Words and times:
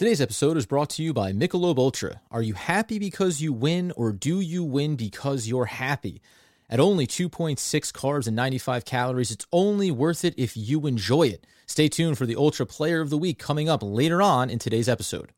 Today's 0.00 0.22
episode 0.22 0.56
is 0.56 0.64
brought 0.64 0.88
to 0.88 1.02
you 1.02 1.12
by 1.12 1.30
Michelob 1.30 1.76
Ultra. 1.76 2.22
Are 2.30 2.40
you 2.40 2.54
happy 2.54 2.98
because 2.98 3.42
you 3.42 3.52
win, 3.52 3.92
or 3.96 4.12
do 4.12 4.40
you 4.40 4.64
win 4.64 4.96
because 4.96 5.46
you're 5.46 5.66
happy? 5.66 6.22
At 6.70 6.80
only 6.80 7.06
2.6 7.06 7.58
carbs 7.92 8.26
and 8.26 8.34
95 8.34 8.86
calories, 8.86 9.30
it's 9.30 9.46
only 9.52 9.90
worth 9.90 10.24
it 10.24 10.32
if 10.38 10.56
you 10.56 10.86
enjoy 10.86 11.24
it. 11.24 11.46
Stay 11.66 11.88
tuned 11.88 12.16
for 12.16 12.24
the 12.24 12.34
Ultra 12.34 12.64
Player 12.64 13.02
of 13.02 13.10
the 13.10 13.18
Week 13.18 13.38
coming 13.38 13.68
up 13.68 13.82
later 13.82 14.22
on 14.22 14.48
in 14.48 14.58
today's 14.58 14.88
episode. 14.88 15.32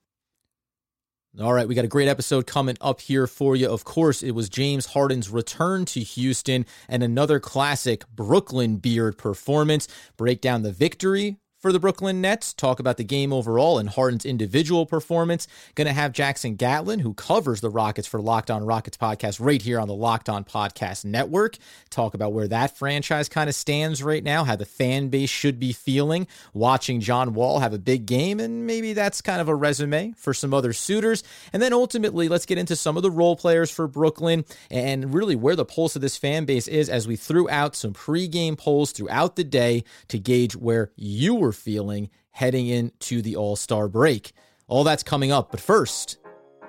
All 1.40 1.52
right, 1.52 1.66
we 1.66 1.74
got 1.74 1.84
a 1.84 1.88
great 1.88 2.06
episode 2.06 2.46
coming 2.46 2.76
up 2.80 3.00
here 3.00 3.26
for 3.26 3.56
you. 3.56 3.68
Of 3.68 3.82
course, 3.82 4.22
it 4.22 4.30
was 4.30 4.48
James 4.48 4.86
Harden's 4.86 5.28
return 5.28 5.86
to 5.86 5.98
Houston 5.98 6.66
and 6.88 7.02
another 7.02 7.40
classic 7.40 8.04
Brooklyn 8.14 8.76
Beard 8.76 9.18
performance. 9.18 9.88
Break 10.16 10.40
down 10.40 10.62
the 10.62 10.70
victory 10.70 11.38
for 11.62 11.72
the 11.72 11.78
Brooklyn 11.78 12.20
Nets, 12.20 12.52
talk 12.52 12.80
about 12.80 12.96
the 12.96 13.04
game 13.04 13.32
overall 13.32 13.78
and 13.78 13.88
Harden's 13.88 14.24
individual 14.24 14.84
performance. 14.84 15.46
Going 15.76 15.86
to 15.86 15.92
have 15.92 16.12
Jackson 16.12 16.56
Gatlin, 16.56 16.98
who 16.98 17.14
covers 17.14 17.60
the 17.60 17.70
Rockets 17.70 18.08
for 18.08 18.20
Locked 18.20 18.50
On 18.50 18.66
Rockets 18.66 18.96
podcast 18.96 19.38
right 19.40 19.62
here 19.62 19.78
on 19.78 19.86
the 19.86 19.94
Locked 19.94 20.28
On 20.28 20.44
Podcast 20.44 21.04
Network, 21.04 21.56
talk 21.88 22.14
about 22.14 22.32
where 22.32 22.48
that 22.48 22.76
franchise 22.76 23.28
kind 23.28 23.48
of 23.48 23.54
stands 23.54 24.02
right 24.02 24.24
now, 24.24 24.42
how 24.42 24.56
the 24.56 24.64
fan 24.64 25.08
base 25.08 25.30
should 25.30 25.60
be 25.60 25.72
feeling 25.72 26.26
watching 26.52 27.00
John 27.00 27.32
Wall 27.32 27.60
have 27.60 27.72
a 27.72 27.78
big 27.78 28.06
game, 28.06 28.40
and 28.40 28.66
maybe 28.66 28.92
that's 28.92 29.22
kind 29.22 29.40
of 29.40 29.46
a 29.48 29.54
resume 29.54 30.14
for 30.16 30.34
some 30.34 30.52
other 30.52 30.72
suitors. 30.72 31.22
And 31.52 31.62
then 31.62 31.72
ultimately, 31.72 32.28
let's 32.28 32.44
get 32.44 32.58
into 32.58 32.74
some 32.74 32.96
of 32.96 33.04
the 33.04 33.10
role 33.10 33.36
players 33.36 33.70
for 33.70 33.86
Brooklyn 33.86 34.44
and 34.68 35.14
really 35.14 35.36
where 35.36 35.54
the 35.54 35.64
pulse 35.64 35.94
of 35.94 36.02
this 36.02 36.16
fan 36.16 36.44
base 36.44 36.66
is 36.66 36.88
as 36.88 37.06
we 37.06 37.14
threw 37.14 37.48
out 37.50 37.76
some 37.76 37.92
pregame 37.92 38.58
polls 38.58 38.90
throughout 38.90 39.36
the 39.36 39.44
day 39.44 39.84
to 40.08 40.18
gauge 40.18 40.56
where 40.56 40.90
you 40.96 41.36
were 41.36 41.51
feeling 41.52 42.10
heading 42.30 42.66
into 42.66 43.22
the 43.22 43.36
All 43.36 43.56
Star 43.56 43.88
break. 43.88 44.32
All 44.68 44.84
that's 44.84 45.02
coming 45.02 45.30
up, 45.32 45.50
but 45.50 45.60
first, 45.60 46.18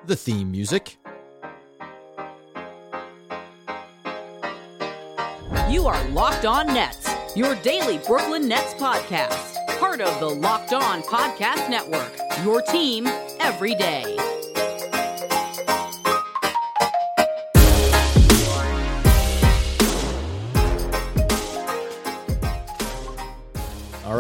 the 0.06 0.16
theme 0.16 0.52
music. 0.52 0.98
You 5.70 5.88
are 5.88 6.04
Locked 6.10 6.46
On 6.46 6.68
Nets, 6.68 7.10
your 7.36 7.56
daily 7.56 7.98
Brooklyn 8.00 8.48
Nets 8.48 8.74
podcast, 8.76 9.56
part 9.80 10.02
of 10.02 10.20
the 10.20 10.30
Locked 10.30 10.74
On 10.74 11.02
Podcast 11.02 11.70
Network, 11.70 12.14
your 12.44 12.62
team 12.62 13.08
every 13.40 13.76
day. 13.76 14.23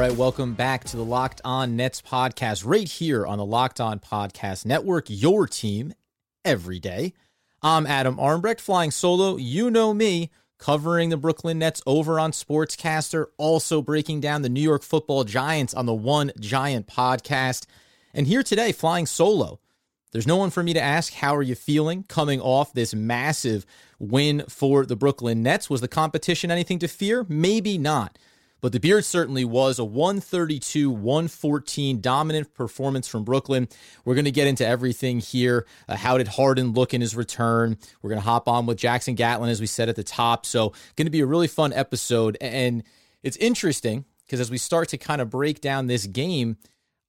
Right, 0.10 0.18
welcome 0.18 0.54
back 0.54 0.84
to 0.84 0.98
the 0.98 1.06
Locked 1.06 1.40
On 1.46 1.78
Nets 1.78 2.02
podcast, 2.02 2.64
right 2.66 2.90
here 2.90 3.26
on 3.26 3.38
the 3.38 3.46
Locked 3.46 3.80
On 3.80 4.02
Podcast 4.02 4.66
Network, 4.66 5.06
your 5.08 5.48
team 5.48 5.94
every 6.44 6.78
day. 6.78 7.14
I'm 7.62 7.88
Adam 7.88 8.18
Armbrecht, 8.18 8.60
flying 8.60 8.92
solo. 8.92 9.38
You 9.38 9.72
know 9.72 9.94
me, 9.94 10.30
covering 10.60 11.08
the 11.08 11.16
Brooklyn 11.16 11.60
Nets 11.60 11.82
over 11.86 12.20
on 12.20 12.34
Sportscaster, 12.34 13.28
also 13.38 13.82
breaking 13.82 14.20
down 14.20 14.42
the 14.42 14.50
New 14.50 14.60
York 14.60 14.84
football 14.84 15.24
Giants 15.24 15.74
on 15.74 15.86
the 15.86 15.94
One 15.94 16.34
Giant 16.38 16.86
podcast. 16.86 17.66
And 18.14 18.28
here 18.28 18.44
today, 18.44 18.74
flying 18.74 19.06
solo. 19.06 19.62
There's 20.12 20.28
no 20.28 20.36
one 20.36 20.50
for 20.50 20.64
me 20.64 20.74
to 20.74 20.82
ask, 20.82 21.14
how 21.14 21.34
are 21.34 21.42
you 21.42 21.56
feeling 21.56 22.04
coming 22.10 22.42
off 22.42 22.74
this 22.74 22.94
massive 22.94 23.66
win 24.00 24.44
for 24.50 24.86
the 24.86 24.98
Brooklyn 24.98 25.44
Nets? 25.44 25.70
Was 25.70 25.80
the 25.80 25.88
competition 25.88 26.52
anything 26.52 26.80
to 26.80 26.90
fear? 26.90 27.26
Maybe 27.30 27.78
not. 27.78 28.18
But 28.64 28.72
the 28.72 28.80
Beard 28.80 29.04
certainly 29.04 29.44
was 29.44 29.78
a 29.78 29.84
132 29.84 30.90
114 30.90 32.00
dominant 32.00 32.54
performance 32.54 33.10
from 33.10 33.26
Brooklyn. 33.26 33.68
We're 34.06 34.16
going 34.16 34.24
to 34.24 34.32
get 34.32 34.48
into 34.48 34.66
everything 34.66 35.20
here. 35.20 35.68
Uh, 35.90 35.98
how 35.98 36.18
did 36.18 36.30
Harden 36.30 36.72
look 36.72 36.94
in 36.94 37.02
his 37.02 37.14
return? 37.14 37.78
We're 38.02 38.12
going 38.12 38.22
to 38.22 38.26
hop 38.26 38.48
on 38.48 38.66
with 38.66 38.78
Jackson 38.78 39.16
Gatlin, 39.16 39.50
as 39.50 39.60
we 39.60 39.68
said 39.68 39.90
at 39.90 39.98
the 39.98 40.04
top. 40.04 40.46
So, 40.46 40.70
going 40.96 41.08
to 41.08 41.12
be 41.12 41.20
a 41.20 41.26
really 41.26 41.50
fun 41.50 41.74
episode. 41.74 42.38
And 42.40 42.84
it's 43.22 43.36
interesting 43.36 44.06
because 44.26 44.40
as 44.40 44.50
we 44.50 44.58
start 44.58 44.88
to 44.90 44.98
kind 44.98 45.20
of 45.20 45.30
break 45.30 45.60
down 45.60 45.88
this 45.88 46.08
game, 46.08 46.56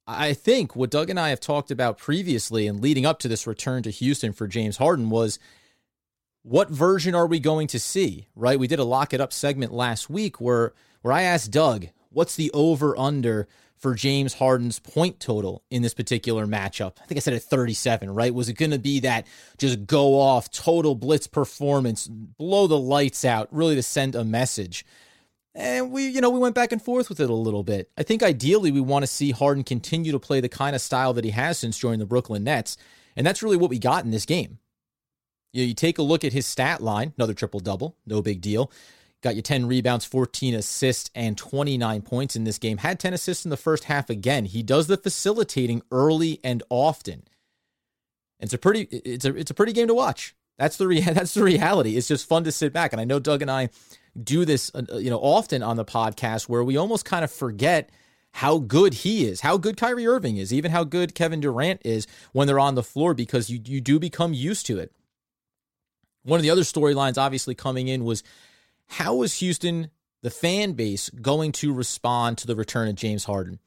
I 0.08 0.32
think 0.32 0.74
what 0.74 0.90
Doug 0.90 1.08
and 1.08 1.20
I 1.20 1.28
have 1.28 1.38
talked 1.38 1.70
about 1.70 1.98
previously 1.98 2.66
and 2.66 2.80
leading 2.80 3.06
up 3.06 3.20
to 3.20 3.28
this 3.28 3.46
return 3.46 3.84
to 3.84 3.90
Houston 3.90 4.32
for 4.32 4.48
James 4.48 4.78
Harden 4.78 5.08
was 5.08 5.38
what 6.42 6.68
version 6.68 7.14
are 7.14 7.28
we 7.28 7.38
going 7.38 7.68
to 7.68 7.78
see, 7.78 8.26
right? 8.34 8.58
We 8.58 8.66
did 8.66 8.80
a 8.80 8.84
lock 8.84 9.14
it 9.14 9.20
up 9.20 9.32
segment 9.32 9.72
last 9.72 10.10
week 10.10 10.40
where 10.40 10.72
where 11.04 11.12
I 11.12 11.20
asked 11.20 11.50
Doug, 11.50 11.88
what's 12.08 12.34
the 12.34 12.50
over 12.52 12.98
under 12.98 13.46
for 13.76 13.94
James 13.94 14.32
Harden's 14.32 14.78
point 14.78 15.20
total 15.20 15.62
in 15.70 15.82
this 15.82 15.92
particular 15.92 16.46
matchup? 16.46 16.94
I 17.02 17.04
think 17.04 17.18
I 17.18 17.20
said 17.20 17.34
at 17.34 17.42
37, 17.42 18.08
right? 18.08 18.32
Was 18.32 18.48
it 18.48 18.54
going 18.54 18.70
to 18.70 18.78
be 18.78 19.00
that 19.00 19.26
just 19.58 19.86
go 19.86 20.18
off, 20.18 20.50
total 20.50 20.94
blitz 20.94 21.26
performance, 21.26 22.06
blow 22.06 22.66
the 22.66 22.78
lights 22.78 23.22
out, 23.22 23.48
really 23.50 23.74
to 23.74 23.82
send 23.82 24.14
a 24.14 24.24
message? 24.24 24.86
And 25.54 25.92
we, 25.92 26.08
you 26.08 26.22
know, 26.22 26.30
we 26.30 26.38
went 26.38 26.54
back 26.54 26.72
and 26.72 26.80
forth 26.80 27.10
with 27.10 27.20
it 27.20 27.28
a 27.28 27.34
little 27.34 27.64
bit. 27.64 27.90
I 27.98 28.02
think 28.02 28.22
ideally 28.22 28.72
we 28.72 28.80
want 28.80 29.02
to 29.02 29.06
see 29.06 29.30
Harden 29.30 29.62
continue 29.62 30.10
to 30.10 30.18
play 30.18 30.40
the 30.40 30.48
kind 30.48 30.74
of 30.74 30.80
style 30.80 31.12
that 31.12 31.24
he 31.26 31.32
has 31.32 31.58
since 31.58 31.78
joining 31.78 32.00
the 32.00 32.06
Brooklyn 32.06 32.44
Nets. 32.44 32.78
And 33.14 33.26
that's 33.26 33.42
really 33.42 33.58
what 33.58 33.68
we 33.68 33.78
got 33.78 34.06
in 34.06 34.10
this 34.10 34.24
game. 34.24 34.58
You, 35.52 35.64
know, 35.64 35.68
you 35.68 35.74
take 35.74 35.98
a 35.98 36.02
look 36.02 36.24
at 36.24 36.32
his 36.32 36.46
stat 36.46 36.80
line, 36.80 37.12
another 37.18 37.34
triple 37.34 37.60
double, 37.60 37.94
no 38.06 38.22
big 38.22 38.40
deal. 38.40 38.72
Got 39.24 39.36
you 39.36 39.42
10 39.42 39.64
rebounds, 39.64 40.04
14 40.04 40.54
assists, 40.54 41.08
and 41.14 41.38
29 41.38 42.02
points 42.02 42.36
in 42.36 42.44
this 42.44 42.58
game. 42.58 42.76
Had 42.76 43.00
10 43.00 43.14
assists 43.14 43.46
in 43.46 43.50
the 43.50 43.56
first 43.56 43.84
half 43.84 44.10
again. 44.10 44.44
He 44.44 44.62
does 44.62 44.86
the 44.86 44.98
facilitating 44.98 45.80
early 45.90 46.40
and 46.44 46.62
often. 46.68 47.22
It's 48.38 48.52
a 48.52 48.58
pretty 48.58 48.82
it's 48.82 49.24
a 49.24 49.34
it's 49.34 49.50
a 49.50 49.54
pretty 49.54 49.72
game 49.72 49.88
to 49.88 49.94
watch. 49.94 50.36
That's 50.58 50.76
the 50.76 50.86
rea- 50.86 51.00
that's 51.12 51.32
the 51.32 51.42
reality. 51.42 51.96
It's 51.96 52.06
just 52.06 52.28
fun 52.28 52.44
to 52.44 52.52
sit 52.52 52.74
back. 52.74 52.92
And 52.92 53.00
I 53.00 53.04
know 53.04 53.18
Doug 53.18 53.40
and 53.40 53.50
I 53.50 53.70
do 54.22 54.44
this 54.44 54.70
uh, 54.74 54.98
you 54.98 55.08
know 55.08 55.20
often 55.20 55.62
on 55.62 55.78
the 55.78 55.86
podcast 55.86 56.46
where 56.46 56.62
we 56.62 56.76
almost 56.76 57.06
kind 57.06 57.24
of 57.24 57.32
forget 57.32 57.88
how 58.32 58.58
good 58.58 58.92
he 58.92 59.24
is, 59.24 59.40
how 59.40 59.56
good 59.56 59.78
Kyrie 59.78 60.06
Irving 60.06 60.36
is, 60.36 60.52
even 60.52 60.70
how 60.70 60.84
good 60.84 61.14
Kevin 61.14 61.40
Durant 61.40 61.80
is 61.82 62.06
when 62.32 62.46
they're 62.46 62.60
on 62.60 62.74
the 62.74 62.82
floor 62.82 63.14
because 63.14 63.48
you 63.48 63.58
you 63.64 63.80
do 63.80 63.98
become 63.98 64.34
used 64.34 64.66
to 64.66 64.78
it. 64.78 64.92
One 66.24 66.38
of 66.38 66.42
the 66.42 66.50
other 66.50 66.60
storylines 66.60 67.16
obviously 67.16 67.54
coming 67.54 67.88
in 67.88 68.04
was 68.04 68.22
how 68.88 69.22
is 69.22 69.40
Houston, 69.40 69.90
the 70.22 70.30
fan 70.30 70.72
base, 70.72 71.10
going 71.10 71.52
to 71.52 71.72
respond 71.72 72.38
to 72.38 72.46
the 72.46 72.56
return 72.56 72.88
of 72.88 72.94
James 72.94 73.24
Harden? 73.24 73.58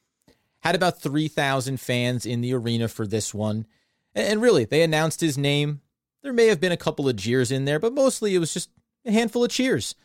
Had 0.61 0.75
about 0.75 1.01
3,000 1.01 1.79
fans 1.79 2.25
in 2.25 2.41
the 2.41 2.53
arena 2.53 2.87
for 2.87 3.05
this 3.05 3.33
one. 3.33 3.67
And 4.15 4.41
really, 4.41 4.65
they 4.65 4.81
announced 4.81 5.21
his 5.21 5.37
name. 5.37 5.81
There 6.23 6.33
may 6.33 6.47
have 6.47 6.59
been 6.59 6.71
a 6.71 6.77
couple 6.77 7.07
of 7.07 7.15
jeers 7.15 7.51
in 7.51 7.65
there, 7.65 7.79
but 7.79 7.93
mostly 7.93 8.33
it 8.35 8.39
was 8.39 8.53
just 8.53 8.69
a 9.05 9.11
handful 9.11 9.43
of 9.43 9.51
cheers. 9.51 9.95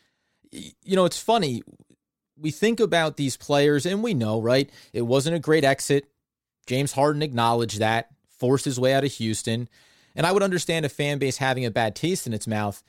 You 0.51 0.97
know, 0.97 1.07
it's 1.07 1.21
funny. 1.21 1.63
We 2.39 2.51
think 2.51 2.81
about 2.81 3.17
these 3.17 3.37
players, 3.37 3.87
and 3.87 4.03
we 4.03 4.13
know, 4.13 4.41
right? 4.41 4.69
It 4.93 5.03
wasn't 5.03 5.37
a 5.37 5.41
great 5.41 5.65
exit. 5.65 6.07
James 6.67 6.93
Harden 6.93 7.23
acknowledged 7.23 7.79
that, 7.79 8.11
forced 8.39 8.65
his 8.65 8.79
way 8.79 8.93
out 8.93 9.05
of 9.05 9.13
Houston. 9.13 9.69
And 10.15 10.27
I 10.27 10.33
would 10.33 10.43
understand 10.43 10.85
a 10.85 10.91
fan 10.91 11.19
base 11.19 11.39
having 11.39 11.65
a 11.65 11.71
bad 11.71 11.97
taste 11.97 12.27
in 12.27 12.35
its 12.35 12.47
mouth. 12.47 12.83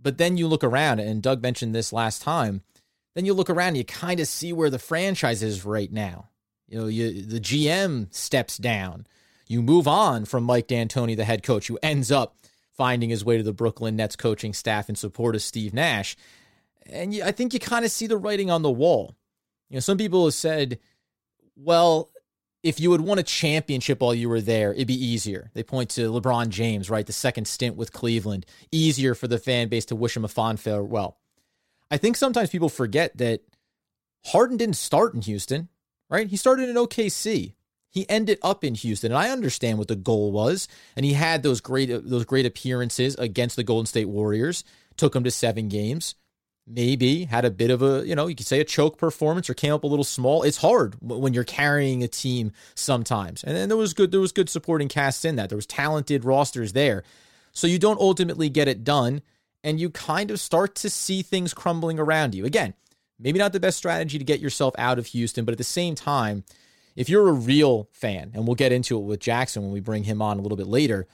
But 0.00 0.18
then 0.18 0.36
you 0.36 0.46
look 0.46 0.64
around, 0.64 1.00
and 1.00 1.22
Doug 1.22 1.42
mentioned 1.42 1.74
this 1.74 1.92
last 1.92 2.22
time. 2.22 2.62
Then 3.14 3.24
you 3.24 3.34
look 3.34 3.50
around, 3.50 3.68
and 3.68 3.78
you 3.78 3.84
kind 3.84 4.20
of 4.20 4.28
see 4.28 4.52
where 4.52 4.70
the 4.70 4.78
franchise 4.78 5.42
is 5.42 5.64
right 5.64 5.92
now. 5.92 6.28
You 6.68 6.78
know, 6.78 6.86
you, 6.86 7.22
the 7.22 7.40
GM 7.40 8.12
steps 8.14 8.58
down. 8.58 9.06
You 9.46 9.62
move 9.62 9.88
on 9.88 10.26
from 10.26 10.44
Mike 10.44 10.68
D'Antoni, 10.68 11.16
the 11.16 11.24
head 11.24 11.42
coach, 11.42 11.66
who 11.66 11.78
ends 11.82 12.12
up 12.12 12.36
finding 12.76 13.10
his 13.10 13.24
way 13.24 13.36
to 13.36 13.42
the 13.42 13.52
Brooklyn 13.52 13.96
Nets 13.96 14.14
coaching 14.14 14.52
staff 14.52 14.88
in 14.88 14.94
support 14.94 15.34
of 15.34 15.42
Steve 15.42 15.74
Nash. 15.74 16.16
And 16.86 17.12
you, 17.12 17.24
I 17.24 17.32
think 17.32 17.52
you 17.52 17.60
kind 17.60 17.84
of 17.84 17.90
see 17.90 18.06
the 18.06 18.16
writing 18.16 18.50
on 18.50 18.62
the 18.62 18.70
wall. 18.70 19.16
You 19.68 19.76
know, 19.76 19.80
some 19.80 19.98
people 19.98 20.24
have 20.26 20.34
said, 20.34 20.78
well, 21.56 22.10
if 22.62 22.80
you 22.80 22.92
had 22.92 23.00
won 23.00 23.18
a 23.18 23.22
championship 23.22 24.00
while 24.00 24.14
you 24.14 24.28
were 24.28 24.40
there, 24.40 24.72
it'd 24.72 24.88
be 24.88 25.04
easier. 25.04 25.50
They 25.54 25.62
point 25.62 25.90
to 25.90 26.10
LeBron 26.10 26.48
James, 26.48 26.90
right? 26.90 27.06
The 27.06 27.12
second 27.12 27.46
stint 27.46 27.76
with 27.76 27.92
Cleveland. 27.92 28.46
Easier 28.72 29.14
for 29.14 29.28
the 29.28 29.38
fan 29.38 29.68
base 29.68 29.84
to 29.86 29.96
wish 29.96 30.16
him 30.16 30.24
a 30.24 30.28
fond 30.28 30.60
farewell. 30.60 31.18
I 31.90 31.96
think 31.96 32.16
sometimes 32.16 32.50
people 32.50 32.68
forget 32.68 33.16
that 33.18 33.42
Harden 34.26 34.56
didn't 34.56 34.76
start 34.76 35.14
in 35.14 35.22
Houston, 35.22 35.68
right? 36.10 36.26
He 36.26 36.36
started 36.36 36.68
in 36.68 36.76
OKC. 36.76 37.54
He 37.90 38.10
ended 38.10 38.38
up 38.42 38.64
in 38.64 38.74
Houston, 38.74 39.12
and 39.12 39.18
I 39.18 39.30
understand 39.30 39.78
what 39.78 39.88
the 39.88 39.96
goal 39.96 40.30
was. 40.32 40.68
And 40.94 41.06
he 41.06 41.14
had 41.14 41.42
those 41.42 41.60
great 41.60 41.90
uh, 41.90 42.00
those 42.02 42.26
great 42.26 42.44
appearances 42.44 43.14
against 43.14 43.56
the 43.56 43.64
Golden 43.64 43.86
State 43.86 44.08
Warriors. 44.08 44.64
Took 44.96 45.16
him 45.16 45.24
to 45.24 45.30
seven 45.30 45.68
games 45.68 46.14
maybe 46.68 47.24
had 47.24 47.44
a 47.44 47.50
bit 47.50 47.70
of 47.70 47.82
a, 47.82 48.06
you 48.06 48.14
know, 48.14 48.26
you 48.26 48.34
could 48.34 48.46
say 48.46 48.60
a 48.60 48.64
choke 48.64 48.98
performance 48.98 49.48
or 49.48 49.54
came 49.54 49.72
up 49.72 49.84
a 49.84 49.86
little 49.86 50.04
small. 50.04 50.42
It's 50.42 50.58
hard 50.58 50.96
when 51.00 51.34
you're 51.34 51.44
carrying 51.44 52.02
a 52.02 52.08
team 52.08 52.52
sometimes. 52.74 53.42
And 53.44 53.56
then 53.56 53.68
there 53.68 53.78
was 53.78 53.94
good 53.94 54.10
there 54.10 54.20
was 54.20 54.32
good 54.32 54.48
supporting 54.48 54.88
casts 54.88 55.24
in 55.24 55.36
that. 55.36 55.48
There 55.48 55.56
was 55.56 55.66
talented 55.66 56.24
rosters 56.24 56.72
there. 56.72 57.04
So 57.52 57.66
you 57.66 57.78
don't 57.78 58.00
ultimately 58.00 58.48
get 58.48 58.68
it 58.68 58.84
done 58.84 59.22
and 59.64 59.80
you 59.80 59.90
kind 59.90 60.30
of 60.30 60.40
start 60.40 60.74
to 60.76 60.90
see 60.90 61.22
things 61.22 61.54
crumbling 61.54 61.98
around 61.98 62.34
you. 62.34 62.44
Again, 62.44 62.74
maybe 63.18 63.38
not 63.38 63.52
the 63.52 63.60
best 63.60 63.78
strategy 63.78 64.18
to 64.18 64.24
get 64.24 64.40
yourself 64.40 64.74
out 64.78 64.98
of 64.98 65.06
Houston, 65.06 65.44
but 65.44 65.52
at 65.52 65.58
the 65.58 65.64
same 65.64 65.94
time, 65.94 66.44
if 66.94 67.08
you're 67.08 67.28
a 67.28 67.32
real 67.32 67.88
fan, 67.92 68.32
and 68.34 68.46
we'll 68.46 68.56
get 68.56 68.72
into 68.72 68.98
it 68.98 69.02
with 69.02 69.20
Jackson 69.20 69.62
when 69.62 69.72
we 69.72 69.80
bring 69.80 70.04
him 70.04 70.20
on 70.20 70.38
a 70.38 70.42
little 70.42 70.56
bit 70.56 70.66
later, 70.66 71.06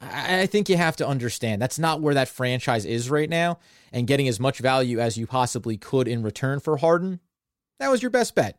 I 0.00 0.46
think 0.46 0.68
you 0.68 0.76
have 0.76 0.96
to 0.96 1.06
understand 1.06 1.60
that's 1.62 1.78
not 1.78 2.00
where 2.00 2.14
that 2.14 2.28
franchise 2.28 2.84
is 2.84 3.10
right 3.10 3.30
now. 3.30 3.58
And 3.92 4.06
getting 4.06 4.28
as 4.28 4.38
much 4.38 4.58
value 4.58 5.00
as 5.00 5.16
you 5.16 5.26
possibly 5.26 5.76
could 5.76 6.06
in 6.06 6.22
return 6.22 6.60
for 6.60 6.76
Harden, 6.76 7.20
that 7.78 7.90
was 7.90 8.02
your 8.02 8.10
best 8.10 8.34
bet. 8.34 8.58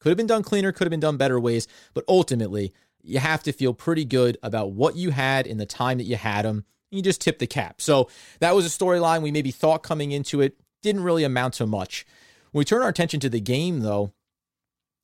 Could 0.00 0.10
have 0.10 0.16
been 0.16 0.26
done 0.26 0.42
cleaner, 0.42 0.72
could 0.72 0.86
have 0.86 0.90
been 0.90 1.00
done 1.00 1.16
better 1.16 1.38
ways, 1.38 1.66
but 1.92 2.04
ultimately, 2.08 2.72
you 3.02 3.18
have 3.18 3.42
to 3.42 3.52
feel 3.52 3.74
pretty 3.74 4.04
good 4.04 4.38
about 4.42 4.72
what 4.72 4.96
you 4.96 5.10
had 5.10 5.46
in 5.46 5.58
the 5.58 5.66
time 5.66 5.98
that 5.98 6.04
you 6.04 6.16
had 6.16 6.44
him. 6.44 6.64
You 6.90 7.02
just 7.02 7.20
tip 7.20 7.38
the 7.38 7.46
cap. 7.46 7.80
So 7.80 8.08
that 8.40 8.54
was 8.54 8.64
a 8.64 8.68
storyline 8.68 9.22
we 9.22 9.32
maybe 9.32 9.50
thought 9.50 9.82
coming 9.82 10.12
into 10.12 10.40
it 10.40 10.56
didn't 10.82 11.02
really 11.02 11.24
amount 11.24 11.54
to 11.54 11.66
much. 11.66 12.06
When 12.52 12.60
we 12.60 12.64
turn 12.64 12.82
our 12.82 12.88
attention 12.88 13.20
to 13.20 13.28
the 13.28 13.40
game, 13.40 13.80
though, 13.80 14.12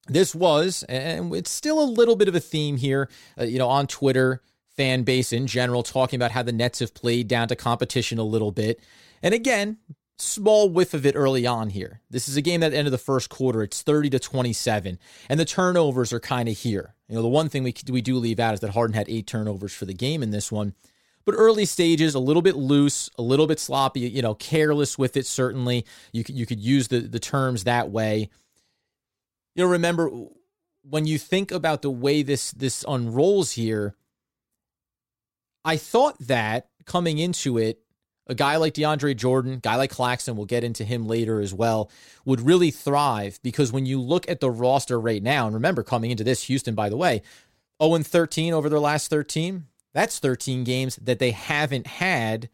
this 0.06 0.34
was, 0.34 0.82
and 0.84 1.34
it's 1.34 1.50
still 1.50 1.80
a 1.80 1.84
little 1.84 2.16
bit 2.16 2.28
of 2.28 2.34
a 2.34 2.40
theme 2.40 2.76
here, 2.76 3.08
uh, 3.38 3.44
you 3.44 3.58
know, 3.58 3.68
on 3.68 3.86
Twitter, 3.86 4.42
fan 4.76 5.02
base 5.02 5.32
in 5.32 5.46
general, 5.46 5.82
talking 5.82 6.16
about 6.16 6.32
how 6.32 6.42
the 6.42 6.52
Nets 6.52 6.78
have 6.80 6.94
played 6.94 7.28
down 7.28 7.48
to 7.48 7.56
competition 7.56 8.18
a 8.18 8.24
little 8.24 8.52
bit. 8.52 8.80
And 9.22 9.34
again, 9.34 9.78
small 10.18 10.68
whiff 10.68 10.94
of 10.94 11.06
it 11.06 11.16
early 11.16 11.46
on 11.46 11.70
here. 11.70 12.00
This 12.10 12.28
is 12.28 12.36
a 12.36 12.42
game 12.42 12.60
that 12.60 12.70
the 12.70 12.76
end 12.76 12.86
of 12.86 12.92
the 12.92 12.98
first 12.98 13.30
quarter. 13.30 13.62
It's 13.62 13.82
30 13.82 14.10
to 14.10 14.18
27, 14.18 14.98
and 15.28 15.40
the 15.40 15.44
turnovers 15.44 16.12
are 16.12 16.20
kind 16.20 16.48
of 16.48 16.58
here. 16.58 16.94
You 17.08 17.16
know, 17.16 17.22
the 17.22 17.28
one 17.28 17.48
thing 17.48 17.62
we, 17.62 17.74
we 17.88 18.02
do 18.02 18.16
leave 18.16 18.40
out 18.40 18.54
is 18.54 18.60
that 18.60 18.70
Harden 18.70 18.94
had 18.94 19.08
eight 19.08 19.26
turnovers 19.26 19.74
for 19.74 19.84
the 19.84 19.94
game 19.94 20.22
in 20.22 20.30
this 20.30 20.50
one. 20.50 20.74
But 21.24 21.36
early 21.38 21.64
stages, 21.64 22.14
a 22.14 22.20
little 22.20 22.42
bit 22.42 22.56
loose, 22.56 23.08
a 23.16 23.22
little 23.22 23.46
bit 23.46 23.58
sloppy, 23.58 24.00
you 24.00 24.20
know, 24.20 24.34
careless 24.34 24.98
with 24.98 25.16
it, 25.16 25.26
certainly. 25.26 25.86
You 26.12 26.22
could, 26.22 26.34
you 26.34 26.44
could 26.44 26.60
use 26.60 26.88
the, 26.88 27.00
the 27.00 27.18
terms 27.18 27.64
that 27.64 27.90
way 27.90 28.28
you 29.54 29.64
know, 29.64 29.70
remember 29.70 30.10
when 30.82 31.06
you 31.06 31.18
think 31.18 31.52
about 31.52 31.82
the 31.82 31.90
way 31.90 32.22
this 32.22 32.50
this 32.52 32.84
unrolls 32.86 33.52
here, 33.52 33.94
I 35.64 35.76
thought 35.76 36.18
that 36.20 36.68
coming 36.84 37.18
into 37.18 37.58
it, 37.58 37.80
a 38.26 38.34
guy 38.34 38.56
like 38.56 38.74
DeAndre 38.74 39.16
Jordan, 39.16 39.60
guy 39.62 39.76
like 39.76 39.90
Claxton, 39.90 40.36
we'll 40.36 40.46
get 40.46 40.64
into 40.64 40.84
him 40.84 41.06
later 41.06 41.40
as 41.40 41.52
well, 41.52 41.90
would 42.24 42.40
really 42.40 42.70
thrive 42.70 43.38
because 43.42 43.72
when 43.72 43.86
you 43.86 44.00
look 44.00 44.28
at 44.28 44.40
the 44.40 44.50
roster 44.50 44.98
right 44.98 45.22
now, 45.22 45.46
and 45.46 45.54
remember 45.54 45.82
coming 45.82 46.10
into 46.10 46.24
this, 46.24 46.44
Houston, 46.44 46.74
by 46.74 46.88
the 46.88 46.96
way, 46.96 47.22
0 47.82 47.98
13 47.98 48.54
over 48.54 48.68
their 48.68 48.78
last 48.78 49.08
13, 49.10 49.66
that's 49.92 50.18
13 50.18 50.64
games 50.64 50.96
that 50.96 51.18
they 51.18 51.32
haven't 51.32 51.86
had 51.86 52.48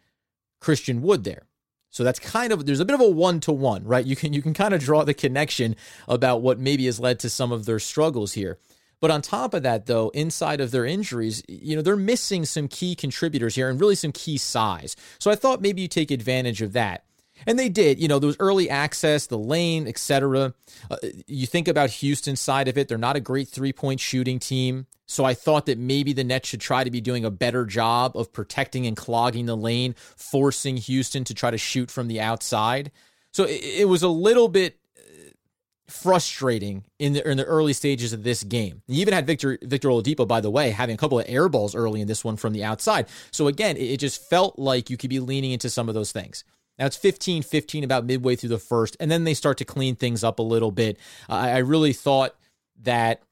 Christian 0.60 1.02
Wood 1.02 1.24
there. 1.24 1.46
So 1.90 2.04
that's 2.04 2.20
kind 2.20 2.52
of 2.52 2.66
there's 2.66 2.80
a 2.80 2.84
bit 2.84 2.94
of 2.94 3.00
a 3.00 3.08
one 3.08 3.40
to 3.40 3.52
one, 3.52 3.84
right? 3.84 4.06
You 4.06 4.14
can 4.14 4.32
you 4.32 4.42
can 4.42 4.54
kind 4.54 4.74
of 4.74 4.80
draw 4.80 5.04
the 5.04 5.14
connection 5.14 5.74
about 6.06 6.40
what 6.40 6.58
maybe 6.58 6.86
has 6.86 7.00
led 7.00 7.18
to 7.20 7.30
some 7.30 7.50
of 7.50 7.64
their 7.64 7.80
struggles 7.80 8.32
here. 8.32 8.58
But 9.00 9.10
on 9.10 9.22
top 9.22 9.54
of 9.54 9.62
that, 9.62 9.86
though, 9.86 10.10
inside 10.10 10.60
of 10.60 10.70
their 10.70 10.84
injuries, 10.84 11.42
you 11.48 11.74
know, 11.74 11.82
they're 11.82 11.96
missing 11.96 12.44
some 12.44 12.68
key 12.68 12.94
contributors 12.94 13.54
here 13.54 13.70
and 13.70 13.80
really 13.80 13.94
some 13.94 14.12
key 14.12 14.36
size. 14.36 14.94
So 15.18 15.30
I 15.30 15.34
thought 15.34 15.62
maybe 15.62 15.82
you 15.82 15.88
take 15.88 16.10
advantage 16.10 16.60
of 16.60 16.74
that. 16.74 17.04
And 17.46 17.58
they 17.58 17.70
did, 17.70 17.98
you 17.98 18.08
know, 18.08 18.18
those 18.18 18.36
early 18.38 18.68
access, 18.68 19.26
the 19.26 19.38
lane, 19.38 19.88
etc. 19.88 20.52
Uh, 20.90 20.96
you 21.26 21.46
think 21.46 21.68
about 21.68 21.90
Houston's 21.90 22.40
side 22.40 22.68
of 22.68 22.76
it, 22.76 22.88
they're 22.88 22.98
not 22.98 23.16
a 23.16 23.20
great 23.20 23.48
three 23.48 23.72
point 23.72 24.00
shooting 24.00 24.38
team. 24.38 24.86
So 25.06 25.24
I 25.24 25.34
thought 25.34 25.66
that 25.66 25.78
maybe 25.78 26.12
the 26.12 26.22
Nets 26.22 26.48
should 26.48 26.60
try 26.60 26.84
to 26.84 26.90
be 26.90 27.00
doing 27.00 27.24
a 27.24 27.30
better 27.30 27.64
job 27.64 28.16
of 28.16 28.32
protecting 28.32 28.86
and 28.86 28.96
clogging 28.96 29.46
the 29.46 29.56
lane, 29.56 29.94
forcing 30.16 30.76
Houston 30.76 31.24
to 31.24 31.34
try 31.34 31.50
to 31.50 31.58
shoot 31.58 31.90
from 31.90 32.06
the 32.06 32.20
outside. 32.20 32.92
So 33.32 33.44
it, 33.44 33.60
it 33.62 33.88
was 33.88 34.02
a 34.02 34.08
little 34.08 34.48
bit 34.48 34.78
frustrating 35.90 36.84
in 36.98 37.12
the 37.12 37.28
in 37.28 37.36
the 37.36 37.44
early 37.44 37.72
stages 37.72 38.12
of 38.12 38.22
this 38.22 38.42
game. 38.42 38.82
You 38.86 39.00
even 39.00 39.14
had 39.14 39.26
Victor 39.26 39.58
Victor 39.62 39.88
Oladipo, 39.88 40.26
by 40.26 40.40
the 40.40 40.50
way, 40.50 40.70
having 40.70 40.94
a 40.94 40.98
couple 40.98 41.18
of 41.18 41.26
air 41.28 41.48
balls 41.48 41.74
early 41.74 42.00
in 42.00 42.08
this 42.08 42.24
one 42.24 42.36
from 42.36 42.52
the 42.52 42.64
outside. 42.64 43.06
So 43.30 43.46
again, 43.46 43.76
it, 43.76 43.82
it 43.82 43.96
just 43.98 44.28
felt 44.28 44.58
like 44.58 44.90
you 44.90 44.96
could 44.96 45.10
be 45.10 45.20
leaning 45.20 45.52
into 45.52 45.70
some 45.70 45.88
of 45.88 45.94
those 45.94 46.12
things. 46.12 46.44
Now 46.78 46.86
it's 46.86 46.96
15 46.96 47.42
15 47.42 47.84
about 47.84 48.06
midway 48.06 48.36
through 48.36 48.50
the 48.50 48.58
first, 48.58 48.96
and 49.00 49.10
then 49.10 49.24
they 49.24 49.34
start 49.34 49.58
to 49.58 49.64
clean 49.64 49.96
things 49.96 50.24
up 50.24 50.38
a 50.38 50.42
little 50.42 50.70
bit. 50.70 50.98
Uh, 51.28 51.34
I 51.34 51.58
really 51.58 51.92
thought 51.92 52.34
that 52.82 53.22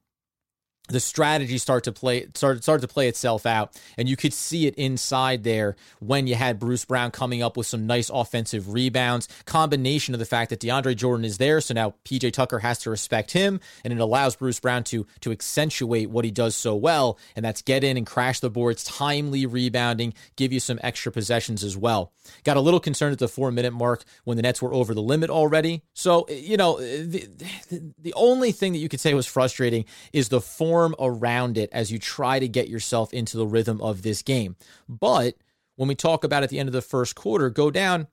the 0.88 1.00
strategy 1.00 1.58
start 1.58 1.84
to 1.84 1.92
play 1.92 2.26
started 2.34 2.62
started 2.62 2.86
to 2.86 2.92
play 2.92 3.08
itself 3.08 3.46
out 3.46 3.78
and 3.96 4.08
you 4.08 4.16
could 4.16 4.32
see 4.32 4.66
it 4.66 4.74
inside 4.76 5.44
there 5.44 5.76
when 6.00 6.26
you 6.26 6.34
had 6.34 6.58
Bruce 6.58 6.84
Brown 6.84 7.10
coming 7.10 7.42
up 7.42 7.56
with 7.56 7.66
some 7.66 7.86
nice 7.86 8.10
offensive 8.10 8.72
rebounds 8.72 9.28
combination 9.44 10.14
of 10.14 10.18
the 10.18 10.26
fact 10.26 10.50
that 10.50 10.60
DeAndre 10.60 10.96
Jordan 10.96 11.24
is 11.24 11.38
there 11.38 11.60
so 11.60 11.74
now 11.74 11.94
PJ 12.04 12.32
Tucker 12.32 12.60
has 12.60 12.78
to 12.80 12.90
respect 12.90 13.32
him 13.32 13.60
and 13.84 13.92
it 13.92 14.00
allows 14.00 14.36
Bruce 14.36 14.60
Brown 14.60 14.82
to 14.84 15.06
to 15.20 15.30
accentuate 15.30 16.10
what 16.10 16.24
he 16.24 16.30
does 16.30 16.56
so 16.56 16.74
well 16.74 17.18
and 17.36 17.44
that's 17.44 17.62
get 17.62 17.84
in 17.84 17.96
and 17.96 18.06
crash 18.06 18.40
the 18.40 18.50
boards 18.50 18.82
timely 18.84 19.44
rebounding 19.44 20.14
give 20.36 20.52
you 20.52 20.60
some 20.60 20.78
extra 20.82 21.12
possessions 21.12 21.62
as 21.62 21.76
well. 21.76 22.12
Got 22.44 22.56
a 22.56 22.60
little 22.60 22.80
concerned 22.80 23.12
at 23.12 23.18
the 23.18 23.28
4 23.28 23.52
minute 23.52 23.72
mark 23.72 24.04
when 24.24 24.36
the 24.36 24.42
Nets 24.42 24.62
were 24.62 24.72
over 24.72 24.94
the 24.94 25.02
limit 25.02 25.28
already. 25.28 25.82
So 25.92 26.26
you 26.28 26.56
know 26.56 26.78
the, 26.78 27.28
the, 27.68 27.92
the 27.98 28.14
only 28.14 28.52
thing 28.52 28.72
that 28.72 28.78
you 28.78 28.88
could 28.88 29.00
say 29.00 29.12
was 29.12 29.26
frustrating 29.26 29.84
is 30.14 30.30
the 30.30 30.40
form 30.40 30.77
form 30.78 30.94
around 31.00 31.58
it 31.58 31.68
as 31.72 31.90
you 31.90 31.98
try 31.98 32.38
to 32.38 32.46
get 32.46 32.68
yourself 32.68 33.12
into 33.12 33.36
the 33.36 33.46
rhythm 33.46 33.80
of 33.80 34.02
this 34.02 34.22
game. 34.22 34.54
But 34.88 35.34
when 35.74 35.88
we 35.88 35.96
talk 35.96 36.22
about 36.22 36.44
at 36.44 36.50
the 36.50 36.60
end 36.60 36.68
of 36.68 36.72
the 36.72 36.82
first 36.82 37.16
quarter, 37.16 37.50
go 37.50 37.70
down, 37.72 38.06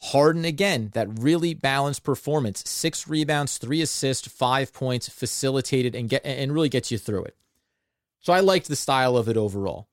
Harden 0.00 0.46
again, 0.46 0.90
that 0.94 1.18
really 1.18 1.52
balanced 1.52 2.04
performance. 2.04 2.62
Six 2.66 3.06
rebounds, 3.06 3.58
three 3.58 3.82
assists, 3.82 4.28
five 4.28 4.72
points, 4.72 5.10
facilitated 5.10 5.94
and 5.94 6.08
get 6.08 6.24
and 6.24 6.54
really 6.54 6.70
gets 6.70 6.90
you 6.90 6.96
through 6.96 7.24
it. 7.24 7.36
So 8.20 8.32
I 8.32 8.40
liked 8.40 8.68
the 8.68 8.76
style 8.76 9.16
of 9.16 9.28
it 9.28 9.36
overall. 9.36 9.88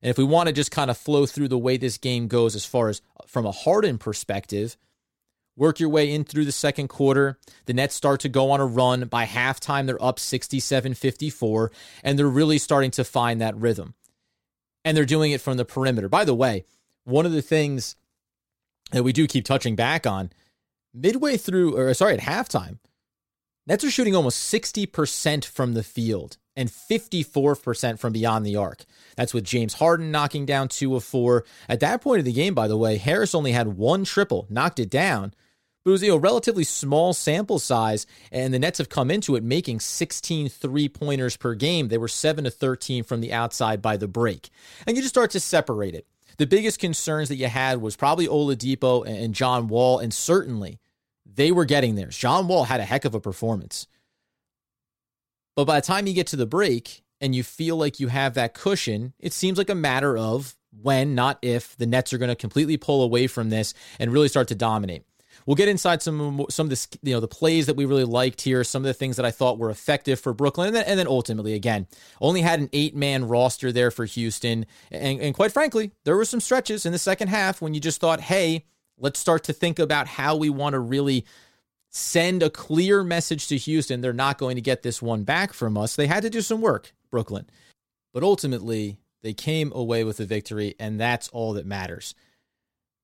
And 0.00 0.10
if 0.10 0.16
we 0.16 0.24
want 0.24 0.46
to 0.46 0.54
just 0.54 0.70
kind 0.70 0.90
of 0.90 0.96
flow 0.96 1.26
through 1.26 1.48
the 1.48 1.58
way 1.58 1.76
this 1.76 1.98
game 1.98 2.28
goes 2.28 2.54
as 2.56 2.64
far 2.64 2.88
as 2.88 3.02
from 3.26 3.44
a 3.44 3.52
Harden 3.52 3.98
perspective, 3.98 4.78
Work 5.56 5.80
your 5.80 5.88
way 5.88 6.12
in 6.12 6.24
through 6.24 6.44
the 6.44 6.52
second 6.52 6.88
quarter. 6.88 7.38
The 7.64 7.72
Nets 7.72 7.94
start 7.94 8.20
to 8.20 8.28
go 8.28 8.50
on 8.50 8.60
a 8.60 8.66
run. 8.66 9.06
By 9.06 9.24
halftime, 9.24 9.86
they're 9.86 10.02
up 10.02 10.18
67 10.18 10.94
54, 10.94 11.72
and 12.04 12.18
they're 12.18 12.26
really 12.26 12.58
starting 12.58 12.90
to 12.92 13.04
find 13.04 13.40
that 13.40 13.56
rhythm. 13.56 13.94
And 14.84 14.96
they're 14.96 15.04
doing 15.04 15.32
it 15.32 15.40
from 15.40 15.56
the 15.56 15.64
perimeter. 15.64 16.08
By 16.08 16.24
the 16.24 16.34
way, 16.34 16.64
one 17.04 17.26
of 17.26 17.32
the 17.32 17.42
things 17.42 17.96
that 18.92 19.02
we 19.02 19.12
do 19.12 19.26
keep 19.26 19.44
touching 19.44 19.76
back 19.76 20.06
on 20.06 20.30
midway 20.92 21.36
through, 21.36 21.76
or 21.76 21.92
sorry, 21.94 22.14
at 22.14 22.20
halftime, 22.20 22.78
Nets 23.66 23.82
are 23.82 23.90
shooting 23.90 24.14
almost 24.14 24.52
60% 24.52 25.44
from 25.44 25.74
the 25.74 25.82
field 25.82 26.36
and 26.54 26.70
54% 26.70 27.98
from 27.98 28.12
beyond 28.12 28.46
the 28.46 28.56
arc. 28.56 28.84
That's 29.16 29.34
with 29.34 29.44
James 29.44 29.74
Harden 29.74 30.10
knocking 30.10 30.46
down 30.46 30.68
two 30.68 30.94
of 30.94 31.04
four. 31.04 31.44
At 31.68 31.80
that 31.80 32.00
point 32.00 32.20
of 32.20 32.24
the 32.24 32.32
game, 32.32 32.54
by 32.54 32.68
the 32.68 32.76
way, 32.76 32.96
Harris 32.96 33.34
only 33.34 33.52
had 33.52 33.76
one 33.76 34.04
triple, 34.04 34.46
knocked 34.48 34.78
it 34.78 34.88
down, 34.88 35.34
but 35.86 35.90
it 35.90 35.92
was 35.92 36.02
you 36.02 36.08
know, 36.08 36.16
relatively 36.16 36.64
small 36.64 37.14
sample 37.14 37.60
size, 37.60 38.08
and 38.32 38.52
the 38.52 38.58
Nets 38.58 38.78
have 38.78 38.88
come 38.88 39.08
into 39.08 39.36
it 39.36 39.44
making 39.44 39.78
16 39.78 40.48
three 40.48 40.88
pointers 40.88 41.36
per 41.36 41.54
game. 41.54 41.86
They 41.86 41.96
were 41.96 42.08
7 42.08 42.42
to 42.42 42.50
13 42.50 43.04
from 43.04 43.20
the 43.20 43.32
outside 43.32 43.80
by 43.80 43.96
the 43.96 44.08
break. 44.08 44.50
And 44.84 44.96
you 44.96 45.02
just 45.02 45.14
start 45.14 45.30
to 45.30 45.38
separate 45.38 45.94
it. 45.94 46.04
The 46.38 46.46
biggest 46.48 46.80
concerns 46.80 47.28
that 47.28 47.36
you 47.36 47.46
had 47.46 47.80
was 47.80 47.94
probably 47.94 48.26
Oladipo 48.26 49.06
and 49.06 49.32
John 49.32 49.68
Wall, 49.68 50.00
and 50.00 50.12
certainly 50.12 50.80
they 51.24 51.52
were 51.52 51.64
getting 51.64 51.94
there. 51.94 52.08
John 52.08 52.48
Wall 52.48 52.64
had 52.64 52.80
a 52.80 52.84
heck 52.84 53.04
of 53.04 53.14
a 53.14 53.20
performance. 53.20 53.86
But 55.54 55.66
by 55.66 55.78
the 55.78 55.86
time 55.86 56.08
you 56.08 56.14
get 56.14 56.26
to 56.28 56.36
the 56.36 56.46
break 56.46 57.04
and 57.20 57.32
you 57.32 57.44
feel 57.44 57.76
like 57.76 58.00
you 58.00 58.08
have 58.08 58.34
that 58.34 58.54
cushion, 58.54 59.12
it 59.20 59.32
seems 59.32 59.56
like 59.56 59.70
a 59.70 59.74
matter 59.76 60.18
of 60.18 60.56
when, 60.82 61.14
not 61.14 61.38
if, 61.42 61.76
the 61.76 61.86
Nets 61.86 62.12
are 62.12 62.18
going 62.18 62.28
to 62.28 62.34
completely 62.34 62.76
pull 62.76 63.04
away 63.04 63.28
from 63.28 63.50
this 63.50 63.72
and 64.00 64.12
really 64.12 64.26
start 64.26 64.48
to 64.48 64.56
dominate. 64.56 65.04
We'll 65.46 65.54
get 65.54 65.68
inside 65.68 66.02
some 66.02 66.44
some 66.50 66.66
of 66.66 66.70
the 66.70 66.98
you 67.02 67.14
know 67.14 67.20
the 67.20 67.28
plays 67.28 67.66
that 67.66 67.76
we 67.76 67.84
really 67.84 68.04
liked 68.04 68.40
here, 68.42 68.64
some 68.64 68.82
of 68.82 68.86
the 68.86 68.94
things 68.94 69.16
that 69.16 69.24
I 69.24 69.30
thought 69.30 69.58
were 69.58 69.70
effective 69.70 70.18
for 70.18 70.34
Brooklyn, 70.34 70.68
and 70.68 70.76
then, 70.76 70.84
and 70.86 70.98
then 70.98 71.06
ultimately 71.06 71.54
again 71.54 71.86
only 72.20 72.42
had 72.42 72.58
an 72.58 72.68
eight 72.72 72.96
man 72.96 73.28
roster 73.28 73.70
there 73.70 73.92
for 73.92 74.04
Houston, 74.04 74.66
and, 74.90 75.20
and 75.20 75.34
quite 75.34 75.52
frankly 75.52 75.92
there 76.04 76.16
were 76.16 76.24
some 76.24 76.40
stretches 76.40 76.84
in 76.84 76.92
the 76.92 76.98
second 76.98 77.28
half 77.28 77.62
when 77.62 77.74
you 77.74 77.80
just 77.80 78.00
thought, 78.00 78.20
hey, 78.20 78.64
let's 78.98 79.20
start 79.20 79.44
to 79.44 79.52
think 79.52 79.78
about 79.78 80.08
how 80.08 80.34
we 80.34 80.50
want 80.50 80.74
to 80.74 80.80
really 80.80 81.24
send 81.90 82.42
a 82.42 82.50
clear 82.50 83.04
message 83.04 83.46
to 83.46 83.56
Houston. 83.56 84.00
They're 84.00 84.12
not 84.12 84.38
going 84.38 84.56
to 84.56 84.60
get 84.60 84.82
this 84.82 85.00
one 85.00 85.22
back 85.22 85.52
from 85.52 85.78
us. 85.78 85.94
They 85.94 86.08
had 86.08 86.24
to 86.24 86.30
do 86.30 86.40
some 86.40 86.60
work, 86.60 86.92
Brooklyn, 87.10 87.48
but 88.12 88.24
ultimately 88.24 88.98
they 89.22 89.32
came 89.32 89.70
away 89.74 90.02
with 90.02 90.18
a 90.18 90.24
victory, 90.24 90.74
and 90.80 90.98
that's 91.00 91.28
all 91.28 91.52
that 91.52 91.66
matters. 91.66 92.16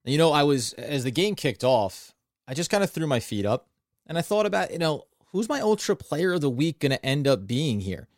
You 0.05 0.19
know, 0.19 0.33
I 0.33 0.43
was 0.43 0.73
as 0.73 1.05
the 1.05 1.13
game 1.13 1.37
kicked 1.37 1.63
off. 1.63 2.13
I 2.47 2.55
just 2.55 2.71
kind 2.71 2.85
of 2.85 2.91
threw 2.91 3.07
my 3.07 3.21
feet 3.21 3.47
up 3.47 3.69
and 4.07 4.19
I 4.19 4.23
thought 4.23 4.47
about, 4.47 4.73
you 4.73 4.79
know, 4.79 5.05
who's 5.33 5.49
my 5.49 5.61
ultra 5.61 5.97
player 5.97 6.33
of 6.33 6.41
the 6.41 6.51
week 6.51 6.81
going 6.81 6.93
to 6.93 7.05
end 7.05 7.27
up 7.27 7.47
being 7.47 7.81
here? 7.81 8.09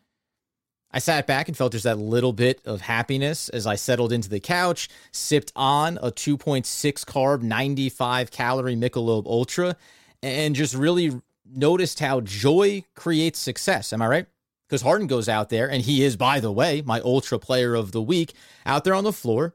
I 0.91 1.01
sat 1.01 1.27
back 1.27 1.49
and 1.49 1.57
felt 1.57 1.73
just 1.73 1.85
that 1.85 1.99
little 1.99 2.33
bit 2.33 2.61
of 2.65 2.81
happiness 2.83 3.49
as 3.49 3.67
I 3.67 3.75
settled 3.75 4.13
into 4.13 4.29
the 4.29 4.39
couch, 4.39 4.89
sipped 5.11 5.53
on 5.57 5.99
a 5.99 6.13
2.6 6.13 6.65
carb, 7.05 7.43
95 7.43 8.31
calorie 8.31 8.77
Michelob 8.77 9.27
Ultra, 9.27 9.77
and 10.23 10.55
just 10.55 10.75
really 10.75 11.21
noticed 11.45 11.99
how 11.99 12.21
joy 12.21 12.85
creates 12.95 13.41
success. 13.41 13.93
Am 13.93 14.03
I 14.03 14.07
right? 14.07 14.27
because 14.69 14.83
Harden 14.83 15.07
goes 15.07 15.29
out 15.29 15.51
there, 15.51 15.71
and 15.71 15.83
he 15.83 16.03
is, 16.03 16.17
by 16.17 16.41
the 16.41 16.51
way, 16.51 16.83
my 16.85 17.01
ultra 17.01 17.39
player 17.39 17.75
of 17.75 17.93
the 17.93 18.03
week, 18.03 18.33
out 18.65 18.85
there 18.85 18.95
on 18.95 19.05
the 19.05 19.13
floor, 19.13 19.55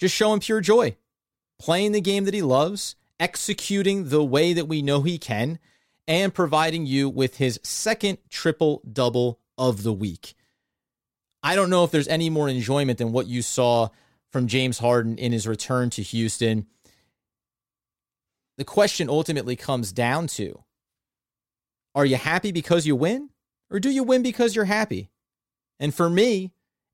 just 0.00 0.14
showing 0.14 0.40
pure 0.40 0.60
joy, 0.60 0.96
playing 1.58 1.92
the 1.92 2.00
game 2.00 2.24
that 2.24 2.34
he 2.34 2.42
loves, 2.42 2.96
executing 3.22 4.08
the 4.08 4.24
way 4.24 4.52
that 4.52 4.66
we 4.66 4.82
know 4.82 5.02
he 5.02 5.16
can, 5.16 5.60
and 6.08 6.34
providing 6.34 6.84
you 6.84 7.08
with 7.08 7.36
his 7.36 7.60
second 7.62 8.18
triple 8.28 8.82
double 8.92 9.38
of 9.56 9.84
the 9.84 9.92
week. 9.92 10.34
I 11.40 11.54
don't 11.54 11.70
know 11.70 11.84
if 11.84 11.92
there's 11.92 12.08
any 12.08 12.30
more 12.30 12.48
enjoyment 12.48 12.98
than 12.98 13.12
what 13.12 13.28
you 13.28 13.40
saw 13.40 13.90
from 14.32 14.48
James 14.48 14.78
Harden 14.78 15.18
in 15.18 15.30
his 15.30 15.46
return 15.46 15.88
to 15.90 16.02
Houston. 16.02 16.66
The 18.58 18.64
question 18.64 19.08
ultimately 19.08 19.54
comes 19.54 19.92
down 19.92 20.26
to 20.28 20.64
are 21.94 22.06
you 22.06 22.16
happy 22.16 22.50
because 22.50 22.86
you 22.86 22.96
win, 22.96 23.30
or 23.70 23.78
do 23.78 23.90
you 23.90 24.02
win 24.02 24.24
because 24.24 24.56
you're 24.56 24.64
happy? 24.64 25.10
And 25.78 25.94
for 25.94 26.10
me, 26.10 26.50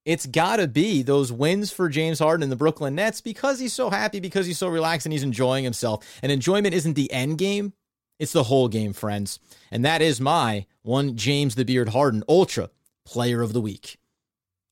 it's 0.09 0.25
got 0.25 0.57
to 0.57 0.67
be 0.67 1.03
those 1.03 1.31
wins 1.31 1.71
for 1.71 1.91
James 1.91 2.19
Harden 2.19 2.43
and 2.43 2.51
the 2.51 2.57
Brooklyn 2.57 2.95
Nets 2.95 3.21
because 3.21 3.61
he's 3.61 3.75
so 3.75 3.91
happy, 3.91 4.21
because 4.21 4.47
he's 4.47 4.57
so 4.57 4.69
relaxed 4.69 5.05
and 5.05 5.13
he's 5.13 5.23
enjoying 5.23 5.65
himself. 5.65 6.19
And 6.23 6.33
enjoyment 6.33 6.73
isn't 6.73 6.95
the 6.95 7.13
end 7.13 7.37
game, 7.37 7.75
it's 8.19 8.33
the 8.33 8.45
whole 8.45 8.69
game, 8.69 8.95
friends. 8.95 9.39
And 9.71 9.85
that 9.85 10.01
is 10.01 10.19
my 10.19 10.65
one 10.81 11.15
James 11.15 11.57
the 11.57 11.65
Beard 11.67 11.91
Harden 11.91 12.25
Ultra 12.27 12.71
Player 13.05 13.43
of 13.43 13.53
the 13.53 13.61
Week. 13.61 13.99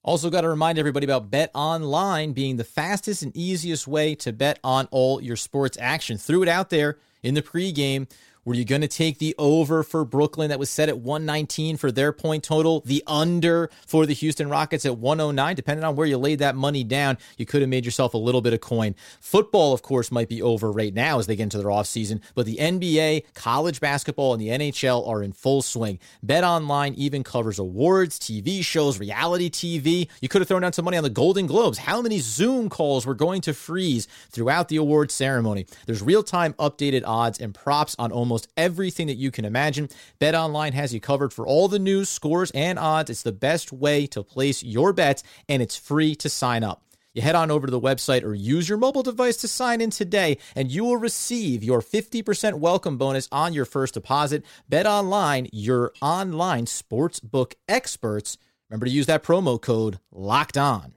Also, 0.02 0.30
got 0.30 0.40
to 0.40 0.48
remind 0.48 0.78
everybody 0.78 1.04
about 1.04 1.30
Bet 1.30 1.50
Online 1.54 2.32
being 2.32 2.56
the 2.56 2.64
fastest 2.64 3.22
and 3.22 3.36
easiest 3.36 3.86
way 3.86 4.14
to 4.14 4.32
bet 4.32 4.58
on 4.64 4.88
all 4.90 5.20
your 5.20 5.36
sports 5.36 5.76
action. 5.78 6.16
Threw 6.16 6.44
it 6.44 6.48
out 6.48 6.70
there 6.70 6.96
in 7.22 7.34
the 7.34 7.42
pregame 7.42 8.10
were 8.46 8.54
you 8.54 8.64
going 8.64 8.80
to 8.80 8.88
take 8.88 9.18
the 9.18 9.34
over 9.38 9.82
for 9.82 10.04
Brooklyn 10.04 10.50
that 10.50 10.60
was 10.60 10.70
set 10.70 10.88
at 10.88 11.00
119 11.00 11.76
for 11.76 11.90
their 11.90 12.12
point 12.12 12.44
total? 12.44 12.80
The 12.86 13.02
under 13.04 13.70
for 13.88 14.06
the 14.06 14.14
Houston 14.14 14.48
Rockets 14.48 14.86
at 14.86 14.96
109? 14.96 15.56
Depending 15.56 15.82
on 15.82 15.96
where 15.96 16.06
you 16.06 16.16
laid 16.16 16.38
that 16.38 16.54
money 16.54 16.84
down, 16.84 17.18
you 17.36 17.44
could 17.44 17.60
have 17.60 17.68
made 17.68 17.84
yourself 17.84 18.14
a 18.14 18.18
little 18.18 18.40
bit 18.40 18.52
of 18.52 18.60
coin. 18.60 18.94
Football, 19.20 19.72
of 19.74 19.82
course, 19.82 20.12
might 20.12 20.28
be 20.28 20.40
over 20.40 20.70
right 20.70 20.94
now 20.94 21.18
as 21.18 21.26
they 21.26 21.34
get 21.34 21.42
into 21.42 21.58
their 21.58 21.66
offseason, 21.66 22.20
but 22.36 22.46
the 22.46 22.58
NBA, 22.58 23.24
college 23.34 23.80
basketball, 23.80 24.32
and 24.32 24.40
the 24.40 24.48
NHL 24.48 25.08
are 25.08 25.24
in 25.24 25.32
full 25.32 25.60
swing. 25.60 25.98
Bet 26.22 26.44
Online 26.44 26.94
even 26.94 27.24
covers 27.24 27.58
awards, 27.58 28.16
TV 28.16 28.62
shows, 28.62 29.00
reality 29.00 29.50
TV. 29.50 30.08
You 30.20 30.28
could 30.28 30.40
have 30.40 30.46
thrown 30.46 30.62
down 30.62 30.72
some 30.72 30.84
money 30.84 30.96
on 30.96 31.02
the 31.02 31.10
Golden 31.10 31.48
Globes. 31.48 31.78
How 31.78 32.00
many 32.00 32.20
Zoom 32.20 32.68
calls 32.68 33.04
were 33.06 33.14
going 33.14 33.40
to 33.40 33.52
freeze 33.52 34.06
throughout 34.30 34.68
the 34.68 34.76
award 34.76 35.10
ceremony? 35.10 35.66
There's 35.86 36.00
real 36.00 36.22
time 36.22 36.52
updated 36.54 37.02
odds 37.04 37.40
and 37.40 37.52
props 37.52 37.96
on 37.98 38.12
almost 38.12 38.35
almost 38.36 38.52
everything 38.58 39.06
that 39.06 39.14
you 39.16 39.30
can 39.30 39.46
imagine. 39.46 39.88
BetOnline 40.20 40.74
has 40.74 40.92
you 40.92 41.00
covered 41.00 41.32
for 41.32 41.46
all 41.46 41.68
the 41.68 41.78
news, 41.78 42.10
scores, 42.10 42.50
and 42.50 42.78
odds. 42.78 43.08
It's 43.08 43.22
the 43.22 43.32
best 43.32 43.72
way 43.72 44.06
to 44.08 44.22
place 44.22 44.62
your 44.62 44.92
bets, 44.92 45.22
and 45.48 45.62
it's 45.62 45.74
free 45.74 46.14
to 46.16 46.28
sign 46.28 46.62
up. 46.62 46.82
You 47.14 47.22
head 47.22 47.34
on 47.34 47.50
over 47.50 47.66
to 47.66 47.70
the 47.70 47.80
website 47.80 48.24
or 48.24 48.34
use 48.34 48.68
your 48.68 48.76
mobile 48.76 49.02
device 49.02 49.38
to 49.38 49.48
sign 49.48 49.80
in 49.80 49.88
today, 49.88 50.36
and 50.54 50.70
you 50.70 50.84
will 50.84 50.98
receive 50.98 51.64
your 51.64 51.80
50% 51.80 52.58
welcome 52.58 52.98
bonus 52.98 53.26
on 53.32 53.54
your 53.54 53.64
first 53.64 53.94
deposit. 53.94 54.44
Bet 54.68 54.84
online, 54.86 55.48
your 55.50 55.94
online 56.02 56.66
sportsbook 56.66 57.54
experts. 57.66 58.36
Remember 58.68 58.84
to 58.84 58.92
use 58.92 59.06
that 59.06 59.22
promo 59.22 59.58
code 59.58 59.98
LOCKED 60.12 60.58
ON. 60.58 60.92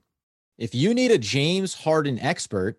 If 0.57 0.75
you 0.75 0.93
need 0.93 1.11
a 1.11 1.17
James 1.17 1.73
Harden 1.73 2.19
expert, 2.19 2.77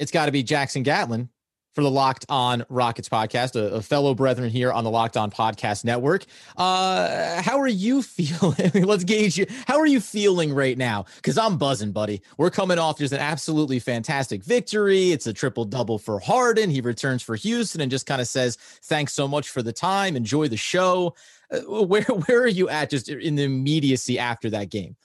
it's 0.00 0.10
got 0.10 0.26
to 0.26 0.32
be 0.32 0.42
Jackson 0.42 0.82
Gatlin 0.82 1.28
for 1.76 1.82
the 1.82 1.90
Locked 1.90 2.24
On 2.30 2.64
Rockets 2.70 3.10
podcast, 3.10 3.54
a, 3.54 3.74
a, 3.74 3.82
fellow 3.82 4.14
brethren 4.14 4.48
here 4.48 4.72
on 4.72 4.82
the 4.82 4.88
Locked 4.90 5.18
On 5.18 5.30
Podcast 5.30 5.84
Network. 5.84 6.24
Uh, 6.56 7.42
how 7.42 7.60
are 7.60 7.68
you 7.68 8.00
feeling? 8.02 8.82
Let's 8.82 9.04
gauge 9.04 9.36
you. 9.36 9.44
How 9.66 9.78
are 9.78 9.86
you 9.86 10.00
feeling 10.00 10.54
right 10.54 10.78
now? 10.78 11.04
Because 11.16 11.36
I'm 11.36 11.58
buzzing, 11.58 11.92
buddy. 11.92 12.22
We're 12.38 12.48
coming 12.48 12.78
off 12.78 12.96
just 12.96 13.12
an 13.12 13.20
absolutely 13.20 13.78
fantastic 13.78 14.42
victory. 14.42 15.12
It's 15.12 15.26
a 15.26 15.34
triple 15.34 15.66
double 15.66 15.98
for 15.98 16.18
Harden. 16.18 16.70
He 16.70 16.80
returns 16.80 17.22
for 17.22 17.36
Houston 17.36 17.82
and 17.82 17.90
just 17.90 18.06
kind 18.06 18.22
of 18.22 18.26
says, 18.26 18.56
"Thanks 18.84 19.12
so 19.12 19.28
much 19.28 19.50
for 19.50 19.62
the 19.62 19.72
time. 19.72 20.16
Enjoy 20.16 20.48
the 20.48 20.56
show." 20.56 21.14
Uh, 21.50 21.84
where 21.84 22.04
where 22.04 22.40
are 22.40 22.48
you 22.48 22.70
at 22.70 22.88
just 22.88 23.10
in 23.10 23.34
the 23.34 23.44
immediacy 23.44 24.18
after 24.18 24.48
that 24.48 24.70
game? 24.70 24.96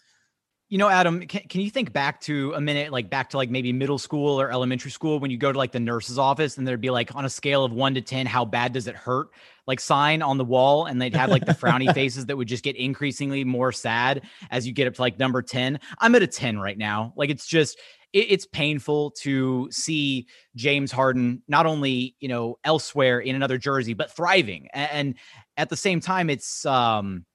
You 0.71 0.77
know, 0.77 0.87
Adam, 0.87 1.19
can, 1.27 1.41
can 1.49 1.59
you 1.59 1.69
think 1.69 1.91
back 1.91 2.21
to 2.21 2.53
a 2.53 2.61
minute, 2.61 2.93
like 2.93 3.09
back 3.09 3.31
to 3.31 3.37
like 3.37 3.49
maybe 3.49 3.73
middle 3.73 3.97
school 3.97 4.39
or 4.39 4.49
elementary 4.49 4.89
school 4.89 5.19
when 5.19 5.29
you 5.29 5.35
go 5.35 5.51
to 5.51 5.57
like 5.57 5.73
the 5.73 5.81
nurse's 5.81 6.17
office 6.17 6.57
and 6.57 6.65
there'd 6.65 6.79
be 6.79 6.89
like 6.89 7.13
on 7.13 7.25
a 7.25 7.29
scale 7.29 7.65
of 7.65 7.73
one 7.73 7.93
to 7.95 7.99
10, 7.99 8.25
how 8.25 8.45
bad 8.45 8.71
does 8.71 8.87
it 8.87 8.95
hurt? 8.95 9.31
Like 9.67 9.81
sign 9.81 10.21
on 10.21 10.37
the 10.37 10.45
wall 10.45 10.85
and 10.85 11.01
they'd 11.01 11.13
have 11.13 11.29
like 11.29 11.45
the 11.45 11.51
frowny 11.61 11.93
faces 11.93 12.27
that 12.27 12.37
would 12.37 12.47
just 12.47 12.63
get 12.63 12.77
increasingly 12.77 13.43
more 13.43 13.73
sad 13.73 14.21
as 14.49 14.65
you 14.65 14.71
get 14.71 14.87
up 14.87 14.93
to 14.93 15.01
like 15.01 15.19
number 15.19 15.41
10. 15.41 15.77
I'm 15.99 16.15
at 16.15 16.21
a 16.21 16.27
10 16.27 16.57
right 16.57 16.77
now. 16.77 17.11
Like 17.17 17.29
it's 17.29 17.47
just, 17.47 17.77
it's 18.13 18.45
painful 18.45 19.11
to 19.11 19.67
see 19.71 20.25
James 20.55 20.93
Harden 20.93 21.41
not 21.49 21.65
only, 21.65 22.15
you 22.21 22.29
know, 22.29 22.59
elsewhere 22.63 23.19
in 23.19 23.35
another 23.35 23.57
jersey, 23.57 23.93
but 23.93 24.09
thriving. 24.09 24.69
And 24.73 25.15
at 25.57 25.67
the 25.67 25.75
same 25.75 25.99
time, 25.99 26.29
it's, 26.29 26.65
um, 26.65 27.25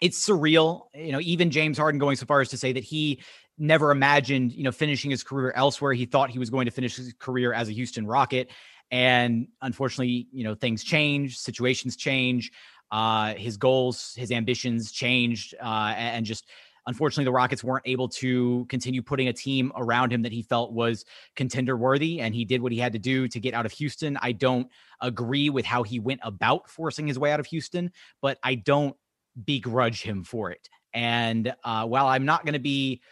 it's 0.00 0.26
surreal. 0.26 0.86
You 0.94 1.12
know, 1.12 1.20
even 1.20 1.50
James 1.50 1.78
Harden 1.78 1.98
going 1.98 2.16
so 2.16 2.26
far 2.26 2.40
as 2.40 2.48
to 2.50 2.58
say 2.58 2.72
that 2.72 2.84
he 2.84 3.20
never 3.58 3.90
imagined, 3.90 4.52
you 4.52 4.64
know, 4.64 4.72
finishing 4.72 5.10
his 5.10 5.22
career 5.22 5.52
elsewhere. 5.56 5.92
He 5.92 6.04
thought 6.04 6.30
he 6.30 6.38
was 6.38 6.50
going 6.50 6.66
to 6.66 6.70
finish 6.70 6.96
his 6.96 7.14
career 7.18 7.52
as 7.52 7.68
a 7.68 7.72
Houston 7.72 8.06
Rocket. 8.06 8.50
And 8.90 9.48
unfortunately, 9.62 10.28
you 10.32 10.44
know, 10.44 10.54
things 10.54 10.84
change, 10.84 11.38
situations 11.38 11.96
change, 11.96 12.52
uh, 12.90 13.34
his 13.34 13.56
goals, 13.56 14.14
his 14.16 14.30
ambitions 14.30 14.92
changed, 14.92 15.54
uh, 15.60 15.94
and 15.96 16.24
just 16.24 16.46
unfortunately, 16.86 17.24
the 17.24 17.32
Rockets 17.32 17.64
weren't 17.64 17.82
able 17.86 18.08
to 18.08 18.64
continue 18.68 19.02
putting 19.02 19.28
a 19.28 19.32
team 19.32 19.72
around 19.76 20.12
him 20.12 20.22
that 20.22 20.32
he 20.32 20.42
felt 20.42 20.72
was 20.72 21.04
contender 21.34 21.76
worthy. 21.76 22.20
And 22.20 22.34
he 22.34 22.44
did 22.44 22.62
what 22.62 22.72
he 22.72 22.78
had 22.78 22.92
to 22.92 22.98
do 22.98 23.28
to 23.28 23.40
get 23.40 23.54
out 23.54 23.66
of 23.66 23.72
Houston. 23.72 24.16
I 24.22 24.32
don't 24.32 24.68
agree 25.00 25.50
with 25.50 25.64
how 25.64 25.82
he 25.82 25.98
went 25.98 26.20
about 26.22 26.70
forcing 26.70 27.06
his 27.06 27.18
way 27.18 27.32
out 27.32 27.40
of 27.40 27.46
Houston, 27.46 27.90
but 28.22 28.38
I 28.42 28.54
don't 28.54 28.96
begrudge 29.44 30.02
him 30.02 30.24
for 30.24 30.50
it. 30.50 30.68
And 30.92 31.54
uh, 31.64 31.86
while 31.86 32.06
I'm 32.06 32.24
not 32.24 32.44
going 32.44 32.54
to 32.54 32.58
be, 32.58 33.02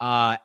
uh, 0.00 0.36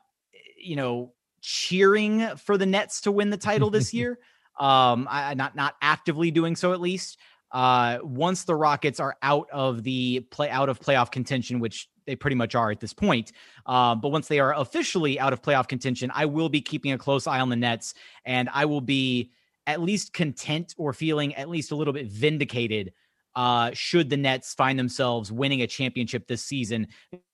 you 0.60 0.76
know, 0.76 1.14
cheering 1.42 2.36
for 2.38 2.58
the 2.58 2.66
Nets 2.66 3.02
to 3.02 3.12
win 3.12 3.30
the 3.30 3.38
title 3.38 3.70
this 3.70 3.94
year, 3.94 4.20
um, 4.60 5.08
I, 5.10 5.36
not 5.36 5.56
not 5.56 5.76
actively 5.82 6.32
doing 6.32 6.56
so 6.56 6.74
at 6.74 6.82
least. 6.82 7.20
Uh, 7.52 8.00
once 8.02 8.44
the 8.44 8.56
Rockets 8.56 9.00
are 9.00 9.16
out 9.22 9.48
of 9.54 9.84
the 9.84 10.22
play 10.32 10.50
out 10.50 10.70
of 10.70 10.80
playoff 10.80 11.12
contention, 11.12 11.60
which 11.60 11.88
they 12.06 12.16
pretty 12.16 12.36
much 12.36 12.56
are 12.56 12.72
at 12.72 12.80
this 12.80 12.94
point. 12.94 13.32
Uh, 13.66 13.94
but 13.94 14.10
once 14.10 14.28
they 14.28 14.40
are 14.40 14.54
officially 14.56 15.20
out 15.20 15.34
of 15.34 15.42
playoff 15.42 15.68
contention, 15.68 16.12
I 16.14 16.26
will 16.26 16.50
be 16.50 16.62
keeping 16.62 16.92
a 16.94 16.98
close 16.98 17.28
eye 17.28 17.40
on 17.40 17.50
the 17.50 17.56
Nets, 17.56 17.94
and 18.26 18.50
I 18.52 18.66
will 18.66 18.82
be 18.82 19.32
at 19.68 19.82
least 19.82 20.14
content 20.14 20.74
or 20.78 20.94
feeling 20.94 21.36
at 21.36 21.50
least 21.50 21.72
a 21.72 21.76
little 21.76 21.94
bit 21.94 22.08
vindicated 22.08 22.94
uh, 23.38 23.70
should 23.74 24.10
the 24.10 24.18
Nets 24.18 24.54
find 24.56 24.78
themselves 24.78 25.32
winning 25.32 25.62
a 25.62 25.68
championship 25.68 26.28
this 26.28 26.44
season, 26.44 26.88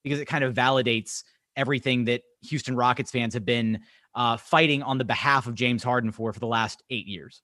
because 0.04 0.20
it 0.20 0.26
kind 0.26 0.44
of 0.44 0.54
validates 0.54 1.24
everything 1.56 2.06
that 2.06 2.22
Houston 2.50 2.76
Rockets 2.76 3.10
fans 3.10 3.34
have 3.34 3.46
been 3.46 3.80
uh, 4.14 4.38
fighting 4.38 4.84
on 4.84 4.98
the 4.98 5.06
behalf 5.06 5.48
of 5.48 5.56
James 5.56 5.84
Harden 5.84 6.12
for 6.12 6.34
for 6.34 6.40
the 6.40 6.48
last 6.48 6.84
eight 6.90 7.08
years. 7.08 7.42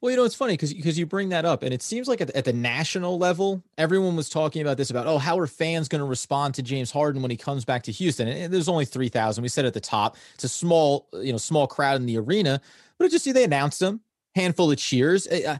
Well, 0.00 0.10
you 0.10 0.16
know, 0.16 0.24
it's 0.24 0.34
funny 0.34 0.54
because 0.54 0.74
because 0.74 0.98
you 0.98 1.06
bring 1.06 1.28
that 1.28 1.44
up, 1.44 1.62
and 1.62 1.72
it 1.72 1.80
seems 1.80 2.08
like 2.08 2.20
at 2.20 2.26
the, 2.26 2.36
at 2.36 2.44
the 2.44 2.52
national 2.52 3.18
level, 3.18 3.62
everyone 3.78 4.16
was 4.16 4.28
talking 4.28 4.60
about 4.60 4.76
this 4.76 4.90
about, 4.90 5.06
oh, 5.06 5.18
how 5.18 5.38
are 5.38 5.46
fans 5.46 5.86
going 5.86 6.00
to 6.00 6.04
respond 6.04 6.54
to 6.54 6.62
James 6.62 6.90
Harden 6.90 7.22
when 7.22 7.30
he 7.30 7.36
comes 7.36 7.64
back 7.64 7.84
to 7.84 7.92
Houston? 7.92 8.26
And 8.26 8.52
there's 8.52 8.68
only 8.68 8.84
three 8.84 9.08
thousand. 9.08 9.42
We 9.42 9.48
said 9.48 9.64
at 9.64 9.74
the 9.74 9.80
top, 9.80 10.16
it's 10.34 10.42
a 10.42 10.48
small, 10.48 11.08
you 11.14 11.30
know, 11.30 11.38
small 11.38 11.68
crowd 11.68 12.00
in 12.00 12.06
the 12.06 12.18
arena, 12.18 12.60
but 12.98 13.12
just 13.12 13.24
see 13.24 13.30
they 13.30 13.44
announced 13.44 13.80
him, 13.80 14.00
handful 14.34 14.72
of 14.72 14.78
cheers. 14.78 15.28
Uh, 15.28 15.58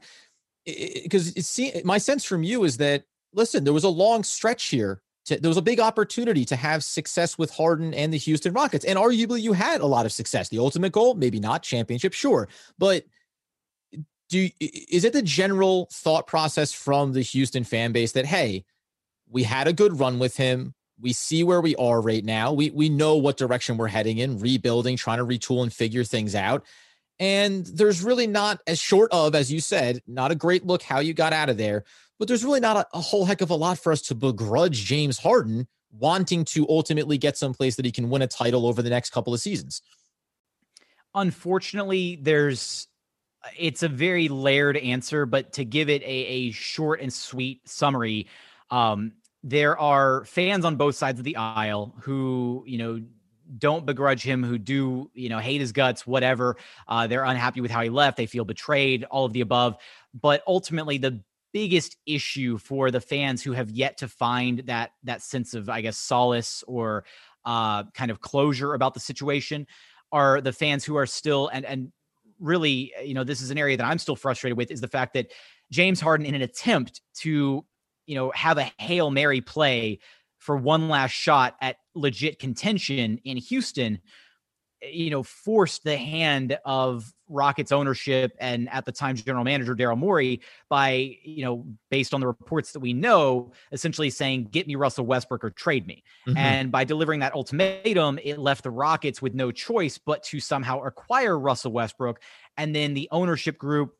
because 0.65 1.33
it, 1.33 1.77
it, 1.77 1.85
my 1.85 1.99
sense 1.99 2.25
from 2.25 2.43
you 2.43 2.65
is 2.65 2.77
that 2.79 3.05
listen, 3.33 3.65
there 3.65 3.73
was 3.73 3.85
a 3.85 3.89
long 3.89 4.23
stretch 4.23 4.67
here. 4.67 5.03
To, 5.27 5.39
there 5.39 5.49
was 5.49 5.57
a 5.57 5.63
big 5.63 5.79
opportunity 5.79 6.45
to 6.47 6.57
have 6.57 6.83
success 6.83 7.39
with 7.39 7.51
Harden 7.53 7.95
and 7.95 8.13
the 8.13 8.19
Houston 8.19 8.53
Rockets, 8.53 8.85
and 8.85 8.99
arguably 8.99 9.41
you 9.41 9.53
had 9.53 9.81
a 9.81 9.87
lot 9.87 10.05
of 10.05 10.13
success. 10.13 10.49
The 10.49 10.59
ultimate 10.59 10.93
goal, 10.93 11.15
maybe 11.15 11.39
not 11.39 11.63
championship, 11.63 12.13
sure, 12.13 12.49
but 12.79 13.05
do 14.29 14.49
is 14.59 15.05
it 15.05 15.13
the 15.13 15.23
general 15.23 15.89
thought 15.93 16.27
process 16.27 16.73
from 16.73 17.13
the 17.13 17.23
Houston 17.23 17.63
fan 17.63 17.93
base 17.93 18.13
that 18.13 18.27
hey, 18.27 18.65
we 19.29 19.45
had 19.45 19.69
a 19.69 19.73
good 19.73 19.99
run 20.01 20.19
with 20.19 20.37
him. 20.37 20.75
We 21.01 21.13
see 21.13 21.45
where 21.45 21.61
we 21.61 21.77
are 21.77 22.01
right 22.01 22.25
now. 22.25 22.53
We 22.53 22.71
we 22.71 22.89
know 22.89 23.17
what 23.17 23.37
direction 23.37 23.77
we're 23.77 23.89
heading 23.89 24.19
in, 24.19 24.39
rebuilding, 24.39 24.97
trying 24.97 25.19
to 25.19 25.27
retool 25.27 25.63
and 25.63 25.73
figure 25.73 26.05
things 26.05 26.35
out. 26.35 26.65
And 27.23 27.65
there's 27.67 28.03
really 28.03 28.27
not, 28.27 28.61
as 28.67 28.81
short 28.81 29.13
of, 29.13 29.37
as 29.37 29.53
you 29.53 29.61
said, 29.61 30.03
not 30.09 30.33
a 30.33 30.35
great 30.35 30.67
look 30.67 30.83
how 30.83 30.99
you 30.99 31.15
got 31.15 31.33
out 31.33 31.49
of 31.49 31.57
there, 31.57 31.85
but 32.19 32.27
there's 32.27 32.45
really 32.45 32.59
not 32.59 32.77
a, 32.77 32.87
a 32.95 33.01
whole 33.01 33.25
heck 33.25 33.43
of 33.43 33.51
a 33.51 33.55
lot 33.55 33.79
for 33.79 33.93
us 33.93 34.03
to 34.03 34.17
begrudge 34.17 34.85
James 34.85 35.19
Harden 35.19 35.69
wanting 35.93 36.45
to 36.47 36.67
ultimately 36.69 37.19
get 37.19 37.39
someplace 37.39 37.77
that 37.77 37.85
he 37.85 37.93
can 37.93 38.11
win 38.11 38.23
a 38.23 38.27
title 38.27 38.67
over 38.67 38.83
the 38.83 38.91
next 38.91 39.11
couple 39.11 39.33
of 39.33 39.39
seasons. 39.39 39.83
Unfortunately, 41.15 42.19
there's 42.21 42.89
it's 43.57 43.85
a 43.85 43.89
very 43.89 44.27
layered 44.27 44.77
answer, 44.77 45.25
but 45.25 45.53
to 45.53 45.65
give 45.65 45.89
it 45.89 46.03
a, 46.03 46.07
a 46.07 46.51
short 46.51 47.01
and 47.01 47.13
sweet 47.13 47.61
summary, 47.69 48.27
um, 48.69 49.13
there 49.45 49.79
are 49.79 50.25
fans 50.25 50.65
on 50.65 50.75
both 50.75 50.97
sides 50.97 51.21
of 51.21 51.25
the 51.25 51.37
aisle 51.37 51.95
who, 52.01 52.65
you 52.67 52.79
know, 52.79 53.01
don't 53.59 53.87
begrudge 53.87 54.23
him, 54.23 54.43
who 54.43 54.59
do, 54.59 55.11
you 55.15 55.29
know, 55.29 55.39
hate 55.39 55.61
his 55.61 55.73
guts, 55.73 56.07
whatever. 56.07 56.57
Uh, 56.89 57.07
they're 57.07 57.25
unhappy 57.25 57.61
with 57.61 57.71
how 57.71 57.83
he 57.83 57.91
left. 57.91 58.17
They 58.17 58.27
feel 58.27 58.45
betrayed, 58.45 59.05
all 59.05 59.25
of 59.25 59.33
the 59.33 59.41
above. 59.41 59.77
But 60.19 60.43
ultimately, 60.47 60.99
the 60.99 61.23
biggest 61.53 61.97
issue 62.07 62.59
for 62.59 62.91
the 62.91 63.01
fans 63.01 63.43
who 63.43 63.53
have 63.53 63.71
yet 63.71 63.99
to 63.99 64.09
find 64.09 64.61
that 64.61 64.93
that 65.05 65.23
sense 65.23 65.55
of, 65.55 65.69
I 65.69 65.81
guess, 65.83 65.97
solace 65.97 66.65
or 66.67 67.05
uh, 67.45 67.85
kind 67.95 68.11
of 68.11 68.21
closure 68.21 68.75
about 68.75 68.95
the 68.95 69.01
situation 69.01 69.67
are 70.11 70.41
the 70.41 70.53
fans 70.53 70.85
who 70.85 70.97
are 70.97 71.07
still 71.07 71.49
and 71.49 71.65
and 71.65 71.93
really, 72.39 72.93
you 73.05 73.15
know, 73.15 73.25
this 73.25 73.41
is 73.41 73.51
an 73.51 73.59
area 73.59 73.77
that 73.77 73.87
I'm 73.87 73.99
still 73.99 74.17
frustrated 74.17 74.59
with 74.59 74.71
is 74.71 74.81
the 74.81 74.89
fact 74.89 75.15
that 75.15 75.31
James 75.71 76.01
Harden, 76.01 76.27
in 76.27 76.35
an 76.35 76.43
attempt 76.43 77.01
to, 77.19 77.65
you 78.07 78.15
know, 78.15 78.33
have 78.35 78.59
a 78.59 78.71
hail 78.79 79.11
mary 79.11 79.41
play 79.41 80.01
for 80.43 80.57
one 80.57 80.89
last 80.89 81.13
shot 81.13 81.55
at 81.61 81.77
legit 81.95 82.41
contention 82.41 83.21
in 83.25 83.37
Houston, 83.37 84.01
you 84.83 85.09
know, 85.09 85.23
forced 85.23 85.85
the 85.85 85.97
hand 85.97 86.59
of 86.65 87.13
Rockets 87.29 87.71
ownership 87.71 88.33
and 88.41 88.69
at 88.69 88.85
the 88.85 88.91
time 88.91 89.15
general 89.15 89.45
manager 89.45 89.77
Daryl 89.77 89.97
Morey 89.97 90.41
by, 90.69 91.17
you 91.23 91.45
know, 91.45 91.65
based 91.93 92.13
on 92.13 92.21
the 92.21 92.27
reports 92.27 92.73
that 92.73 92.81
we 92.81 92.93
know, 92.93 93.53
essentially 93.71 94.11
saying, 94.11 94.49
get 94.51 94.67
me 94.67 94.75
Russell 94.75 95.07
Westbrook 95.07 95.45
or 95.45 95.51
trade 95.51 95.87
me. 95.87 96.03
Mm-hmm. 96.27 96.37
And 96.37 96.73
by 96.73 96.83
delivering 96.83 97.21
that 97.21 97.35
ultimatum, 97.35 98.19
it 98.25 98.41
left 98.41 98.65
the 98.65 98.73
Rockets 98.73 99.23
with 99.23 99.35
no 99.35 99.53
choice 99.53 99.97
but 99.97 100.25
to 100.25 100.41
somehow 100.41 100.81
acquire 100.81 101.39
Russell 101.39 101.71
Westbrook. 101.71 102.21
And 102.57 102.75
then 102.75 102.95
the 102.95 103.09
ownership 103.13 103.59
group 103.59 103.95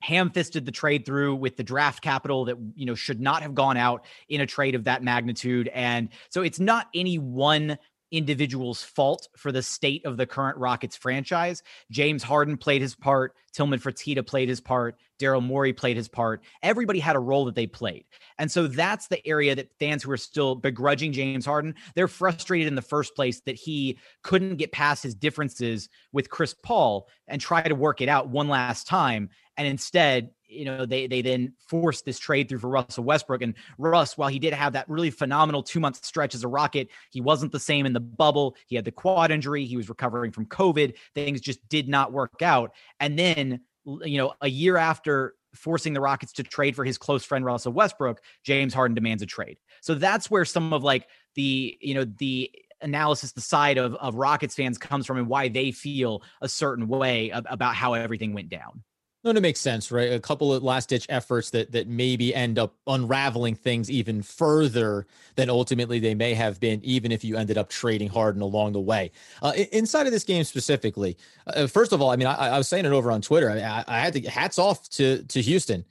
ham-fisted 0.00 0.64
the 0.64 0.72
trade 0.72 1.04
through 1.04 1.36
with 1.36 1.56
the 1.56 1.62
draft 1.62 2.02
capital 2.02 2.44
that 2.46 2.56
you 2.74 2.86
know 2.86 2.94
should 2.94 3.20
not 3.20 3.42
have 3.42 3.54
gone 3.54 3.76
out 3.76 4.04
in 4.28 4.40
a 4.40 4.46
trade 4.46 4.74
of 4.74 4.84
that 4.84 5.02
magnitude. 5.02 5.68
And 5.68 6.08
so 6.28 6.42
it's 6.42 6.60
not 6.60 6.88
any 6.94 7.18
one 7.18 7.78
individual's 8.10 8.82
fault 8.82 9.28
for 9.36 9.52
the 9.52 9.62
state 9.62 10.04
of 10.04 10.16
the 10.16 10.26
current 10.26 10.58
Rockets 10.58 10.96
franchise. 10.96 11.62
James 11.90 12.22
Harden 12.22 12.56
played 12.56 12.82
his 12.82 12.94
part. 12.94 13.34
Tillman 13.52 13.80
Fertitta 13.80 14.26
played 14.26 14.48
his 14.48 14.60
part. 14.60 14.96
Daryl 15.18 15.42
Morey 15.42 15.72
played 15.72 15.96
his 15.96 16.08
part. 16.08 16.42
Everybody 16.62 16.98
had 16.98 17.16
a 17.16 17.20
role 17.20 17.44
that 17.44 17.54
they 17.54 17.66
played. 17.66 18.04
And 18.38 18.50
so 18.50 18.66
that's 18.66 19.08
the 19.08 19.24
area 19.26 19.54
that 19.54 19.76
fans 19.78 20.02
who 20.02 20.10
are 20.10 20.16
still 20.16 20.54
begrudging 20.54 21.12
James 21.12 21.44
Harden, 21.44 21.74
they're 21.94 22.08
frustrated 22.08 22.68
in 22.68 22.74
the 22.74 22.82
first 22.82 23.14
place 23.14 23.40
that 23.42 23.56
he 23.56 23.98
couldn't 24.22 24.56
get 24.56 24.72
past 24.72 25.02
his 25.02 25.14
differences 25.14 25.88
with 26.12 26.30
Chris 26.30 26.54
Paul 26.54 27.08
and 27.28 27.40
try 27.40 27.62
to 27.62 27.74
work 27.74 28.00
it 28.00 28.08
out 28.08 28.28
one 28.28 28.48
last 28.48 28.86
time. 28.86 29.28
And 29.56 29.68
instead, 29.68 30.30
you 30.50 30.64
know, 30.64 30.84
they 30.84 31.06
they 31.06 31.22
then 31.22 31.54
forced 31.68 32.04
this 32.04 32.18
trade 32.18 32.48
through 32.48 32.58
for 32.58 32.68
Russell 32.68 33.04
Westbrook. 33.04 33.42
And 33.42 33.54
Russ, 33.78 34.18
while 34.18 34.28
he 34.28 34.38
did 34.38 34.52
have 34.52 34.72
that 34.72 34.88
really 34.88 35.10
phenomenal 35.10 35.62
two 35.62 35.80
month 35.80 36.04
stretch 36.04 36.34
as 36.34 36.44
a 36.44 36.48
Rocket, 36.48 36.88
he 37.10 37.20
wasn't 37.20 37.52
the 37.52 37.60
same 37.60 37.86
in 37.86 37.92
the 37.92 38.00
bubble. 38.00 38.56
He 38.66 38.76
had 38.76 38.84
the 38.84 38.92
quad 38.92 39.30
injury. 39.30 39.64
He 39.64 39.76
was 39.76 39.88
recovering 39.88 40.32
from 40.32 40.46
COVID. 40.46 40.94
Things 41.14 41.40
just 41.40 41.66
did 41.68 41.88
not 41.88 42.12
work 42.12 42.42
out. 42.42 42.72
And 42.98 43.18
then, 43.18 43.60
you 43.84 44.18
know, 44.18 44.34
a 44.40 44.48
year 44.48 44.76
after 44.76 45.34
forcing 45.54 45.94
the 45.94 46.00
Rockets 46.00 46.32
to 46.34 46.42
trade 46.42 46.76
for 46.76 46.84
his 46.84 46.98
close 46.98 47.24
friend 47.24 47.44
Russell 47.44 47.72
Westbrook, 47.72 48.20
James 48.44 48.74
Harden 48.74 48.94
demands 48.94 49.22
a 49.22 49.26
trade. 49.26 49.58
So 49.80 49.94
that's 49.94 50.30
where 50.30 50.44
some 50.44 50.72
of 50.72 50.84
like 50.84 51.06
the, 51.34 51.76
you 51.80 51.94
know, 51.94 52.04
the 52.04 52.50
analysis, 52.82 53.32
the 53.32 53.40
side 53.40 53.78
of, 53.78 53.94
of 53.96 54.14
Rockets 54.14 54.54
fans 54.54 54.78
comes 54.78 55.06
from 55.06 55.18
and 55.18 55.28
why 55.28 55.48
they 55.48 55.70
feel 55.70 56.22
a 56.40 56.48
certain 56.48 56.88
way 56.88 57.30
about 57.30 57.74
how 57.74 57.94
everything 57.94 58.32
went 58.32 58.48
down. 58.48 58.82
No, 59.22 59.30
it 59.32 59.40
makes 59.42 59.60
sense, 59.60 59.92
right? 59.92 60.12
A 60.12 60.18
couple 60.18 60.54
of 60.54 60.62
last 60.62 60.88
ditch 60.88 61.04
efforts 61.10 61.50
that 61.50 61.72
that 61.72 61.86
maybe 61.86 62.34
end 62.34 62.58
up 62.58 62.74
unraveling 62.86 63.54
things 63.54 63.90
even 63.90 64.22
further 64.22 65.06
than 65.36 65.50
ultimately 65.50 65.98
they 65.98 66.14
may 66.14 66.32
have 66.32 66.58
been, 66.58 66.80
even 66.82 67.12
if 67.12 67.22
you 67.22 67.36
ended 67.36 67.58
up 67.58 67.68
trading 67.68 68.08
Harden 68.08 68.40
along 68.40 68.72
the 68.72 68.80
way. 68.80 69.12
Uh, 69.42 69.52
inside 69.72 70.06
of 70.06 70.12
this 70.12 70.24
game 70.24 70.44
specifically, 70.44 71.18
uh, 71.48 71.66
first 71.66 71.92
of 71.92 72.00
all, 72.00 72.10
I 72.10 72.16
mean, 72.16 72.28
I, 72.28 72.48
I, 72.48 72.58
was 72.58 72.66
saying 72.66 72.86
it 72.86 72.92
over 72.92 73.10
on 73.10 73.20
Twitter. 73.20 73.50
I, 73.50 73.54
mean, 73.54 73.64
I, 73.64 73.84
I 73.86 74.00
had 74.00 74.14
to 74.14 74.22
hats 74.22 74.58
off 74.58 74.88
to 74.90 75.22
to 75.24 75.42
Houston 75.42 75.84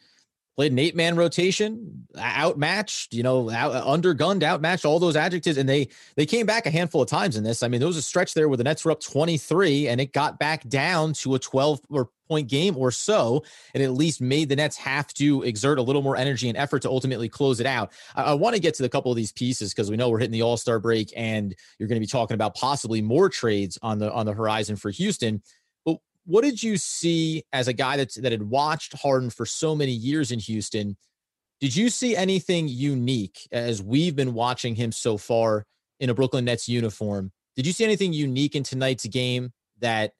played 0.59 0.73
an 0.73 0.79
eight 0.79 0.93
man 0.93 1.15
rotation, 1.15 2.05
outmatched, 2.17 3.13
you 3.13 3.23
know, 3.23 3.49
out, 3.49 3.71
undergunned, 3.85 4.43
outmatched, 4.43 4.83
all 4.83 4.99
those 4.99 5.15
adjectives. 5.15 5.57
And 5.57 5.69
they 5.69 5.87
they 6.15 6.25
came 6.25 6.45
back 6.45 6.65
a 6.65 6.69
handful 6.69 7.01
of 7.01 7.07
times 7.07 7.37
in 7.37 7.45
this. 7.45 7.63
I 7.63 7.69
mean, 7.69 7.79
there 7.79 7.87
was 7.87 7.95
a 7.95 8.01
stretch 8.01 8.33
there 8.33 8.49
where 8.49 8.57
the 8.57 8.65
Nets 8.65 8.83
were 8.83 8.91
up 8.91 8.99
23 8.99 9.87
and 9.87 10.01
it 10.01 10.11
got 10.11 10.37
back 10.37 10.67
down 10.67 11.13
to 11.13 11.35
a 11.35 11.39
12 11.39 11.79
or 11.89 12.09
point 12.29 12.47
game 12.47 12.77
or 12.77 12.91
so, 12.91 13.43
and 13.73 13.83
at 13.83 13.91
least 13.91 14.21
made 14.21 14.47
the 14.47 14.55
Nets 14.55 14.77
have 14.77 15.13
to 15.15 15.43
exert 15.43 15.79
a 15.79 15.81
little 15.81 16.01
more 16.01 16.15
energy 16.15 16.47
and 16.47 16.57
effort 16.57 16.83
to 16.83 16.89
ultimately 16.89 17.27
close 17.27 17.59
it 17.59 17.65
out. 17.65 17.91
I, 18.15 18.23
I 18.23 18.33
want 18.33 18.55
to 18.55 18.61
get 18.61 18.75
to 18.75 18.83
the 18.83 18.89
couple 18.89 19.11
of 19.11 19.17
these 19.17 19.33
pieces 19.33 19.73
because 19.73 19.89
we 19.89 19.97
know 19.97 20.09
we're 20.09 20.19
hitting 20.19 20.31
the 20.31 20.43
All 20.43 20.55
Star 20.55 20.79
break, 20.79 21.11
and 21.17 21.55
you're 21.77 21.89
going 21.89 21.97
to 21.97 21.99
be 21.99 22.07
talking 22.07 22.35
about 22.35 22.55
possibly 22.55 23.01
more 23.01 23.27
trades 23.27 23.77
on 23.81 23.99
the 23.99 24.13
on 24.13 24.25
the 24.25 24.33
horizon 24.33 24.75
for 24.75 24.91
Houston 24.91 25.41
But 25.85 25.97
what 26.25 26.43
did 26.43 26.61
you 26.61 26.77
see 26.77 27.43
as 27.51 27.67
a 27.67 27.73
guy 27.73 27.97
that 27.97 28.13
that 28.21 28.31
had 28.31 28.43
watched 28.43 28.93
Harden 29.01 29.29
for 29.29 29.45
so 29.45 29.75
many 29.75 29.91
years 29.91 30.31
in 30.31 30.39
Houston? 30.39 30.95
Did 31.59 31.75
you 31.75 31.89
see 31.89 32.15
anything 32.15 32.69
unique 32.69 33.47
as 33.51 33.81
we've 33.83 34.15
been 34.15 34.33
watching 34.33 34.75
him 34.75 34.91
so 34.91 35.17
far 35.17 35.65
in 35.99 36.09
a 36.09 36.13
Brooklyn 36.13 36.45
Nets 36.45 36.69
uniform? 36.69 37.31
Did 37.55 37.65
you 37.65 37.73
see 37.73 37.83
anything 37.83 38.13
unique 38.13 38.55
in 38.55 38.63
tonight's 38.63 39.05
game 39.07 39.51
that 39.79 40.13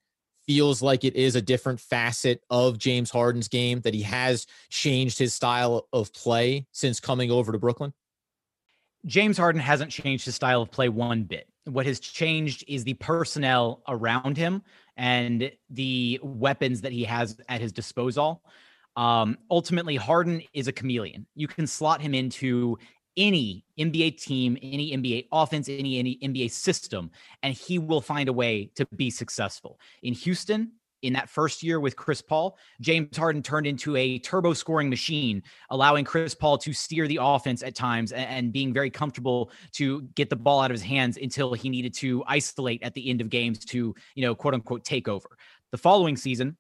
feels 0.49 0.81
like 0.81 1.03
it 1.03 1.15
is 1.15 1.35
a 1.35 1.41
different 1.43 1.79
facet 1.79 2.43
of 2.49 2.79
James 2.79 3.12
Harden's 3.12 3.47
game 3.47 3.81
that 3.81 3.93
he 3.93 4.01
has 4.01 4.47
changed 4.71 5.19
his 5.19 5.31
style 5.31 5.88
of 5.93 6.12
play 6.12 6.65
since 6.71 6.99
coming 6.99 7.29
over 7.29 7.51
to 7.51 7.59
Brooklyn? 7.59 7.93
James 9.05 9.38
Harden 9.38 9.62
hasn't 9.62 9.91
changed 9.91 10.25
his 10.25 10.33
style 10.33 10.63
of 10.63 10.71
play 10.71 10.89
one 10.89 11.21
bit. 11.21 11.47
What 11.65 11.85
has 11.85 11.99
changed 11.99 12.63
is 12.67 12.83
the 12.83 12.95
personnel 12.95 13.83
around 13.88 14.38
him 14.38 14.63
and 14.97 15.51
the 15.69 16.19
weapons 16.23 16.81
that 16.81 16.93
he 16.93 17.03
has 17.03 17.39
at 17.47 17.62
his 17.62 17.71
disposal. 17.71 18.41
Um, 18.95 19.38
ultimately, 19.51 19.97
Harden 19.97 20.41
is 20.55 20.67
a 20.67 20.71
chameleon. 20.71 21.27
You 21.35 21.47
can 21.47 21.67
slot 21.67 22.01
him 22.01 22.15
into 22.15 22.79
any 23.19 23.65
NBA 23.77 24.19
team, 24.19 24.58
any 24.63 24.97
NBA 24.97 25.27
offense, 25.32 25.69
any, 25.69 25.99
any 25.99 26.17
NBA 26.23 26.49
system, 26.49 27.12
and 27.43 27.53
he 27.53 27.77
will 27.77 28.01
find 28.01 28.29
a 28.29 28.34
way 28.34 28.71
to 28.75 28.88
be 28.95 29.12
successful. 29.12 29.79
In 30.01 30.13
Houston, 30.13 30.71
in 31.01 31.13
that 31.13 31.29
first 31.29 31.63
year 31.63 31.79
with 31.79 31.95
Chris 31.95 32.21
Paul, 32.21 32.58
James 32.82 33.15
Harden 33.15 33.41
turned 33.41 33.67
into 33.67 33.95
a 33.95 34.19
turbo 34.19 34.53
scoring 34.53 34.89
machine, 34.89 35.43
allowing 35.69 36.03
Chris 36.05 36.36
Paul 36.36 36.58
to 36.60 36.73
steer 36.73 37.08
the 37.08 37.19
offense 37.21 37.63
at 37.63 37.75
times 37.75 38.12
and, 38.12 38.25
and, 38.25 38.53
being 38.53 38.73
very 38.73 38.89
comfortable 38.89 39.51
to 39.73 40.01
get 40.15 40.29
the 40.29 40.36
ball 40.36 40.60
out 40.60 40.71
of 40.71 40.75
his 40.75 40.82
hands 40.82 41.17
until 41.21 41.53
he 41.53 41.69
needed 41.69 41.93
to 41.93 42.23
isolate 42.27 42.82
at 42.84 42.93
the 42.93 43.10
end 43.10 43.21
of 43.21 43.29
games 43.29 43.63
to, 43.65 43.93
you 44.15 44.21
know, 44.21 44.34
quote 44.34 44.53
unquote, 44.53 44.84
take 44.84 45.08
over. 45.08 45.29
The 45.71 45.77
following 45.77 46.17
season, 46.17 46.58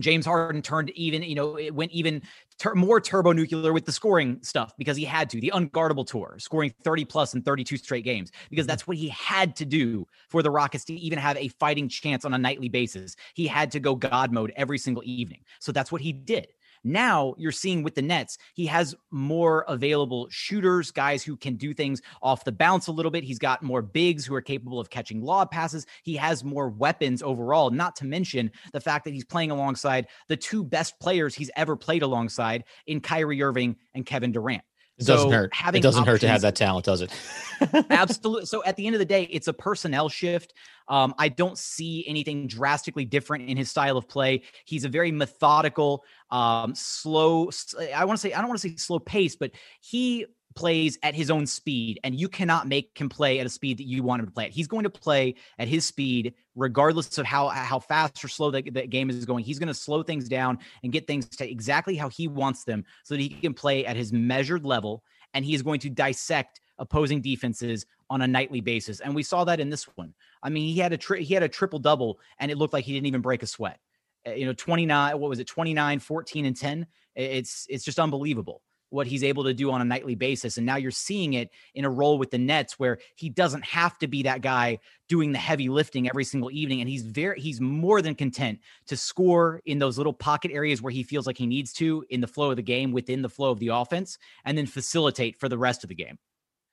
James 0.00 0.26
Harden 0.26 0.62
turned 0.62 0.90
even, 0.90 1.22
you 1.22 1.34
know, 1.34 1.56
it 1.56 1.74
went 1.74 1.92
even 1.92 2.22
ter- 2.58 2.74
more 2.74 3.00
turbo 3.00 3.32
nuclear 3.32 3.72
with 3.72 3.84
the 3.84 3.92
scoring 3.92 4.38
stuff 4.42 4.72
because 4.78 4.96
he 4.96 5.04
had 5.04 5.30
to, 5.30 5.40
the 5.40 5.52
unguardable 5.54 6.06
tour, 6.06 6.36
scoring 6.38 6.72
30 6.82 7.04
plus 7.04 7.34
in 7.34 7.42
32 7.42 7.76
straight 7.76 8.04
games, 8.04 8.30
because 8.50 8.64
mm-hmm. 8.64 8.68
that's 8.68 8.86
what 8.86 8.96
he 8.96 9.08
had 9.08 9.56
to 9.56 9.64
do 9.64 10.06
for 10.28 10.42
the 10.42 10.50
Rockets 10.50 10.84
to 10.86 10.94
even 10.94 11.18
have 11.18 11.36
a 11.36 11.48
fighting 11.48 11.88
chance 11.88 12.24
on 12.24 12.34
a 12.34 12.38
nightly 12.38 12.68
basis. 12.68 13.16
He 13.34 13.46
had 13.46 13.70
to 13.72 13.80
go 13.80 13.94
God 13.94 14.32
mode 14.32 14.52
every 14.56 14.78
single 14.78 15.02
evening. 15.04 15.40
So 15.60 15.72
that's 15.72 15.92
what 15.92 16.00
he 16.00 16.12
did. 16.12 16.48
Now 16.84 17.34
you're 17.38 17.52
seeing 17.52 17.82
with 17.82 17.94
the 17.94 18.02
Nets, 18.02 18.38
he 18.54 18.66
has 18.66 18.94
more 19.10 19.64
available 19.68 20.28
shooters, 20.30 20.90
guys 20.90 21.22
who 21.22 21.36
can 21.36 21.56
do 21.56 21.74
things 21.74 22.00
off 22.22 22.44
the 22.44 22.52
bounce 22.52 22.86
a 22.86 22.92
little 22.92 23.10
bit. 23.10 23.24
He's 23.24 23.38
got 23.38 23.62
more 23.62 23.82
bigs 23.82 24.24
who 24.24 24.34
are 24.34 24.42
capable 24.42 24.80
of 24.80 24.90
catching 24.90 25.22
lob 25.22 25.50
passes. 25.50 25.86
He 26.02 26.16
has 26.16 26.44
more 26.44 26.68
weapons 26.68 27.22
overall, 27.22 27.70
not 27.70 27.96
to 27.96 28.04
mention 28.04 28.50
the 28.72 28.80
fact 28.80 29.04
that 29.04 29.14
he's 29.14 29.24
playing 29.24 29.50
alongside 29.50 30.08
the 30.28 30.36
two 30.36 30.64
best 30.64 30.98
players 31.00 31.34
he's 31.34 31.50
ever 31.56 31.76
played 31.76 32.02
alongside 32.02 32.64
in 32.86 33.00
Kyrie 33.00 33.42
Irving 33.42 33.76
and 33.94 34.06
Kevin 34.06 34.32
Durant. 34.32 34.62
It 34.98 35.06
doesn't 35.06 35.30
hurt. 35.30 35.52
It 35.74 35.80
doesn't 35.80 36.06
hurt 36.06 36.20
to 36.22 36.28
have 36.28 36.40
that 36.40 36.56
talent, 36.56 36.86
does 36.86 37.02
it? 37.02 37.12
absolutely. 37.90 38.46
So 38.46 38.64
at 38.64 38.76
the 38.76 38.86
end 38.86 38.94
of 38.94 38.98
the 38.98 39.04
day, 39.04 39.24
it's 39.24 39.48
a 39.48 39.52
personnel 39.52 40.08
shift. 40.08 40.54
Um, 40.88 41.14
I 41.18 41.28
don't 41.28 41.58
see 41.58 42.04
anything 42.08 42.46
drastically 42.46 43.04
different 43.04 43.48
in 43.48 43.56
his 43.56 43.70
style 43.70 43.96
of 43.96 44.08
play. 44.08 44.42
He's 44.64 44.84
a 44.84 44.88
very 44.88 45.12
methodical, 45.12 46.04
um, 46.30 46.74
slow. 46.74 47.50
I 47.94 48.04
want 48.04 48.18
to 48.18 48.20
say 48.20 48.32
I 48.32 48.40
don't 48.40 48.48
want 48.48 48.60
to 48.60 48.68
say 48.68 48.76
slow 48.76 48.98
pace, 48.98 49.36
but 49.36 49.52
he 49.80 50.26
plays 50.58 50.98
at 51.04 51.14
his 51.14 51.30
own 51.30 51.46
speed, 51.46 52.00
and 52.02 52.18
you 52.18 52.28
cannot 52.28 52.66
make 52.66 52.90
him 52.98 53.08
play 53.08 53.38
at 53.38 53.46
a 53.46 53.48
speed 53.48 53.78
that 53.78 53.86
you 53.86 54.02
want 54.02 54.18
him 54.18 54.26
to 54.26 54.32
play 54.32 54.46
at. 54.46 54.50
He's 54.50 54.66
going 54.66 54.82
to 54.82 54.90
play 54.90 55.36
at 55.56 55.68
his 55.68 55.86
speed, 55.86 56.34
regardless 56.56 57.16
of 57.16 57.24
how 57.26 57.46
how 57.46 57.78
fast 57.78 58.24
or 58.24 58.28
slow 58.28 58.50
the, 58.50 58.62
the 58.62 58.84
game 58.88 59.08
is 59.08 59.24
going. 59.24 59.44
He's 59.44 59.60
going 59.60 59.68
to 59.68 59.74
slow 59.74 60.02
things 60.02 60.28
down 60.28 60.58
and 60.82 60.90
get 60.90 61.06
things 61.06 61.28
to 61.28 61.48
exactly 61.48 61.94
how 61.94 62.08
he 62.08 62.26
wants 62.26 62.64
them, 62.64 62.84
so 63.04 63.14
that 63.14 63.20
he 63.20 63.28
can 63.28 63.54
play 63.54 63.86
at 63.86 63.94
his 63.94 64.12
measured 64.12 64.64
level. 64.64 65.04
And 65.32 65.44
he 65.44 65.54
is 65.54 65.62
going 65.62 65.78
to 65.80 65.90
dissect 65.90 66.60
opposing 66.78 67.20
defenses 67.20 67.86
on 68.10 68.22
a 68.22 68.26
nightly 68.26 68.60
basis. 68.60 68.98
And 68.98 69.14
we 69.14 69.22
saw 69.22 69.44
that 69.44 69.60
in 69.60 69.70
this 69.70 69.84
one. 69.94 70.12
I 70.42 70.48
mean, 70.48 70.74
he 70.74 70.80
had 70.80 70.92
a 70.92 70.96
tri- 70.96 71.20
he 71.20 71.34
had 71.34 71.44
a 71.44 71.48
triple 71.48 71.78
double, 71.78 72.18
and 72.40 72.50
it 72.50 72.58
looked 72.58 72.72
like 72.72 72.84
he 72.84 72.94
didn't 72.94 73.06
even 73.06 73.20
break 73.20 73.44
a 73.44 73.46
sweat. 73.46 73.78
Uh, 74.26 74.32
you 74.32 74.44
know, 74.44 74.54
29, 74.54 75.20
what 75.20 75.30
was 75.30 75.38
it, 75.38 75.46
29, 75.46 76.00
14, 76.00 76.46
and 76.46 76.56
10. 76.56 76.86
It's 77.14 77.64
it's 77.70 77.84
just 77.84 78.00
unbelievable. 78.00 78.62
What 78.90 79.06
he's 79.06 79.24
able 79.24 79.44
to 79.44 79.54
do 79.54 79.70
on 79.70 79.80
a 79.80 79.84
nightly 79.84 80.14
basis. 80.14 80.56
And 80.56 80.66
now 80.66 80.76
you're 80.76 80.90
seeing 80.90 81.34
it 81.34 81.50
in 81.74 81.84
a 81.84 81.90
role 81.90 82.18
with 82.18 82.30
the 82.30 82.38
Nets 82.38 82.78
where 82.78 82.98
he 83.16 83.28
doesn't 83.28 83.64
have 83.64 83.98
to 83.98 84.06
be 84.06 84.22
that 84.22 84.40
guy 84.40 84.78
doing 85.08 85.32
the 85.32 85.38
heavy 85.38 85.68
lifting 85.68 86.08
every 86.08 86.24
single 86.24 86.50
evening. 86.50 86.80
And 86.80 86.88
he's 86.88 87.02
very, 87.02 87.40
he's 87.40 87.60
more 87.60 88.02
than 88.02 88.14
content 88.14 88.60
to 88.86 88.96
score 88.96 89.60
in 89.64 89.78
those 89.78 89.98
little 89.98 90.12
pocket 90.12 90.50
areas 90.52 90.82
where 90.82 90.92
he 90.92 91.02
feels 91.02 91.26
like 91.26 91.38
he 91.38 91.46
needs 91.46 91.72
to 91.74 92.04
in 92.10 92.20
the 92.20 92.26
flow 92.26 92.50
of 92.50 92.56
the 92.56 92.62
game, 92.62 92.92
within 92.92 93.22
the 93.22 93.28
flow 93.28 93.50
of 93.50 93.58
the 93.58 93.68
offense, 93.68 94.18
and 94.44 94.56
then 94.56 94.66
facilitate 94.66 95.38
for 95.38 95.48
the 95.48 95.58
rest 95.58 95.84
of 95.84 95.88
the 95.88 95.94
game. 95.94 96.18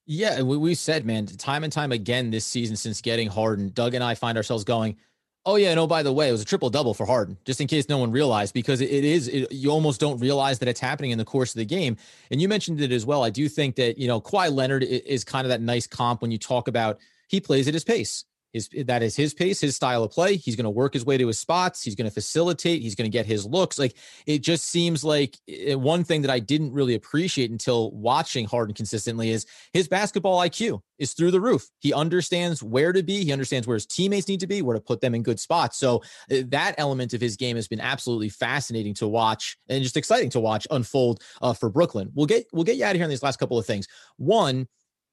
Yeah, 0.06 0.42
we, 0.44 0.58
we 0.58 0.76
said, 0.76 1.06
man, 1.06 1.26
time 1.26 1.64
and 1.64 1.74
time 1.74 1.92
again 1.92 2.30
this 2.30 2.46
season 2.46 2.76
since 2.76 3.02
getting 3.02 3.28
Harden, 3.28 3.72
Doug 3.74 3.96
and 3.96 4.04
I 4.04 4.14
find 4.14 4.38
ourselves 4.38 4.64
going, 4.64 4.98
Oh 5.48 5.58
yeah, 5.58 5.76
no. 5.76 5.84
Oh, 5.84 5.88
by 5.88 6.02
the 6.02 6.12
way, 6.12 6.28
it 6.28 6.32
was 6.32 6.42
a 6.42 6.46
triple 6.46 6.72
double 6.72 6.96
for 6.96 7.06
Harden, 7.06 7.38
just 7.46 7.62
in 7.62 7.68
case 7.68 7.88
no 7.88 8.00
one 8.00 8.12
realized, 8.12 8.54
because 8.54 8.82
it, 8.82 8.90
it 8.90 9.04
is. 9.04 9.28
It, 9.28 9.52
you 9.52 9.70
almost 9.70 10.00
don't 10.00 10.20
realize 10.20 10.58
that 10.60 10.68
it's 10.68 10.80
happening 10.80 11.12
in 11.12 11.20
the 11.20 11.26
course 11.26 11.54
of 11.54 11.60
the 11.60 11.66
game. 11.66 11.98
And 12.32 12.42
you 12.42 12.50
mentioned 12.50 12.82
it 12.82 12.92
as 12.92 13.06
well. 13.06 13.24
I 13.24 13.30
do 13.30 13.48
think 13.48 13.76
that 13.76 14.00
you 14.00 14.08
know 14.08 14.20
Kawhi 14.20 14.52
Leonard 14.52 14.84
is 14.84 15.24
kind 15.24 15.46
of 15.46 15.50
that 15.50 15.62
nice 15.62 15.86
comp 15.86 16.24
when 16.24 16.32
you 16.32 16.40
talk 16.40 16.68
about 16.68 17.00
he 17.28 17.40
plays 17.40 17.68
at 17.68 17.76
his 17.76 17.84
pace. 17.84 18.26
His, 18.56 18.70
that 18.86 19.04
is 19.04 19.18
his 19.18 19.34
pace, 19.34 19.60
his 19.60 19.76
style 19.76 20.02
of 20.02 20.12
play. 20.12 20.38
He's 20.38 20.56
going 20.56 20.64
to 20.64 20.70
work 20.70 20.94
his 20.94 21.06
way 21.06 21.18
to 21.18 21.28
his 21.28 21.38
spots. 21.38 21.84
He's 21.84 21.94
going 21.94 22.08
to 22.10 22.14
facilitate. 22.14 22.82
He's 22.82 22.96
going 22.96 23.12
to 23.12 23.14
get 23.14 23.26
his 23.26 23.46
looks. 23.46 23.78
Like 23.78 23.98
it 24.26 24.40
just 24.40 24.70
seems 24.70 25.04
like 25.04 25.38
eh, 25.50 25.74
one 25.74 26.06
thing 26.06 26.22
that 26.22 26.32
I 26.32 26.40
didn't 26.40 26.72
really 26.72 26.96
appreciate 26.96 27.52
until 27.52 27.92
watching 27.92 28.46
Harden 28.46 28.74
consistently 28.74 29.32
is 29.32 29.46
his 29.74 29.90
basketball 29.90 30.40
IQ 30.40 30.80
is 31.00 31.12
through 31.12 31.32
the 31.32 31.42
roof. 31.42 31.68
He 31.80 31.94
understands 31.94 32.64
where 32.64 32.94
to 32.94 33.04
be. 33.04 33.26
He 33.26 33.34
understands 33.34 33.68
where 33.68 33.76
his 33.76 33.86
teammates 33.86 34.30
need 34.30 34.40
to 34.40 34.48
be, 34.48 34.62
where 34.62 34.76
to 34.76 34.82
put 34.82 35.02
them 35.02 35.14
in 35.14 35.22
good 35.22 35.42
spots. 35.42 35.78
So 35.78 36.02
eh, 36.32 36.44
that 36.48 36.76
element 36.78 37.14
of 37.14 37.20
his 37.20 37.36
game 37.36 37.58
has 37.58 37.68
been 37.68 37.82
absolutely 37.82 38.30
fascinating 38.30 38.94
to 38.96 39.08
watch 39.08 39.58
and 39.68 39.84
just 39.84 39.98
exciting 39.98 40.30
to 40.30 40.40
watch 40.40 40.66
unfold 40.72 41.22
uh, 41.42 41.54
for 41.54 41.70
Brooklyn. 41.70 42.10
We'll 42.16 42.26
get 42.26 42.46
we'll 42.54 42.64
get 42.64 42.78
you 42.78 42.86
out 42.86 42.92
of 42.92 42.96
here 42.96 43.04
on 43.04 43.10
these 43.10 43.22
last 43.22 43.38
couple 43.38 43.60
of 43.60 43.66
things. 43.66 43.86
One 44.16 44.70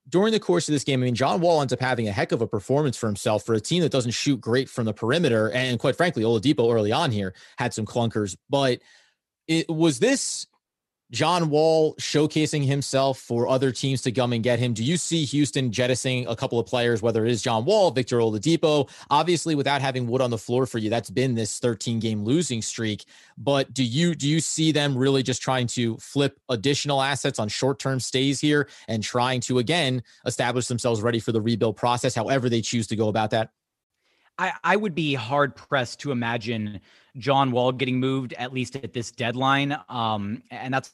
during 0.09 0.33
the 0.33 0.41
course 0.41 0.69
of 0.69 0.73
this 0.73 0.85
game, 0.85 1.01
I 1.01 1.05
mean, 1.05 1.15
John 1.15 1.41
Wall 1.41 1.61
ends 1.61 1.73
up 1.73 1.81
having 1.81 2.09
a 2.09 2.13
heck 2.13 2.33
of 2.33 2.43
a 2.43 2.47
performance 2.47 2.97
for 2.97 3.07
himself 3.07 3.45
for 3.45 3.55
a 3.55 3.61
team 3.61 3.83
that 3.83 3.93
doesn't 3.93 4.11
shoot 4.13 4.41
great 4.41 4.69
from 4.69 4.85
the 4.85 4.93
perimeter. 4.93 5.51
And 5.51 5.79
quite 5.79 5.97
frankly, 5.97 6.23
Oladipo 6.23 6.73
early 6.73 6.93
on 6.93 7.11
here 7.11 7.35
had 7.57 7.73
some 7.73 7.87
clunkers. 7.87 8.37
But 8.51 8.81
it 9.47 9.69
was 9.69 9.99
this 9.99 10.47
John 11.13 11.51
Wall 11.51 11.95
showcasing 11.97 12.65
himself 12.65 13.19
for 13.19 13.47
other 13.47 13.71
teams 13.71 14.01
to 14.03 14.13
come 14.13 14.33
and 14.33 14.43
get 14.43 14.59
him. 14.59 14.73
Do 14.73 14.83
you 14.83 14.97
see 14.97 15.25
Houston 15.27 15.71
jettisoning 15.71 16.27
a 16.27 16.35
couple 16.35 16.59
of 16.59 16.67
players, 16.67 17.03
whether 17.03 17.27
it 17.27 17.31
is 17.31 17.43
John 17.43 17.67
Wall, 17.67 17.91
Victor 17.91 18.19
Oladipo? 18.19 18.89
Obviously, 19.11 19.55
without 19.55 19.83
having 19.83 20.07
Wood 20.07 20.23
on 20.23 20.31
the 20.31 20.39
floor 20.39 20.65
for 20.65 20.79
you, 20.79 20.89
that's 20.89 21.11
been 21.11 21.35
this 21.35 21.59
13 21.59 22.01
game 22.01 22.25
losing 22.25 22.63
streak. 22.63 23.05
But 23.37 23.75
do 23.75 23.85
you 23.85 24.15
do 24.15 24.27
you 24.27 24.41
see 24.41 24.73
them 24.73 24.97
really 24.97 25.23
just 25.23 25.43
trying 25.43 25.67
to 25.69 25.99
flip 25.99 26.41
additional 26.49 27.03
assets 27.03 27.39
on 27.39 27.49
short 27.49 27.79
term 27.79 28.01
stays 28.01 28.41
here 28.41 28.69
and 28.89 29.03
trying 29.03 29.41
to 29.43 29.59
again 29.59 30.03
establish 30.25 30.67
themselves 30.67 31.03
ready 31.03 31.21
for 31.21 31.33
the 31.33 31.43
rebuild 31.43 31.77
process, 31.77 32.15
however 32.15 32.49
they 32.49 32.63
choose 32.63 32.87
to 32.87 32.97
go 32.97 33.09
about 33.09 33.31
that? 33.31 33.51
I, 34.39 34.53
I 34.65 34.77
would 34.77 34.95
be 34.95 35.15
hard 35.15 35.55
pressed 35.55 36.01
to 36.01 36.11
imagine 36.11 36.81
John 37.19 37.51
Wall 37.51 37.73
getting 37.73 38.01
moved 38.01 38.33
at 38.35 38.53
least 38.53 38.77
at 38.77 38.93
this 38.93 39.11
deadline. 39.11 39.77
Um, 39.89 40.43
and 40.51 40.73
that's 40.73 40.93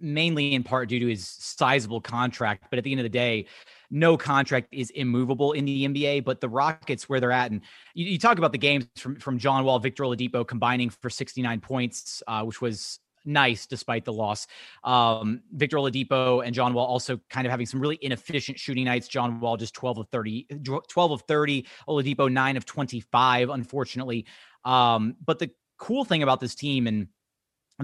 mainly 0.00 0.54
in 0.54 0.62
part 0.62 0.88
due 0.88 1.00
to 1.00 1.06
his 1.06 1.26
sizable 1.26 2.00
contract. 2.00 2.64
But 2.70 2.78
at 2.78 2.84
the 2.84 2.90
end 2.90 3.00
of 3.00 3.04
the 3.04 3.10
day, 3.10 3.46
no 3.90 4.16
contract 4.16 4.68
is 4.72 4.90
immovable 4.90 5.52
in 5.52 5.64
the 5.64 5.86
NBA. 5.86 6.24
But 6.24 6.40
the 6.40 6.48
Rockets, 6.48 7.08
where 7.08 7.20
they're 7.20 7.32
at, 7.32 7.50
and 7.50 7.60
you, 7.94 8.06
you 8.06 8.18
talk 8.18 8.38
about 8.38 8.52
the 8.52 8.58
games 8.58 8.86
from 8.96 9.16
from 9.16 9.38
John 9.38 9.64
Wall, 9.64 9.78
Victor 9.78 10.04
Oladipo 10.04 10.46
combining 10.46 10.90
for 10.90 11.10
69 11.10 11.60
points, 11.60 12.22
uh, 12.26 12.42
which 12.42 12.60
was 12.60 13.00
nice 13.26 13.66
despite 13.66 14.04
the 14.04 14.12
loss. 14.12 14.46
Um, 14.84 15.42
Victor 15.52 15.76
Oladipo 15.78 16.44
and 16.44 16.54
John 16.54 16.72
Wall 16.72 16.86
also 16.86 17.20
kind 17.28 17.46
of 17.46 17.50
having 17.50 17.66
some 17.66 17.80
really 17.80 17.98
inefficient 18.00 18.58
shooting 18.58 18.84
nights. 18.84 19.08
John 19.08 19.40
Wall 19.40 19.56
just 19.56 19.74
12 19.74 19.98
of 19.98 20.08
30, 20.10 20.46
12 20.88 21.10
of 21.10 21.22
30, 21.22 21.66
Oladipo 21.88 22.32
9 22.32 22.56
of 22.56 22.64
25, 22.64 23.50
unfortunately. 23.50 24.26
Um, 24.64 25.16
but 25.24 25.38
the 25.38 25.50
cool 25.78 26.04
thing 26.04 26.22
about 26.22 26.40
this 26.40 26.54
team, 26.54 26.86
and 26.86 27.08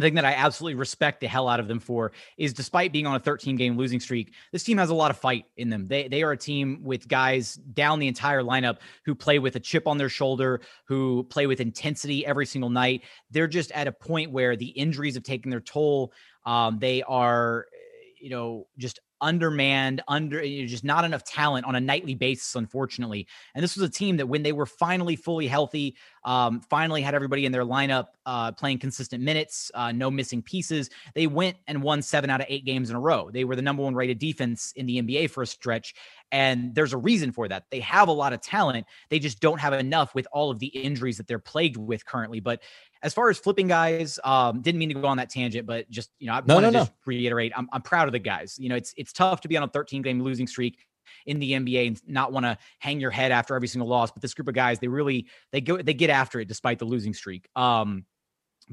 the 0.01 0.07
thing 0.07 0.15
that 0.15 0.25
I 0.25 0.33
absolutely 0.33 0.77
respect 0.77 1.21
the 1.21 1.27
hell 1.27 1.49
out 1.49 1.61
of 1.61 1.69
them 1.69 1.79
for 1.79 2.13
is 2.39 2.53
despite 2.53 2.93
being 2.93 3.07
on 3.07 3.15
a 3.15 3.21
13 3.21 3.57
game 3.57 3.77
losing 3.77 4.01
streak, 4.01 4.33
this 4.51 4.65
team 4.65 4.79
has 4.79 4.91
a 4.91 4.95
lot 4.95 5.11
of 5.11 5.19
fight 5.19 5.45
in 5.57 5.69
them. 5.69 5.87
They 5.87 6.09
they 6.09 6.23
are 6.23 6.33
a 6.33 6.37
team 6.37 6.81
with 6.83 7.09
guys 7.09 7.55
down 7.55 7.99
the 7.99 8.09
entire 8.09 8.43
lineup 8.43 8.79
who 9.05 9.15
play 9.15 9.39
with 9.39 9.57
a 9.57 9.61
chip 9.61 9.87
on 9.87 9.99
their 9.99 10.09
shoulder, 10.09 10.63
who 10.87 11.25
play 11.25 11.47
with 11.47 11.61
intensity 11.61 12.25
every 12.25 12.47
single 12.47 12.71
night. 12.71 13.03
They're 13.31 13.47
just 13.47 13.71
at 13.73 13.87
a 13.87 13.93
point 13.93 14.33
where 14.33 14.57
the 14.57 14.69
injuries 14.69 15.15
have 15.15 15.25
taken 15.25 15.51
their 15.51 15.61
toll. 15.61 16.13
Um, 16.47 16.79
they 16.79 17.03
are, 17.03 17.67
you 18.21 18.31
know, 18.31 18.67
just 18.79 18.99
undermanned, 19.23 20.03
under 20.09 20.45
you 20.45 20.63
know, 20.63 20.69
just 20.69 20.85
not 20.85 21.05
enough 21.05 21.25
talent 21.25 21.65
on 21.65 21.75
a 21.75 21.81
nightly 21.81 22.15
basis, 22.15 22.55
unfortunately. 22.55 23.27
And 23.55 23.63
this 23.63 23.77
was 23.77 23.89
a 23.89 23.91
team 23.91 24.19
that 24.19 24.27
when 24.27 24.43
they 24.43 24.53
were 24.53 24.67
finally 24.67 25.17
fully 25.17 25.47
healthy, 25.47 25.97
um, 26.25 26.61
finally 26.61 27.01
had 27.01 27.15
everybody 27.15 27.47
in 27.47 27.53
their 27.53 27.65
lineup 27.65 28.09
uh, 28.27 28.53
playing 28.53 28.79
consistent 28.79 29.23
minutes, 29.23 29.71
uh, 29.75 29.93
no 29.93 30.11
missing 30.11 30.43
pieces. 30.43 30.91
They 31.15 31.27
went 31.27 31.57
and 31.67 31.83
won 31.83 32.03
seven 32.03 32.29
out 32.29 32.41
of 32.41 32.47
eight 32.51 32.65
games 32.65 32.91
in 32.91 32.97
a 32.97 33.01
row. 33.01 33.31
They 33.31 33.45
were 33.45 33.57
the 33.57 33.63
number 33.63 33.83
one 33.83 33.95
rated 33.95 34.19
defense 34.19 34.73
in 34.77 34.87
the 34.87 35.01
NBA 35.01 35.31
for 35.31 35.43
a 35.43 35.47
stretch. 35.47 35.95
And 36.33 36.75
there's 36.75 36.95
a 36.95 36.97
reason 36.97 37.31
for 37.31 37.47
that. 37.49 37.67
They 37.71 37.81
have 37.81 38.09
a 38.09 38.13
lot 38.13 38.33
of 38.33 38.41
talent. 38.41 38.87
They 39.11 39.19
just 39.19 39.39
don't 39.39 39.61
have 39.61 39.75
enough 39.75 40.15
with 40.15 40.27
all 40.33 40.51
of 40.51 40.59
the 40.59 40.69
injuries 40.69 41.19
that 41.19 41.29
they're 41.29 41.39
plagued 41.39 41.77
with 41.77 42.05
currently. 42.07 42.41
But 42.41 42.63
as 43.03 43.13
far 43.13 43.29
as 43.29 43.39
flipping 43.39 43.69
guys, 43.69 44.19
um, 44.25 44.63
didn't 44.63 44.79
mean 44.79 44.89
to 44.89 44.95
go 44.95 45.07
on 45.07 45.19
that 45.19 45.29
tangent, 45.29 45.67
but 45.67 45.89
just 45.91 46.11
you 46.19 46.29
know, 46.29 46.33
I 46.35 46.43
no, 46.47 46.55
want 46.55 46.67
to 46.67 46.71
no, 46.71 46.79
just 46.81 46.93
reiterate, 47.05 47.53
I'm, 47.55 47.69
I'm 47.73 47.83
proud 47.83 48.09
of 48.09 48.13
the 48.13 48.19
guys. 48.19 48.57
You 48.59 48.71
know, 48.71 48.77
it's 48.77 48.95
it's 48.97 49.13
tough 49.13 49.43
to 49.43 49.49
be 49.49 49.57
on 49.57 49.63
a 49.63 49.69
13 49.69 50.03
game 50.03 50.23
losing 50.23 50.47
streak 50.47 50.79
in 51.27 51.39
the 51.39 51.53
NBA 51.53 51.89
and 51.89 52.01
not 52.07 52.33
want 52.33 52.47
to 52.47 52.57
hang 52.79 53.01
your 53.01 53.11
head 53.11 53.33
after 53.33 53.55
every 53.55 53.69
single 53.69 53.89
loss. 53.89 54.11
But 54.11 54.23
this 54.23 54.35
group 54.35 54.49
of 54.49 54.55
guys, 54.55 54.79
they 54.79 54.89
really 54.89 55.27
they 55.51 55.61
go 55.61 55.77
they 55.77 55.95
get 55.95 56.11
after 56.11 56.41
it 56.41 56.49
despite 56.49 56.79
the 56.79 56.85
losing 56.85 57.13
streak. 57.13 57.49
Um, 57.57 58.07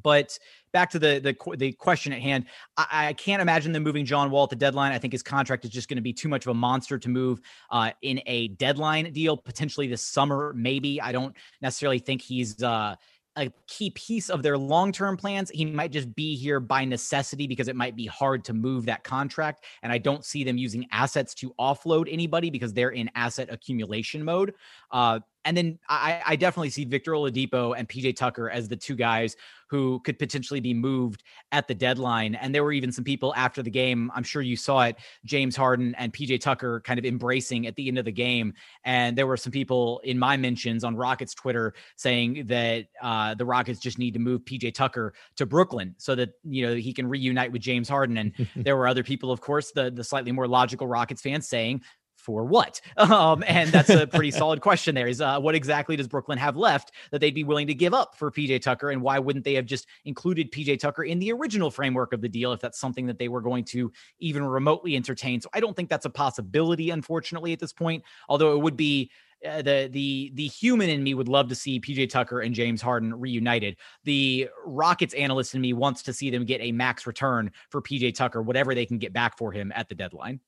but 0.01 0.37
back 0.71 0.89
to 0.91 0.99
the 0.99 1.19
the 1.19 1.57
the 1.57 1.71
question 1.73 2.13
at 2.13 2.21
hand, 2.21 2.45
I, 2.77 3.07
I, 3.07 3.13
can't 3.13 3.41
imagine 3.41 3.71
them 3.71 3.83
moving 3.83 4.05
John 4.05 4.29
Wall 4.31 4.43
at 4.43 4.49
the 4.49 4.55
deadline. 4.55 4.91
I 4.91 4.99
think 4.99 5.13
his 5.13 5.23
contract 5.23 5.65
is 5.65 5.71
just 5.71 5.89
going 5.89 5.97
to 5.97 6.01
be 6.01 6.13
too 6.13 6.29
much 6.29 6.45
of 6.45 6.51
a 6.51 6.53
monster 6.53 6.97
to 6.97 7.09
move 7.09 7.41
uh, 7.71 7.91
in 8.01 8.21
a 8.25 8.49
deadline 8.49 9.11
deal 9.13 9.37
potentially 9.37 9.87
this 9.87 10.03
summer. 10.03 10.53
Maybe 10.55 11.01
I 11.01 11.11
don't 11.11 11.35
necessarily 11.61 11.99
think 11.99 12.21
he's 12.21 12.61
uh, 12.61 12.95
a 13.39 13.51
key 13.67 13.89
piece 13.91 14.29
of 14.29 14.43
their 14.43 14.57
long-term 14.57 15.17
plans. 15.17 15.49
He 15.49 15.65
might 15.65 15.91
just 15.91 16.13
be 16.13 16.35
here 16.35 16.59
by 16.59 16.83
necessity 16.83 17.47
because 17.47 17.67
it 17.67 17.75
might 17.75 17.95
be 17.95 18.05
hard 18.05 18.43
to 18.45 18.53
move 18.53 18.85
that 18.85 19.03
contract. 19.03 19.63
And 19.81 19.91
I 19.91 19.97
don't 19.97 20.25
see 20.25 20.43
them 20.43 20.57
using 20.57 20.85
assets 20.91 21.33
to 21.35 21.53
offload 21.59 22.11
anybody 22.11 22.49
because 22.49 22.73
they're 22.73 22.89
in 22.89 23.09
asset 23.15 23.49
accumulation 23.51 24.23
mode. 24.23 24.53
Uh, 24.91 25.19
and 25.49 25.57
then 25.57 25.79
I, 25.89 26.21
I, 26.23 26.35
definitely 26.35 26.69
see 26.69 26.85
Victor 26.85 27.13
Oladipo 27.13 27.73
and 27.75 27.89
PJ 27.89 28.15
Tucker 28.15 28.51
as 28.51 28.67
the 28.67 28.75
two 28.75 28.95
guys 28.95 29.35
who 29.67 29.99
could 30.01 30.19
potentially 30.19 30.59
be 30.59 30.75
moved 30.75 31.23
at 31.51 31.67
the 31.67 31.73
deadline. 31.73 32.35
And 32.35 32.53
there 32.53 32.63
were 32.63 32.71
even 32.71 32.91
some 32.91 33.03
people 33.03 33.33
after 33.35 33.63
the 33.63 33.71
game, 33.71 34.11
I'm 34.13 34.21
sure 34.23 34.43
you 34.43 34.55
saw 34.55 34.81
it, 34.81 34.97
James 35.25 35.55
Harden 35.55 35.95
and 35.95 36.13
PJ 36.13 36.41
Tucker 36.41 36.81
kind 36.81 36.99
of 36.99 37.05
embracing 37.05 37.65
at 37.65 37.75
the 37.75 37.87
end 37.87 37.97
of 37.97 38.05
the 38.05 38.11
game. 38.11 38.53
And 38.83 39.17
there 39.17 39.25
were 39.25 39.37
some 39.37 39.51
people 39.51 40.01
in 40.03 40.19
my 40.19 40.37
mentions 40.37 40.83
on 40.83 40.95
Rockets 40.95 41.33
Twitter 41.33 41.73
saying 41.95 42.45
that 42.47 42.85
uh, 43.01 43.33
the 43.33 43.45
Rockets 43.45 43.79
just 43.79 43.97
need 43.97 44.13
to 44.13 44.19
move 44.19 44.41
PJ 44.41 44.75
Tucker 44.75 45.13
to 45.37 45.47
Brooklyn 45.47 45.95
so 45.97 46.13
that, 46.13 46.29
you 46.43 46.67
know, 46.67 46.75
he 46.75 46.93
can 46.93 47.07
reunite 47.07 47.51
with 47.51 47.63
James 47.63 47.89
Harden. 47.89 48.17
And 48.17 48.33
there 48.55 48.77
were 48.77 48.87
other 48.87 49.03
people, 49.03 49.31
of 49.31 49.41
course, 49.41 49.71
the, 49.71 49.89
the 49.89 50.03
slightly 50.03 50.31
more 50.31 50.47
logical 50.47 50.85
Rockets 50.85 51.23
fans 51.23 51.47
saying, 51.47 51.81
for 52.19 52.45
what? 52.45 52.81
Um, 53.09 53.43
and 53.47 53.71
that's 53.71 53.89
a 53.89 54.05
pretty 54.05 54.29
solid 54.29 54.61
question. 54.61 54.93
There 54.93 55.07
is 55.07 55.19
uh, 55.19 55.39
what 55.39 55.55
exactly 55.55 55.95
does 55.95 56.07
Brooklyn 56.07 56.37
have 56.37 56.55
left 56.55 56.91
that 57.11 57.19
they'd 57.19 57.33
be 57.33 57.43
willing 57.43 57.65
to 57.67 57.73
give 57.73 57.93
up 57.93 58.15
for 58.15 58.29
PJ 58.29 58.61
Tucker, 58.61 58.91
and 58.91 59.01
why 59.01 59.17
wouldn't 59.17 59.43
they 59.45 59.55
have 59.55 59.65
just 59.65 59.87
included 60.05 60.51
PJ 60.51 60.79
Tucker 60.79 61.03
in 61.03 61.17
the 61.17 61.31
original 61.31 61.71
framework 61.71 62.13
of 62.13 62.21
the 62.21 62.29
deal 62.29 62.53
if 62.53 62.59
that's 62.59 62.79
something 62.79 63.07
that 63.07 63.17
they 63.17 63.27
were 63.27 63.41
going 63.41 63.63
to 63.65 63.91
even 64.19 64.43
remotely 64.45 64.95
entertain? 64.95 65.41
So 65.41 65.49
I 65.53 65.59
don't 65.59 65.75
think 65.75 65.89
that's 65.89 66.05
a 66.05 66.09
possibility, 66.09 66.91
unfortunately, 66.91 67.51
at 67.51 67.59
this 67.59 67.73
point. 67.73 68.03
Although 68.27 68.53
it 68.53 68.61
would 68.61 68.77
be 68.77 69.09
uh, 69.47 69.61
the 69.61 69.89
the 69.91 70.31
the 70.33 70.47
human 70.47 70.89
in 70.89 71.01
me 71.01 71.13
would 71.13 71.29
love 71.29 71.47
to 71.49 71.55
see 71.55 71.79
PJ 71.79 72.09
Tucker 72.09 72.41
and 72.41 72.53
James 72.53 72.81
Harden 72.81 73.13
reunited. 73.17 73.77
The 74.03 74.49
Rockets 74.65 75.13
analyst 75.13 75.55
in 75.55 75.61
me 75.61 75.73
wants 75.73 76.03
to 76.03 76.13
see 76.13 76.29
them 76.29 76.45
get 76.45 76.61
a 76.61 76.71
max 76.71 77.07
return 77.07 77.51
for 77.69 77.81
PJ 77.81 78.15
Tucker, 78.15 78.41
whatever 78.41 78.75
they 78.75 78.85
can 78.85 78.97
get 78.97 79.13
back 79.13 79.37
for 79.37 79.51
him 79.51 79.71
at 79.75 79.87
the 79.87 79.95
deadline. 79.95 80.39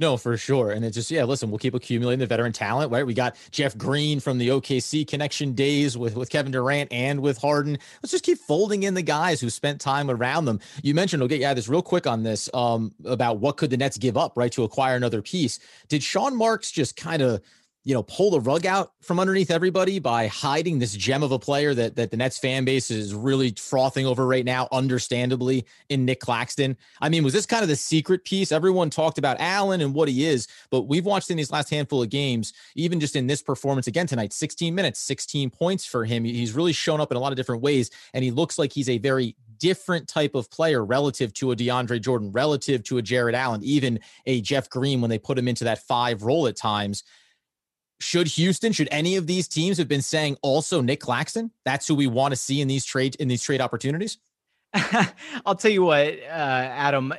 No, 0.00 0.16
for 0.16 0.36
sure. 0.36 0.70
And 0.70 0.84
it's 0.84 0.94
just, 0.94 1.10
yeah, 1.10 1.24
listen, 1.24 1.50
we'll 1.50 1.58
keep 1.58 1.74
accumulating 1.74 2.20
the 2.20 2.26
veteran 2.26 2.52
talent, 2.52 2.92
right? 2.92 3.04
We 3.04 3.14
got 3.14 3.34
Jeff 3.50 3.76
Green 3.76 4.20
from 4.20 4.38
the 4.38 4.48
OKC 4.48 5.04
connection 5.04 5.54
days 5.54 5.98
with, 5.98 6.14
with 6.14 6.30
Kevin 6.30 6.52
Durant 6.52 6.92
and 6.92 7.18
with 7.20 7.36
Harden. 7.38 7.76
Let's 8.00 8.12
just 8.12 8.22
keep 8.22 8.38
folding 8.38 8.84
in 8.84 8.94
the 8.94 9.02
guys 9.02 9.40
who 9.40 9.50
spent 9.50 9.80
time 9.80 10.08
around 10.08 10.44
them. 10.44 10.60
You 10.84 10.94
mentioned, 10.94 11.24
okay, 11.24 11.38
yeah, 11.38 11.52
this 11.52 11.68
real 11.68 11.82
quick 11.82 12.06
on 12.06 12.22
this 12.22 12.48
um, 12.54 12.94
about 13.04 13.40
what 13.40 13.56
could 13.56 13.70
the 13.70 13.76
Nets 13.76 13.98
give 13.98 14.16
up, 14.16 14.34
right, 14.36 14.52
to 14.52 14.62
acquire 14.62 14.94
another 14.94 15.20
piece. 15.20 15.58
Did 15.88 16.04
Sean 16.04 16.36
Marks 16.36 16.70
just 16.70 16.96
kind 16.96 17.20
of 17.20 17.42
you 17.88 17.94
know, 17.94 18.02
pull 18.02 18.30
the 18.30 18.40
rug 18.40 18.66
out 18.66 18.92
from 19.00 19.18
underneath 19.18 19.50
everybody 19.50 19.98
by 19.98 20.26
hiding 20.26 20.78
this 20.78 20.92
gem 20.92 21.22
of 21.22 21.32
a 21.32 21.38
player 21.38 21.72
that 21.72 21.96
that 21.96 22.10
the 22.10 22.18
Nets 22.18 22.36
fan 22.36 22.66
base 22.66 22.90
is 22.90 23.14
really 23.14 23.50
frothing 23.52 24.04
over 24.04 24.26
right 24.26 24.44
now, 24.44 24.68
understandably, 24.70 25.64
in 25.88 26.04
Nick 26.04 26.20
Claxton. 26.20 26.76
I 27.00 27.08
mean, 27.08 27.24
was 27.24 27.32
this 27.32 27.46
kind 27.46 27.62
of 27.62 27.70
the 27.70 27.76
secret 27.76 28.26
piece? 28.26 28.52
Everyone 28.52 28.90
talked 28.90 29.16
about 29.16 29.40
Allen 29.40 29.80
and 29.80 29.94
what 29.94 30.06
he 30.06 30.26
is, 30.26 30.48
but 30.68 30.82
we've 30.82 31.06
watched 31.06 31.30
in 31.30 31.38
these 31.38 31.50
last 31.50 31.70
handful 31.70 32.02
of 32.02 32.10
games, 32.10 32.52
even 32.74 33.00
just 33.00 33.16
in 33.16 33.26
this 33.26 33.40
performance 33.40 33.86
again 33.86 34.06
tonight, 34.06 34.34
16 34.34 34.74
minutes, 34.74 35.00
16 35.00 35.48
points 35.48 35.86
for 35.86 36.04
him. 36.04 36.24
He's 36.24 36.52
really 36.52 36.74
shown 36.74 37.00
up 37.00 37.10
in 37.10 37.16
a 37.16 37.20
lot 37.20 37.32
of 37.32 37.36
different 37.36 37.62
ways, 37.62 37.90
and 38.12 38.22
he 38.22 38.30
looks 38.30 38.58
like 38.58 38.70
he's 38.70 38.90
a 38.90 38.98
very 38.98 39.34
different 39.56 40.08
type 40.08 40.34
of 40.34 40.50
player 40.50 40.84
relative 40.84 41.32
to 41.32 41.52
a 41.52 41.56
DeAndre 41.56 42.02
Jordan, 42.02 42.32
relative 42.32 42.82
to 42.82 42.98
a 42.98 43.02
Jarrett 43.02 43.34
Allen, 43.34 43.62
even 43.64 43.98
a 44.26 44.42
Jeff 44.42 44.68
Green 44.68 45.00
when 45.00 45.08
they 45.08 45.18
put 45.18 45.38
him 45.38 45.48
into 45.48 45.64
that 45.64 45.86
five 45.86 46.22
role 46.22 46.46
at 46.46 46.54
times 46.54 47.02
should 48.00 48.28
Houston, 48.28 48.72
should 48.72 48.88
any 48.90 49.16
of 49.16 49.26
these 49.26 49.48
teams 49.48 49.78
have 49.78 49.88
been 49.88 50.02
saying 50.02 50.36
also 50.42 50.80
Nick 50.80 51.00
Claxton? 51.00 51.50
That's 51.64 51.86
who 51.86 51.94
we 51.94 52.06
want 52.06 52.32
to 52.32 52.36
see 52.36 52.60
in 52.60 52.68
these 52.68 52.84
trade 52.84 53.16
in 53.16 53.28
these 53.28 53.42
trade 53.42 53.60
opportunities. 53.60 54.18
I'll 55.46 55.54
tell 55.54 55.70
you 55.70 55.82
what, 55.82 56.06
uh, 56.06 56.26
Adam. 56.26 57.12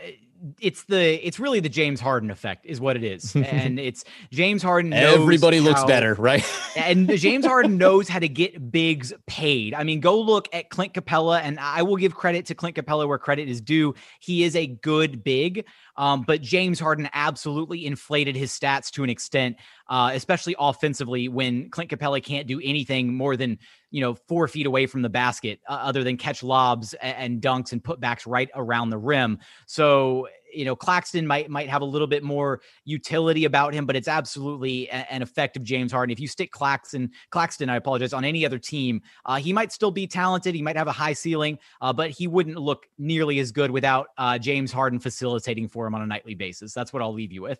It's 0.59 0.83
the 0.83 1.25
it's 1.25 1.39
really 1.39 1.59
the 1.59 1.69
James 1.69 1.99
Harden 1.99 2.31
effect 2.31 2.65
is 2.65 2.79
what 2.79 2.95
it 2.95 3.03
is, 3.03 3.35
and 3.35 3.79
it's 3.79 4.05
James 4.31 4.63
Harden. 4.63 4.93
Everybody 4.93 5.57
how, 5.57 5.63
looks 5.63 5.83
better, 5.83 6.13
right? 6.15 6.43
and 6.77 7.09
James 7.17 7.45
Harden 7.45 7.77
knows 7.77 8.07
how 8.07 8.19
to 8.19 8.29
get 8.29 8.71
bigs 8.71 9.13
paid. 9.27 9.73
I 9.73 9.83
mean, 9.83 9.99
go 9.99 10.19
look 10.19 10.47
at 10.53 10.69
Clint 10.69 10.93
Capela, 10.93 11.41
and 11.41 11.59
I 11.59 11.81
will 11.81 11.97
give 11.97 12.15
credit 12.15 12.45
to 12.47 12.55
Clint 12.55 12.75
Capela 12.75 13.07
where 13.07 13.17
credit 13.17 13.49
is 13.49 13.61
due. 13.61 13.95
He 14.19 14.43
is 14.43 14.55
a 14.55 14.67
good 14.67 15.23
big, 15.23 15.65
um, 15.97 16.23
but 16.23 16.41
James 16.41 16.79
Harden 16.79 17.09
absolutely 17.13 17.85
inflated 17.85 18.35
his 18.35 18.51
stats 18.51 18.89
to 18.91 19.03
an 19.03 19.09
extent, 19.09 19.57
uh, 19.89 20.11
especially 20.13 20.55
offensively 20.57 21.27
when 21.27 21.69
Clint 21.69 21.91
Capela 21.91 22.23
can't 22.23 22.47
do 22.47 22.61
anything 22.63 23.13
more 23.13 23.35
than 23.35 23.59
you 23.91 24.01
know 24.01 24.15
four 24.27 24.47
feet 24.47 24.65
away 24.65 24.85
from 24.85 25.01
the 25.01 25.09
basket, 25.09 25.59
uh, 25.67 25.73
other 25.73 26.03
than 26.03 26.17
catch 26.17 26.43
lobs 26.43 26.93
and, 26.95 27.17
and 27.17 27.41
dunks 27.41 27.71
and 27.71 27.83
putbacks 27.83 28.23
right 28.27 28.49
around 28.55 28.89
the 28.89 28.97
rim. 28.97 29.39
So 29.65 30.27
you 30.53 30.65
know 30.65 30.75
Claxton 30.75 31.25
might 31.25 31.49
might 31.49 31.69
have 31.69 31.81
a 31.81 31.85
little 31.85 32.07
bit 32.07 32.23
more 32.23 32.61
utility 32.85 33.45
about 33.45 33.73
him, 33.73 33.85
but 33.85 33.95
it's 33.95 34.07
absolutely 34.07 34.89
an 34.89 35.21
effective 35.21 35.63
James 35.63 35.91
Harden. 35.91 36.11
If 36.11 36.19
you 36.19 36.27
stick 36.27 36.51
Claxton, 36.51 37.11
Claxton, 37.31 37.69
I 37.69 37.75
apologize, 37.77 38.13
on 38.13 38.23
any 38.23 38.45
other 38.45 38.59
team, 38.59 39.01
uh, 39.25 39.37
he 39.37 39.53
might 39.53 39.71
still 39.71 39.91
be 39.91 40.07
talented. 40.07 40.55
He 40.55 40.61
might 40.61 40.77
have 40.77 40.87
a 40.87 40.93
high 40.93 41.13
ceiling, 41.13 41.57
uh, 41.81 41.93
but 41.93 42.11
he 42.11 42.27
wouldn't 42.27 42.57
look 42.57 42.87
nearly 42.97 43.39
as 43.39 43.51
good 43.51 43.71
without 43.71 44.07
uh, 44.17 44.37
James 44.37 44.71
Harden 44.71 44.99
facilitating 44.99 45.67
for 45.67 45.87
him 45.87 45.95
on 45.95 46.01
a 46.01 46.07
nightly 46.07 46.35
basis. 46.35 46.73
That's 46.73 46.93
what 46.93 47.01
I'll 47.01 47.13
leave 47.13 47.31
you 47.31 47.41
with. 47.41 47.59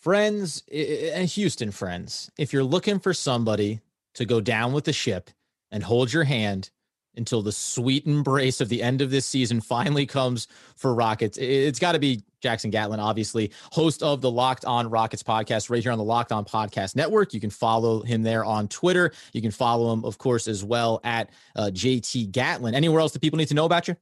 Friends 0.00 0.62
and 0.72 1.28
Houston 1.28 1.72
friends, 1.72 2.30
if 2.38 2.52
you're 2.52 2.64
looking 2.64 3.00
for 3.00 3.12
somebody 3.12 3.80
to 4.14 4.24
go 4.24 4.40
down 4.40 4.72
with 4.72 4.84
the 4.84 4.92
ship 4.92 5.30
and 5.70 5.82
hold 5.82 6.12
your 6.12 6.24
hand 6.24 6.70
until 7.16 7.42
the 7.42 7.52
sweet 7.52 8.06
embrace 8.06 8.60
of 8.60 8.68
the 8.68 8.82
end 8.82 9.00
of 9.00 9.10
this 9.10 9.26
season 9.26 9.60
finally 9.60 10.06
comes 10.06 10.48
for 10.76 10.94
Rockets. 10.94 11.38
It's 11.38 11.78
got 11.78 11.92
to 11.92 11.98
be 11.98 12.22
Jackson 12.40 12.70
Gatlin, 12.70 13.00
obviously, 13.00 13.50
host 13.72 14.02
of 14.02 14.20
the 14.20 14.30
Locked 14.30 14.64
On 14.64 14.88
Rockets 14.88 15.22
podcast 15.22 15.70
right 15.70 15.82
here 15.82 15.92
on 15.92 15.98
the 15.98 16.04
Locked 16.04 16.32
On 16.32 16.44
Podcast 16.44 16.94
Network. 16.94 17.34
You 17.34 17.40
can 17.40 17.50
follow 17.50 18.02
him 18.02 18.22
there 18.22 18.44
on 18.44 18.68
Twitter. 18.68 19.12
You 19.32 19.42
can 19.42 19.50
follow 19.50 19.92
him, 19.92 20.04
of 20.04 20.18
course, 20.18 20.46
as 20.46 20.62
well 20.62 21.00
at 21.04 21.30
uh, 21.56 21.70
JT 21.72 22.30
Gatlin. 22.32 22.74
Anywhere 22.74 23.00
else 23.00 23.12
that 23.12 23.22
people 23.22 23.38
need 23.38 23.48
to 23.48 23.54
know 23.54 23.64
about 23.64 23.88
you? 23.88 23.96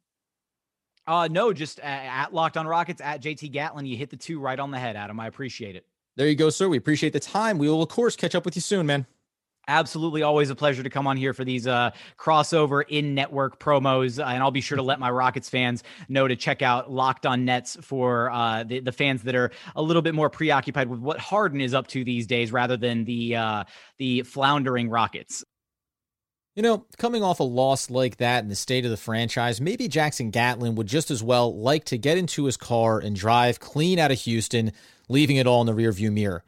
Uh, 1.07 1.29
no, 1.31 1.53
just 1.53 1.81
at 1.81 2.33
Locked 2.33 2.57
On 2.57 2.67
Rockets 2.67 3.01
at 3.01 3.23
JT 3.23 3.53
Gatlin. 3.53 3.87
You 3.87 3.97
hit 3.97 4.11
the 4.11 4.17
two 4.17 4.41
right 4.41 4.59
on 4.59 4.71
the 4.71 4.79
head, 4.79 4.97
Adam. 4.97 5.21
I 5.21 5.27
appreciate 5.27 5.77
it. 5.77 5.87
There 6.17 6.29
you 6.29 6.37
go, 6.37 6.49
sir. 6.49 6.69
We 6.69 6.77
appreciate 6.77 7.13
the 7.13 7.21
time. 7.21 7.59
We 7.59 7.69
will, 7.69 7.83
of 7.83 7.89
course, 7.89 8.17
catch 8.17 8.35
up 8.35 8.45
with 8.45 8.57
you 8.57 8.63
soon, 8.63 8.87
man 8.87 9.07
absolutely 9.69 10.23
always 10.23 10.51
a 10.51 10.55
pleasure 10.55 10.83
to 10.83 10.91
come 10.91 11.07
on 11.07 11.17
here 11.17 11.33
for 11.33 11.45
these 11.45 11.67
uh, 11.67 11.91
crossover 12.19 12.85
in 12.89 13.15
network 13.15 13.59
promos 13.59 14.25
and 14.25 14.43
i'll 14.43 14.51
be 14.51 14.61
sure 14.61 14.77
to 14.77 14.83
let 14.83 15.01
my 15.01 15.11
rockets 15.11 15.49
fans 15.49 15.83
know 16.09 16.29
to 16.29 16.37
check 16.37 16.63
out 16.63 16.91
locked 16.91 17.27
on 17.27 17.45
nets 17.45 17.77
for 17.81 18.31
uh, 18.31 18.63
the, 18.65 18.81
the 18.81 18.93
fans 18.93 19.23
that 19.23 19.35
are 19.35 19.51
a 19.77 19.83
little 19.83 20.03
bit 20.03 20.15
more 20.15 20.31
preoccupied 20.31 20.89
with 20.89 21.01
what 21.01 21.19
harden 21.19 21.61
is 21.61 21.75
up 21.75 21.87
to 21.87 22.05
these 22.05 22.27
days 22.27 22.53
rather 22.53 22.77
than 22.77 23.05
the 23.05 23.37
uh, 23.37 23.65
the 23.99 24.23
floundering 24.23 24.89
rockets 24.89 25.45
you 26.55 26.63
know, 26.63 26.87
coming 26.99 27.25
off 27.25 27.41
a 27.41 27.45
loss 27.45 27.91
like 27.91 28.19
that 28.19 28.45
in 28.45 28.49
the 28.49 28.55
state 28.55 28.85
of 28.85 28.91
the 28.93 28.97
franchise, 28.97 29.61
maybe 29.61 29.89
Jackson 29.89 30.31
Gatlin 30.31 30.77
would 30.77 30.87
just 30.87 31.11
as 31.11 31.21
well 31.21 31.57
like 31.59 31.85
to 31.87 31.99
get 31.99 32.17
into 32.17 32.45
his 32.45 32.57
car 32.57 33.01
and 33.01 33.17
drive 33.17 33.59
clean 33.59 33.99
out 33.99 34.13
of 34.13 34.21
Houston, 34.21 34.73
leaving 35.09 35.37
it 35.37 35.49
all 35.49 35.61
in 35.63 35.67
the 35.67 35.73
rearview 35.73 36.13
mirror. 36.13 36.45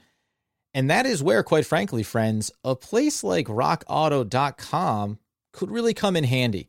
And 0.76 0.90
that 0.90 1.06
is 1.06 1.22
where, 1.22 1.42
quite 1.42 1.64
frankly, 1.64 2.02
friends, 2.02 2.50
a 2.62 2.76
place 2.76 3.24
like 3.24 3.46
rockauto.com 3.46 5.18
could 5.50 5.70
really 5.70 5.94
come 5.94 6.16
in 6.16 6.24
handy 6.24 6.68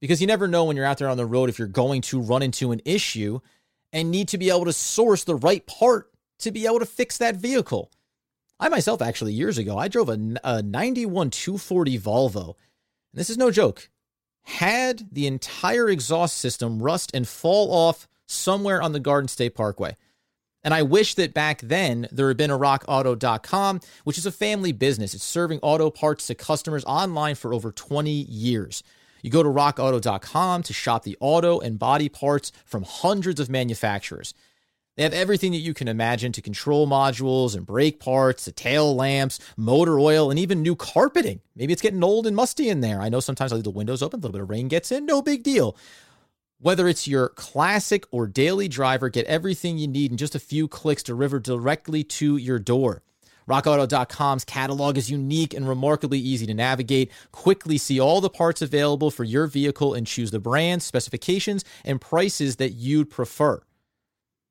because 0.00 0.22
you 0.22 0.26
never 0.26 0.48
know 0.48 0.64
when 0.64 0.76
you're 0.76 0.86
out 0.86 0.96
there 0.96 1.10
on 1.10 1.18
the 1.18 1.26
road 1.26 1.50
if 1.50 1.58
you're 1.58 1.68
going 1.68 2.00
to 2.00 2.22
run 2.22 2.40
into 2.40 2.72
an 2.72 2.80
issue 2.86 3.40
and 3.92 4.10
need 4.10 4.28
to 4.28 4.38
be 4.38 4.48
able 4.48 4.64
to 4.64 4.72
source 4.72 5.24
the 5.24 5.34
right 5.34 5.66
part 5.66 6.10
to 6.38 6.52
be 6.52 6.64
able 6.64 6.78
to 6.78 6.86
fix 6.86 7.18
that 7.18 7.36
vehicle. 7.36 7.92
I 8.58 8.70
myself, 8.70 9.02
actually, 9.02 9.34
years 9.34 9.58
ago, 9.58 9.76
I 9.76 9.88
drove 9.88 10.08
a, 10.08 10.18
a 10.42 10.62
91 10.62 11.28
240 11.28 11.98
Volvo. 11.98 12.46
And 12.46 12.54
this 13.12 13.28
is 13.28 13.36
no 13.36 13.50
joke. 13.50 13.90
Had 14.44 15.06
the 15.12 15.26
entire 15.26 15.90
exhaust 15.90 16.38
system 16.38 16.82
rust 16.82 17.10
and 17.12 17.28
fall 17.28 17.70
off 17.74 18.08
somewhere 18.24 18.80
on 18.80 18.92
the 18.92 19.00
Garden 19.00 19.28
State 19.28 19.54
Parkway. 19.54 19.96
And 20.64 20.72
I 20.72 20.82
wish 20.82 21.14
that 21.14 21.34
back 21.34 21.60
then 21.60 22.08
there 22.10 22.28
had 22.28 22.38
been 22.38 22.50
a 22.50 22.58
rockauto.com, 22.58 23.80
which 24.04 24.16
is 24.16 24.26
a 24.26 24.32
family 24.32 24.72
business. 24.72 25.12
It's 25.12 25.22
serving 25.22 25.60
auto 25.60 25.90
parts 25.90 26.26
to 26.28 26.34
customers 26.34 26.84
online 26.86 27.34
for 27.34 27.52
over 27.52 27.70
20 27.70 28.10
years. 28.10 28.82
You 29.22 29.30
go 29.30 29.42
to 29.42 29.48
rockauto.com 29.48 30.62
to 30.64 30.72
shop 30.72 31.02
the 31.04 31.16
auto 31.20 31.60
and 31.60 31.78
body 31.78 32.08
parts 32.08 32.50
from 32.64 32.82
hundreds 32.82 33.40
of 33.40 33.50
manufacturers. 33.50 34.34
They 34.96 35.02
have 35.02 35.12
everything 35.12 35.52
that 35.52 35.58
you 35.58 35.74
can 35.74 35.88
imagine 35.88 36.30
to 36.32 36.42
control 36.42 36.86
modules 36.86 37.56
and 37.56 37.66
brake 37.66 37.98
parts, 37.98 38.44
the 38.44 38.52
tail 38.52 38.94
lamps, 38.94 39.40
motor 39.56 39.98
oil, 39.98 40.30
and 40.30 40.38
even 40.38 40.62
new 40.62 40.76
carpeting. 40.76 41.40
Maybe 41.56 41.72
it's 41.72 41.82
getting 41.82 42.04
old 42.04 42.26
and 42.28 42.36
musty 42.36 42.68
in 42.68 42.80
there. 42.80 43.00
I 43.00 43.08
know 43.08 43.18
sometimes 43.18 43.52
I 43.52 43.56
leave 43.56 43.64
the 43.64 43.70
windows 43.70 44.02
open, 44.02 44.20
a 44.20 44.22
little 44.22 44.32
bit 44.32 44.42
of 44.42 44.50
rain 44.50 44.68
gets 44.68 44.92
in, 44.92 45.04
no 45.04 45.20
big 45.20 45.42
deal. 45.42 45.76
Whether 46.64 46.88
it's 46.88 47.06
your 47.06 47.28
classic 47.28 48.06
or 48.10 48.26
daily 48.26 48.68
driver, 48.68 49.10
get 49.10 49.26
everything 49.26 49.76
you 49.76 49.86
need 49.86 50.12
in 50.12 50.16
just 50.16 50.34
a 50.34 50.38
few 50.38 50.66
clicks 50.66 51.02
delivered 51.02 51.42
directly 51.42 52.02
to 52.04 52.38
your 52.38 52.58
door. 52.58 53.02
RockAuto.com's 53.46 54.46
catalog 54.46 54.96
is 54.96 55.10
unique 55.10 55.52
and 55.52 55.68
remarkably 55.68 56.18
easy 56.18 56.46
to 56.46 56.54
navigate. 56.54 57.12
Quickly 57.32 57.76
see 57.76 58.00
all 58.00 58.22
the 58.22 58.30
parts 58.30 58.62
available 58.62 59.10
for 59.10 59.24
your 59.24 59.46
vehicle 59.46 59.92
and 59.92 60.06
choose 60.06 60.30
the 60.30 60.38
brands, 60.38 60.86
specifications, 60.86 61.66
and 61.84 62.00
prices 62.00 62.56
that 62.56 62.70
you'd 62.70 63.10
prefer. 63.10 63.60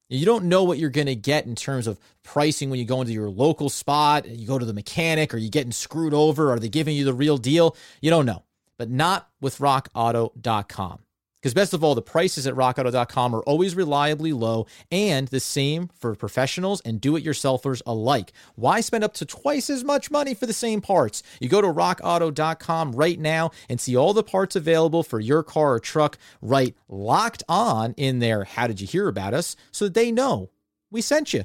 You 0.08 0.28
don't 0.28 0.46
know 0.46 0.64
what 0.66 0.78
you're 0.78 0.92
going 0.92 1.08
to 1.08 1.16
get 1.16 1.48
in 1.48 1.56
terms 1.56 1.88
of 1.88 2.00
pricing 2.22 2.70
when 2.70 2.78
you 2.78 2.86
go 2.86 3.02
into 3.02 3.14
your 3.14 3.32
local 3.32 3.70
spot, 3.70 4.30
you 4.30 4.46
go 4.46 4.60
to 4.60 4.66
the 4.66 4.72
mechanic, 4.72 5.34
are 5.34 5.40
you 5.40 5.50
getting 5.50 5.72
screwed 5.72 6.14
over? 6.14 6.52
Are 6.52 6.60
they 6.60 6.70
giving 6.70 6.96
you 6.96 7.06
the 7.06 7.14
real 7.16 7.40
deal? 7.40 7.76
You 8.02 8.12
don't 8.12 8.28
know, 8.28 8.44
but 8.78 8.92
not 8.92 9.30
with 9.42 9.58
rockauto.com. 9.58 11.00
Because 11.44 11.54
best 11.54 11.74
of 11.74 11.84
all, 11.84 11.94
the 11.94 12.02
prices 12.02 12.48
at 12.48 12.54
rockauto.com 12.54 13.36
are 13.36 13.42
always 13.42 13.76
reliably 13.76 14.32
low 14.32 14.66
and 14.90 15.28
the 15.28 15.42
same 15.42 15.90
for 16.00 16.16
professionals 16.16 16.80
and 16.86 17.02
do 17.02 17.18
it 17.18 17.26
yourselfers 17.26 17.82
alike. 17.86 18.32
Why 18.56 18.80
spend 18.80 19.04
up 19.04 19.14
to 19.16 19.26
twice 19.26 19.70
as 19.70 19.84
much 19.84 20.10
money 20.10 20.36
for 20.36 20.46
the 20.46 20.54
same 20.54 20.80
parts? 20.80 21.22
You 21.42 21.50
go 21.50 21.60
to 21.60 21.68
rockauto.com 21.68 22.94
right 22.94 23.20
now 23.20 23.52
and 23.68 23.82
see 23.82 23.94
all 23.94 24.14
the 24.14 24.24
parts 24.24 24.56
available 24.56 25.04
for 25.04 25.20
your 25.20 25.44
car 25.44 25.74
or 25.74 25.80
truck 25.82 26.18
right 26.42 26.78
locked 26.88 27.44
on 27.50 27.94
in 27.98 28.20
there. 28.20 28.46
How 28.46 28.68
did 28.68 28.80
you 28.80 28.88
hear 28.88 29.10
about 29.10 29.34
us? 29.34 29.58
So 29.74 29.84
that 29.84 29.96
they 29.96 30.14
know 30.14 30.50
we 30.92 31.02
sent 31.02 31.34
you. 31.34 31.44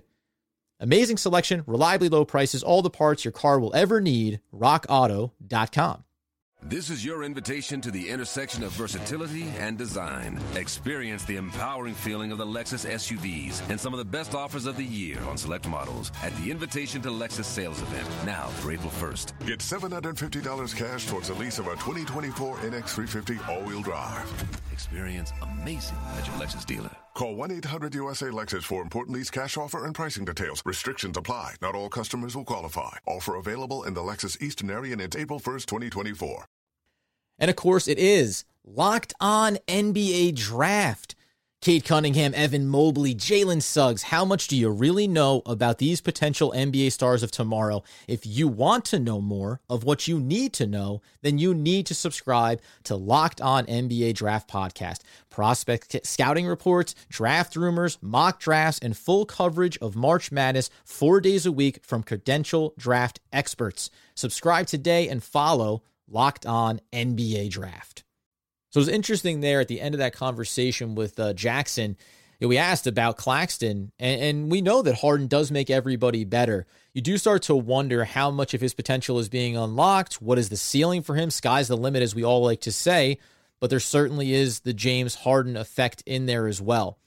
Amazing 0.79 1.17
selection, 1.17 1.65
reliably 1.67 2.09
low 2.09 2.25
prices, 2.25 2.63
all 2.63 2.83
the 2.83 2.89
parts 2.89 3.25
your 3.25 3.33
car 3.33 3.59
will 3.59 3.75
ever 3.75 4.01
need. 4.01 4.39
RockAuto.com. 4.55 6.05
This 6.65 6.91
is 6.91 7.05
your 7.05 7.23
invitation 7.23 7.81
to 7.83 7.91
the 7.91 8.11
intersection 8.11 8.65
of 8.65 8.73
versatility 8.73 9.45
and 9.59 9.79
design. 9.79 10.41
Experience 10.57 11.25
the 11.25 11.37
empowering 11.37 11.95
feeling 11.95 12.33
of 12.33 12.39
the 12.39 12.45
Lexus 12.45 12.85
SUVs 12.85 13.63
and 13.71 13.81
some 13.81 13.95
of 13.95 13.99
the 13.99 14.05
best 14.05 14.35
offers 14.35 14.67
of 14.67 14.77
the 14.77 14.85
year 14.85 15.19
on 15.23 15.39
select 15.39 15.69
models 15.69 16.11
at 16.23 16.35
the 16.37 16.51
Invitation 16.51 17.01
to 17.03 17.11
Lexus 17.11 17.45
sales 17.45 17.81
event 17.81 18.09
now 18.27 18.49
through 18.59 18.75
April 18.75 18.91
1st. 18.91 19.47
Get 19.47 19.61
$750 19.61 20.77
cash 20.77 21.07
towards 21.07 21.29
the 21.29 21.35
lease 21.35 21.61
of 21.61 21.69
a 21.69 21.77
2024 21.77 22.57
NX350 22.57 23.49
all-wheel 23.49 23.83
drive. 23.83 24.31
Experience 24.73 25.33
amazing 25.41 25.97
at 26.17 26.27
your 26.27 26.37
Lexus 26.37 26.67
dealer. 26.67 26.91
Call 27.19 27.35
1-800-USA 27.35 28.27
Lexus 28.27 28.63
for 28.63 28.81
important 28.81 29.17
lease 29.17 29.29
cash 29.29 29.57
offer 29.57 29.85
and 29.85 29.93
pricing 29.93 30.25
details. 30.25 30.63
Restrictions 30.65 31.17
apply. 31.17 31.57
Not 31.61 31.75
all 31.75 31.89
customers 31.89 32.37
will 32.37 32.45
qualify. 32.45 32.99
Offer 33.07 33.35
available 33.35 33.83
in 33.83 33.95
the 33.95 34.03
Lexus 34.03 34.41
Eastern 34.41 34.71
area 34.71 34.93
and 34.93 35.01
it's 35.01 35.17
April 35.17 35.41
1st, 35.41 35.67
2024. 35.67 36.45
And 37.41 37.51
of 37.51 37.57
course, 37.57 37.89
it 37.89 37.99
is 37.99 38.45
Locked 38.65 39.15
On 39.19 39.59
NBA 39.67 40.37
Draft. 40.37 41.17
Cade 41.61 41.85
Cunningham, 41.85 42.35
Evan 42.35 42.69
Mobley, 42.69 43.17
Jalen 43.17 43.61
Suggs. 43.61 44.05
How 44.05 44.25
much 44.25 44.47
do 44.47 44.57
you 44.57 44.71
really 44.71 45.09
know 45.09 45.43
about 45.45 45.79
these 45.79 46.01
potential 46.01 46.53
NBA 46.55 46.93
stars 46.93 47.25
of 47.25 47.33
tomorrow? 47.33 47.83
If 48.07 48.25
you 48.25 48.47
want 48.47 48.85
to 48.87 49.01
know 49.01 49.21
more 49.21 49.61
of 49.69 49.83
what 49.83 50.07
you 50.07 50.21
need 50.21 50.53
to 50.53 50.69
know, 50.69 51.03
then 51.23 51.37
you 51.39 51.53
need 51.55 51.87
to 51.87 51.97
subscribe 51.97 52.61
to 52.85 52.95
Locked 52.95 53.41
On 53.41 53.67
NBA 53.67 54.15
Draft 54.15 54.49
Podcast. 54.49 55.01
Prospect 55.31 56.07
scouting 56.07 56.47
reports, 56.47 56.95
draft 57.09 57.57
rumors, 57.57 57.99
mock 58.01 58.39
drafts, 58.39 58.79
and 58.81 58.97
full 58.97 59.27
coverage 59.27 59.77
of 59.79 59.97
March 59.97 60.31
Madness 60.31 60.71
four 60.85 61.21
days 61.21 61.45
a 61.45 61.51
week 61.51 61.81
from 61.83 62.05
credential 62.05 62.73
draft 62.79 63.19
experts. 63.33 63.91
Subscribe 64.15 64.69
today 64.69 65.09
and 65.09 65.25
follow 65.25 65.83
Locked 66.09 66.47
On 66.47 66.81
NBA 66.93 67.51
Draft. 67.51 68.05
So 68.71 68.79
it 68.79 68.83
was 68.83 68.89
interesting 68.89 69.41
there 69.41 69.61
at 69.61 69.69
the 69.69 69.81
end 69.81 69.95
of 69.95 69.99
that 69.99 70.13
conversation 70.13 70.95
with 70.95 71.19
uh, 71.19 71.33
Jackson. 71.33 71.97
We 72.41 72.59
asked 72.59 72.87
about 72.87 73.17
Claxton, 73.17 73.91
and, 73.99 74.23
and 74.23 74.51
we 74.51 74.61
know 74.61 74.83
that 74.83 74.97
Harden 74.97 75.27
does 75.27 75.51
make 75.51 75.71
everybody 75.71 76.25
better. 76.25 76.67
You 76.93 77.03
do 77.03 77.19
start 77.19 77.43
to 77.43 77.57
wonder 77.57 78.05
how 78.05 78.31
much 78.31 78.55
of 78.55 78.61
his 78.61 78.75
potential 78.75 79.19
is 79.19 79.29
being 79.29 79.57
unlocked. 79.57 80.23
What 80.23 80.39
is 80.39 80.49
the 80.49 80.57
ceiling 80.57 81.03
for 81.03 81.17
him? 81.17 81.31
Sky's 81.31 81.69
the 81.69 81.77
limit, 81.77 82.03
as 82.03 82.15
we 82.15 82.23
all 82.23 82.43
like 82.43 82.61
to 82.61 82.73
say, 82.73 83.19
but 83.59 83.71
there 83.71 83.81
certainly 83.81 84.33
is 84.35 84.61
the 84.61 84.73
James 84.73 85.17
Harden 85.17 85.57
effect 85.57 86.03
in 86.07 86.27
there 86.27 86.47
as 86.47 86.63
well. 86.63 86.99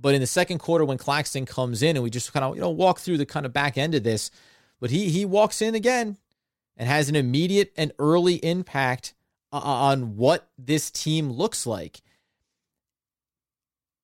But 0.00 0.14
in 0.14 0.20
the 0.20 0.28
second 0.28 0.58
quarter, 0.58 0.84
when 0.84 0.98
Claxton 0.98 1.44
comes 1.44 1.82
in, 1.82 1.96
and 1.96 2.04
we 2.04 2.10
just 2.10 2.32
kind 2.32 2.44
of 2.44 2.54
you 2.54 2.60
know 2.60 2.70
walk 2.70 3.00
through 3.00 3.18
the 3.18 3.26
kind 3.26 3.44
of 3.44 3.52
back 3.52 3.76
end 3.76 3.96
of 3.96 4.04
this, 4.04 4.30
but 4.78 4.90
he 4.90 5.08
he 5.08 5.24
walks 5.24 5.60
in 5.60 5.74
again 5.74 6.18
and 6.76 6.88
has 6.88 7.08
an 7.08 7.16
immediate 7.16 7.72
and 7.76 7.90
early 7.98 8.36
impact 8.36 9.14
on 9.52 10.16
what 10.16 10.48
this 10.58 10.90
team 10.90 11.30
looks 11.30 11.66
like. 11.66 12.00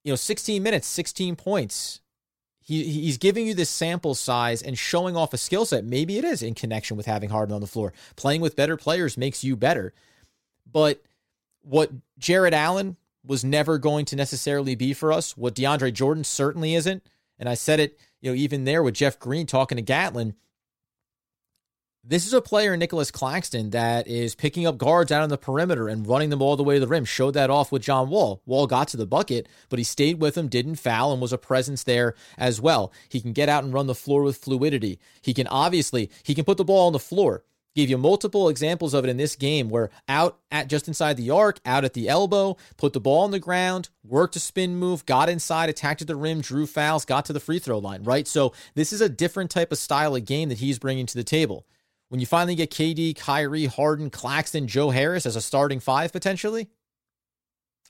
You 0.05 0.13
know, 0.13 0.17
16 0.17 0.63
minutes, 0.63 0.87
16 0.87 1.37
points. 1.37 2.01
He 2.61 2.85
he's 2.85 3.19
giving 3.19 3.47
you 3.47 3.55
this 3.55 3.69
sample 3.69 4.15
size 4.15 4.63
and 4.63 4.79
showing 4.79 5.17
off 5.17 5.35
a 5.35 5.39
skill 5.39 5.67
set. 5.67 5.85
Maybe 5.85 6.17
it 6.17 6.25
is 6.25 6.43
in 6.43 6.55
connection 6.55 6.97
with 6.97 7.05
having 7.05 7.29
Harden 7.29 7.55
on 7.55 7.61
the 7.61 7.67
floor. 7.67 7.93
Playing 8.17 8.41
with 8.41 8.57
better 8.57 8.77
players 8.77 9.19
makes 9.19 9.45
you 9.45 9.55
better. 9.55 9.93
But 10.71 11.03
what 11.61 11.91
Jarrett 12.19 12.55
Allen 12.55 12.97
was 13.27 13.45
never 13.45 13.79
going 13.79 14.05
to 14.07 14.17
necessarily 14.17 14.75
be 14.75 14.93
for 14.93 15.13
us, 15.13 15.37
what 15.37 15.55
DeAndre 15.55 15.93
Jordan 15.93 16.25
certainly 16.25 16.75
isn't. 16.75 17.03
And 17.39 17.49
I 17.49 17.55
said 17.55 17.81
it, 17.81 17.99
you 18.21 18.31
know, 18.31 18.37
even 18.37 18.65
there 18.65 18.83
with 18.83 18.95
Jeff 18.95 19.19
Green 19.19 19.47
talking 19.47 19.77
to 19.77 19.83
Gatlin, 19.83 20.35
this 22.07 22.27
is 22.27 22.35
a 22.35 22.43
player, 22.43 22.77
Nicholas 22.77 23.11
Claxton, 23.11 23.71
that 23.71 24.07
is 24.07 24.35
picking 24.35 24.67
up 24.67 24.77
guards 24.77 25.11
out 25.11 25.23
on 25.23 25.31
the 25.31 25.38
perimeter 25.38 25.88
and 25.88 26.07
running 26.07 26.29
them 26.29 26.43
all 26.43 26.57
the 26.57 26.62
way 26.62 26.75
to 26.75 26.81
the 26.81 26.87
rim. 26.87 27.07
Showed 27.07 27.33
that 27.33 27.49
off 27.49 27.73
with 27.73 27.83
John 27.83 28.11
Wall. 28.11 28.43
Wall 28.45 28.67
got 28.67 28.88
to 28.88 28.99
the 28.99 29.07
bucket, 29.07 29.49
but 29.71 29.79
he 29.79 29.85
stayed 29.85 30.21
with 30.21 30.37
him, 30.37 30.49
didn't 30.49 30.77
foul, 30.77 31.12
and 31.12 31.23
was 31.23 31.33
a 31.33 31.38
presence 31.38 31.83
there 31.85 32.14
as 32.37 32.61
well. 32.61 32.93
He 33.09 33.21
can 33.21 33.33
get 33.33 33.49
out 33.49 33.64
and 33.64 33.73
run 33.73 33.87
the 33.87 33.95
floor 33.95 34.23
with 34.23 34.37
fluidity. 34.37 34.99
He 35.23 35.33
can 35.33 35.47
obviously 35.47 36.11
he 36.23 36.35
can 36.35 36.45
put 36.45 36.59
the 36.59 36.64
ball 36.64 36.88
on 36.88 36.93
the 36.93 36.99
floor. 36.99 37.43
Gave 37.75 37.90
you 37.90 37.99
multiple 37.99 38.49
examples 38.49 38.95
of 38.95 39.03
it 39.05 39.11
in 39.11 39.17
this 39.17 39.35
game 39.35 39.69
where 39.69 39.90
out 40.09 40.38
at 40.53 40.69
just 40.69 40.87
inside 40.87 41.17
the 41.17 41.31
arc, 41.31 41.59
out 41.67 41.85
at 41.85 41.95
the 41.95 42.09
elbow, 42.09 42.57
put 42.77 42.93
the 42.93 43.01
ball 43.01 43.25
on 43.25 43.33
the 43.33 43.40
ground, 43.40 43.88
worked 44.05 44.37
a 44.37 44.40
spin 44.40 44.77
move, 44.77 45.05
got 45.07 45.29
inside, 45.29 45.69
attacked 45.69 46.01
at 46.01 46.07
the 46.07 46.14
rim, 46.14 46.40
drew 46.40 46.67
fouls, 46.67 47.05
got 47.05 47.25
to 47.25 47.33
the 47.33 47.40
free 47.40 47.59
throw 47.59 47.79
line, 47.79 48.05
right? 48.05 48.29
So 48.29 48.53
this 48.77 48.93
is 48.93 49.01
a 49.01 49.09
different 49.09 49.51
type 49.51 49.73
of 49.73 49.79
style 49.79 50.14
of 50.14 50.25
game 50.25 50.51
that 50.51 50.59
he's 50.59 50.79
bringing 50.79 51.07
to 51.07 51.17
the 51.17 51.25
table 51.25 51.67
when 52.14 52.20
you 52.20 52.27
finally 52.27 52.55
get 52.55 52.70
KD, 52.70 53.16
Kyrie, 53.16 53.66
Harden, 53.66 54.09
Claxton, 54.09 54.68
Joe 54.68 54.90
Harris 54.90 55.27
as 55.27 55.35
a 55.35 55.40
starting 55.40 55.81
five 55.81 56.12
potentially, 56.12 56.68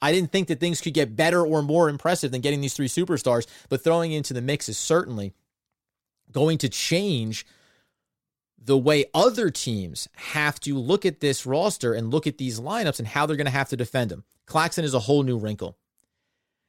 I 0.00 0.12
didn't 0.12 0.32
think 0.32 0.48
that 0.48 0.60
things 0.60 0.80
could 0.80 0.94
get 0.94 1.14
better 1.14 1.44
or 1.44 1.60
more 1.60 1.90
impressive 1.90 2.30
than 2.30 2.40
getting 2.40 2.62
these 2.62 2.72
three 2.72 2.88
superstars, 2.88 3.46
but 3.68 3.84
throwing 3.84 4.12
into 4.12 4.32
the 4.32 4.40
mix 4.40 4.66
is 4.70 4.78
certainly 4.78 5.34
going 6.32 6.56
to 6.56 6.70
change 6.70 7.44
the 8.56 8.78
way 8.78 9.04
other 9.12 9.50
teams 9.50 10.08
have 10.14 10.58
to 10.60 10.78
look 10.78 11.04
at 11.04 11.20
this 11.20 11.44
roster 11.44 11.92
and 11.92 12.10
look 12.10 12.26
at 12.26 12.38
these 12.38 12.58
lineups 12.58 13.00
and 13.00 13.08
how 13.08 13.26
they're 13.26 13.36
going 13.36 13.44
to 13.44 13.50
have 13.50 13.68
to 13.68 13.76
defend 13.76 14.10
them. 14.10 14.24
Claxton 14.46 14.86
is 14.86 14.94
a 14.94 15.00
whole 15.00 15.22
new 15.22 15.36
wrinkle. 15.36 15.76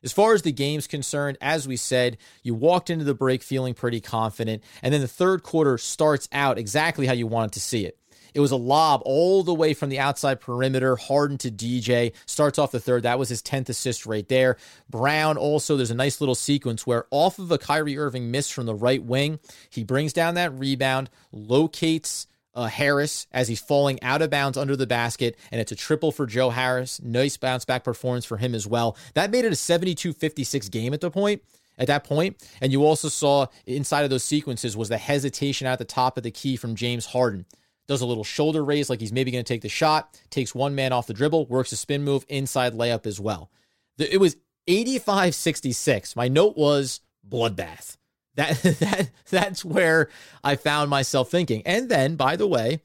As 0.03 0.13
far 0.13 0.34
as 0.34 0.43
the 0.43 0.51
game's 0.51 0.88
concerned, 0.88 1.38
as 1.41 1.67
we 1.67 1.77
said, 1.77 2.17
you 2.43 2.53
walked 2.53 2.89
into 2.89 3.05
the 3.05 3.15
break 3.15 3.41
feeling 3.41 3.73
pretty 3.73 4.01
confident, 4.01 4.63
and 4.84 4.93
then 4.93 5.01
the 5.01 5.08
third 5.08 5.41
quarter 5.41 5.77
starts 5.77 6.29
out 6.31 6.58
exactly 6.58 7.08
how 7.08 7.13
you 7.13 7.27
wanted 7.27 7.53
to 7.53 7.60
see 7.60 7.86
it. 7.86 7.97
It 8.36 8.41
was 8.41 8.51
a 8.51 8.58
lob 8.58 9.01
all 9.05 9.43
the 9.43 9.53
way 9.53 9.73
from 9.73 9.88
the 9.89 9.99
outside 9.99 10.41
perimeter, 10.41 10.97
Harden 10.97 11.38
to 11.38 11.49
DJ. 11.49 12.12
Starts 12.25 12.60
off 12.60 12.71
the 12.71 12.81
third. 12.81 13.03
That 13.03 13.17
was 13.17 13.29
his 13.29 13.41
10th 13.41 13.69
assist 13.69 14.05
right 14.05 14.27
there. 14.27 14.58
Brown 14.89 15.38
also, 15.38 15.77
there's 15.77 15.89
a 15.89 15.95
nice 15.95 16.19
little 16.19 16.36
sequence 16.36 16.86
where 16.86 17.05
off 17.12 17.39
of 17.39 17.49
a 17.49 17.58
Kyrie 17.58 17.97
Irving 17.97 18.31
miss 18.31 18.49
from 18.49 18.65
the 18.65 18.75
right 18.75 19.01
wing, 19.01 19.39
he 19.69 19.86
brings 19.86 20.12
down 20.12 20.36
that 20.36 20.53
rebound, 20.53 21.10
locates 21.31 22.27
uh, 22.55 22.65
Harris 22.65 23.27
as 23.31 23.47
he's 23.47 23.59
falling 23.59 24.01
out 24.01 24.21
of 24.21 24.29
bounds 24.29 24.57
under 24.57 24.75
the 24.75 24.87
basket, 24.87 25.37
and 25.51 25.59
it's 25.59 25.71
a 25.71 25.75
triple 25.75 26.11
for 26.11 26.25
Joe 26.25 26.49
Harris. 26.49 27.01
Nice 27.01 27.37
bounce 27.37 27.65
back 27.65 27.83
performance 27.83 28.25
for 28.25 28.37
him 28.37 28.55
as 28.55 28.65
well. 28.65 28.97
That 29.13 29.31
made 29.31 29.45
it 29.45 29.51
a 29.51 29.55
72 29.55 30.13
56 30.13 30.69
game 30.69 30.93
at 30.93 31.01
the 31.01 31.11
point. 31.11 31.41
At 31.77 31.87
that 31.87 32.05
point, 32.05 32.41
and 32.61 32.71
you 32.71 32.85
also 32.85 33.09
saw 33.09 33.47
inside 33.65 34.03
of 34.03 34.09
those 34.09 34.23
sequences 34.23 34.77
was 34.77 34.87
the 34.87 34.97
hesitation 34.97 35.67
at 35.67 35.77
the 35.77 35.83
top 35.83 36.15
of 36.15 36.23
the 36.23 36.31
key 36.31 36.55
from 36.55 36.73
James 36.73 37.05
Harden. 37.05 37.45
Does 37.85 37.99
a 37.99 38.05
little 38.05 38.23
shoulder 38.23 38.63
raise 38.63 38.89
like 38.89 39.01
he's 39.01 39.11
maybe 39.11 39.29
going 39.29 39.43
to 39.43 39.53
take 39.53 39.61
the 39.61 39.67
shot, 39.67 40.17
takes 40.29 40.55
one 40.55 40.73
man 40.73 40.93
off 40.93 41.05
the 41.05 41.13
dribble, 41.13 41.47
works 41.47 41.73
a 41.73 41.75
spin 41.75 42.05
move, 42.05 42.25
inside 42.29 42.73
layup 42.73 43.05
as 43.05 43.19
well. 43.19 43.51
It 43.97 44.21
was 44.21 44.37
85 44.67 45.35
66. 45.35 46.15
My 46.15 46.29
note 46.29 46.55
was 46.55 47.01
bloodbath. 47.29 47.97
That 48.36 48.58
that 48.63 49.10
that's 49.30 49.65
where 49.65 50.10
I 50.43 50.56
found 50.56 50.89
myself 50.89 51.30
thinking. 51.30 51.62
And 51.65 51.89
then, 51.89 52.15
by 52.15 52.36
the 52.36 52.48
way, 52.48 52.82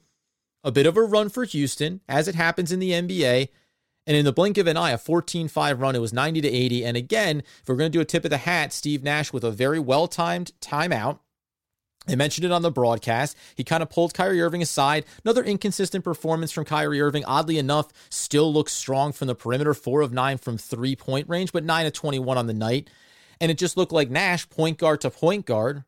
a 0.63 0.71
bit 0.71 0.85
of 0.85 0.97
a 0.97 1.03
run 1.03 1.29
for 1.29 1.43
Houston, 1.43 2.01
as 2.07 2.27
it 2.27 2.35
happens 2.35 2.71
in 2.71 2.79
the 2.79 2.91
NBA. 2.91 3.49
And 4.07 4.17
in 4.17 4.25
the 4.25 4.33
blink 4.33 4.57
of 4.57 4.65
an 4.65 4.77
eye, 4.77 4.91
a 4.91 4.97
14 4.97 5.47
5 5.47 5.79
run, 5.79 5.95
it 5.95 6.01
was 6.01 6.11
90 6.11 6.41
to 6.41 6.49
80. 6.49 6.85
And 6.85 6.97
again, 6.97 7.39
if 7.39 7.67
we're 7.67 7.75
going 7.75 7.91
to 7.91 7.97
do 7.97 8.01
a 8.01 8.05
tip 8.05 8.23
of 8.23 8.31
the 8.31 8.37
hat, 8.37 8.73
Steve 8.73 9.03
Nash 9.03 9.31
with 9.31 9.43
a 9.43 9.51
very 9.51 9.79
well 9.79 10.07
timed 10.07 10.51
timeout. 10.59 11.19
I 12.07 12.15
mentioned 12.15 12.45
it 12.45 12.51
on 12.51 12.63
the 12.63 12.71
broadcast. 12.71 13.37
He 13.55 13.63
kind 13.63 13.83
of 13.83 13.91
pulled 13.91 14.15
Kyrie 14.15 14.41
Irving 14.41 14.63
aside. 14.63 15.05
Another 15.23 15.43
inconsistent 15.43 16.03
performance 16.03 16.51
from 16.51 16.65
Kyrie 16.65 16.99
Irving. 16.99 17.23
Oddly 17.25 17.59
enough, 17.59 17.93
still 18.09 18.51
looks 18.51 18.73
strong 18.73 19.11
from 19.11 19.27
the 19.27 19.35
perimeter, 19.35 19.75
four 19.75 20.01
of 20.01 20.11
nine 20.11 20.39
from 20.39 20.57
three 20.57 20.95
point 20.95 21.29
range, 21.29 21.51
but 21.51 21.63
nine 21.63 21.85
of 21.85 21.93
21 21.93 22.39
on 22.39 22.47
the 22.47 22.55
night. 22.55 22.89
And 23.41 23.51
it 23.51 23.57
just 23.57 23.75
looked 23.75 23.91
like 23.91 24.09
Nash, 24.09 24.47
point 24.49 24.77
guard 24.77 25.01
to 25.01 25.09
point 25.09 25.47
guard, 25.47 25.83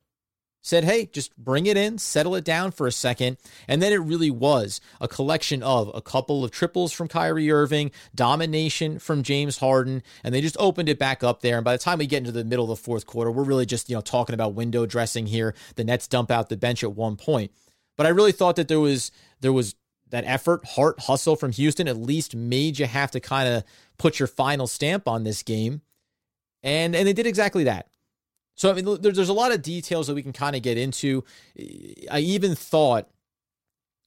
said, 0.63 0.85
hey, 0.85 1.05
just 1.05 1.37
bring 1.37 1.67
it 1.67 1.77
in, 1.77 1.99
settle 1.99 2.35
it 2.35 2.43
down 2.43 2.71
for 2.71 2.87
a 2.87 2.91
second. 2.91 3.37
And 3.67 3.81
then 3.81 3.93
it 3.93 3.97
really 3.97 4.31
was 4.31 4.81
a 4.99 5.07
collection 5.07 5.61
of 5.61 5.91
a 5.93 6.01
couple 6.01 6.43
of 6.43 6.51
triples 6.51 6.91
from 6.91 7.09
Kyrie 7.09 7.51
Irving, 7.51 7.91
domination 8.15 8.97
from 8.97 9.21
James 9.21 9.59
Harden, 9.59 10.01
and 10.23 10.33
they 10.33 10.41
just 10.41 10.57
opened 10.59 10.89
it 10.89 10.97
back 10.97 11.23
up 11.23 11.41
there. 11.41 11.57
And 11.57 11.65
by 11.65 11.73
the 11.73 11.83
time 11.83 11.99
we 11.99 12.07
get 12.07 12.19
into 12.19 12.31
the 12.31 12.43
middle 12.43 12.71
of 12.71 12.79
the 12.79 12.83
fourth 12.83 13.05
quarter, 13.05 13.29
we're 13.29 13.43
really 13.43 13.67
just, 13.67 13.87
you 13.87 13.95
know, 13.95 14.01
talking 14.01 14.33
about 14.33 14.55
window 14.55 14.85
dressing 14.87 15.27
here. 15.27 15.53
The 15.75 15.83
Nets 15.83 16.07
dump 16.07 16.31
out 16.31 16.49
the 16.49 16.57
bench 16.57 16.83
at 16.83 16.95
one 16.95 17.17
point. 17.17 17.51
But 17.97 18.07
I 18.07 18.09
really 18.09 18.31
thought 18.31 18.55
that 18.55 18.67
there 18.67 18.79
was 18.79 19.11
there 19.41 19.53
was 19.53 19.75
that 20.09 20.23
effort, 20.25 20.65
heart, 20.65 21.01
hustle 21.01 21.35
from 21.35 21.51
Houston 21.51 21.87
at 21.87 21.97
least 21.97 22.35
made 22.35 22.79
you 22.79 22.87
have 22.87 23.11
to 23.11 23.19
kind 23.19 23.47
of 23.47 23.63
put 23.97 24.17
your 24.17 24.27
final 24.27 24.65
stamp 24.65 25.07
on 25.07 25.23
this 25.23 25.43
game 25.43 25.81
and 26.63 26.95
and 26.95 27.07
they 27.07 27.13
did 27.13 27.27
exactly 27.27 27.65
that. 27.65 27.87
So 28.55 28.69
I 28.69 28.73
mean, 28.73 29.01
there's 29.01 29.29
a 29.29 29.33
lot 29.33 29.51
of 29.51 29.61
details 29.61 30.07
that 30.07 30.13
we 30.13 30.23
can 30.23 30.33
kind 30.33 30.55
of 30.55 30.61
get 30.61 30.77
into. 30.77 31.23
I 32.11 32.19
even 32.19 32.55
thought 32.55 33.09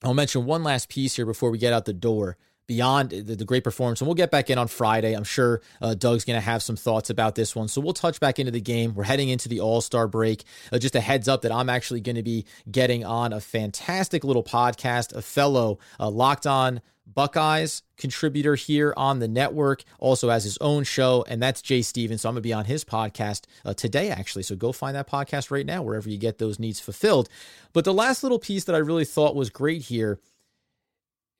I'll 0.03 0.13
mention 0.13 0.45
one 0.45 0.63
last 0.63 0.89
piece 0.89 1.15
here 1.15 1.25
before 1.25 1.51
we 1.51 1.57
get 1.57 1.73
out 1.73 1.85
the 1.85 1.93
door. 1.93 2.37
Beyond 2.67 3.11
the, 3.11 3.45
great 3.45 3.63
performance, 3.63 4.01
and 4.01 4.09
we'll 4.09 4.15
get 4.15 4.29
back 4.29 4.49
in 4.49 4.57
on 4.57 4.67
Friday. 4.67 5.13
I'm 5.13 5.23
sure 5.23 5.61
uh, 5.81 5.93
Doug's 5.93 6.25
going 6.25 6.35
to 6.35 6.41
have 6.41 6.61
some 6.61 6.75
thoughts 6.75 7.09
about 7.09 7.35
this 7.35 7.55
one, 7.55 7.69
so 7.69 7.79
we'll 7.79 7.93
touch 7.93 8.19
back 8.19 8.39
into 8.39 8.51
the 8.51 8.59
game. 8.59 8.93
We're 8.93 9.05
heading 9.05 9.29
into 9.29 9.47
the 9.47 9.61
All 9.61 9.79
Star 9.79 10.05
break. 10.05 10.43
Uh, 10.69 10.77
just 10.77 10.93
a 10.93 10.99
heads 10.99 11.29
up 11.29 11.43
that 11.43 11.51
I'm 11.53 11.69
actually 11.69 12.01
going 12.01 12.17
to 12.17 12.23
be 12.23 12.43
getting 12.69 13.05
on 13.05 13.31
a 13.31 13.39
fantastic 13.39 14.25
little 14.25 14.43
podcast, 14.43 15.15
a 15.15 15.21
fellow 15.21 15.79
uh, 15.97 16.09
Locked 16.09 16.45
On 16.45 16.81
Buckeyes 17.13 17.83
contributor 17.97 18.55
here 18.55 18.93
on 18.97 19.19
the 19.19 19.27
network, 19.27 19.83
also 19.99 20.29
has 20.29 20.43
his 20.43 20.57
own 20.59 20.83
show, 20.83 21.25
and 21.27 21.41
that's 21.41 21.61
Jay 21.61 21.81
Stevens. 21.81 22.21
So 22.21 22.29
I'm 22.29 22.35
going 22.35 22.43
to 22.43 22.47
be 22.47 22.53
on 22.53 22.65
his 22.65 22.83
podcast 22.83 23.45
uh, 23.65 23.73
today, 23.73 24.09
actually. 24.09 24.43
So 24.43 24.55
go 24.55 24.71
find 24.71 24.95
that 24.95 25.09
podcast 25.09 25.49
right 25.49 25.65
now, 25.65 25.81
wherever 25.81 26.09
you 26.09 26.17
get 26.17 26.37
those 26.37 26.59
needs 26.59 26.79
fulfilled. 26.79 27.29
But 27.73 27.85
the 27.85 27.93
last 27.93 28.23
little 28.23 28.39
piece 28.39 28.65
that 28.65 28.75
I 28.75 28.79
really 28.79 29.05
thought 29.05 29.35
was 29.35 29.49
great 29.49 29.83
here. 29.83 30.19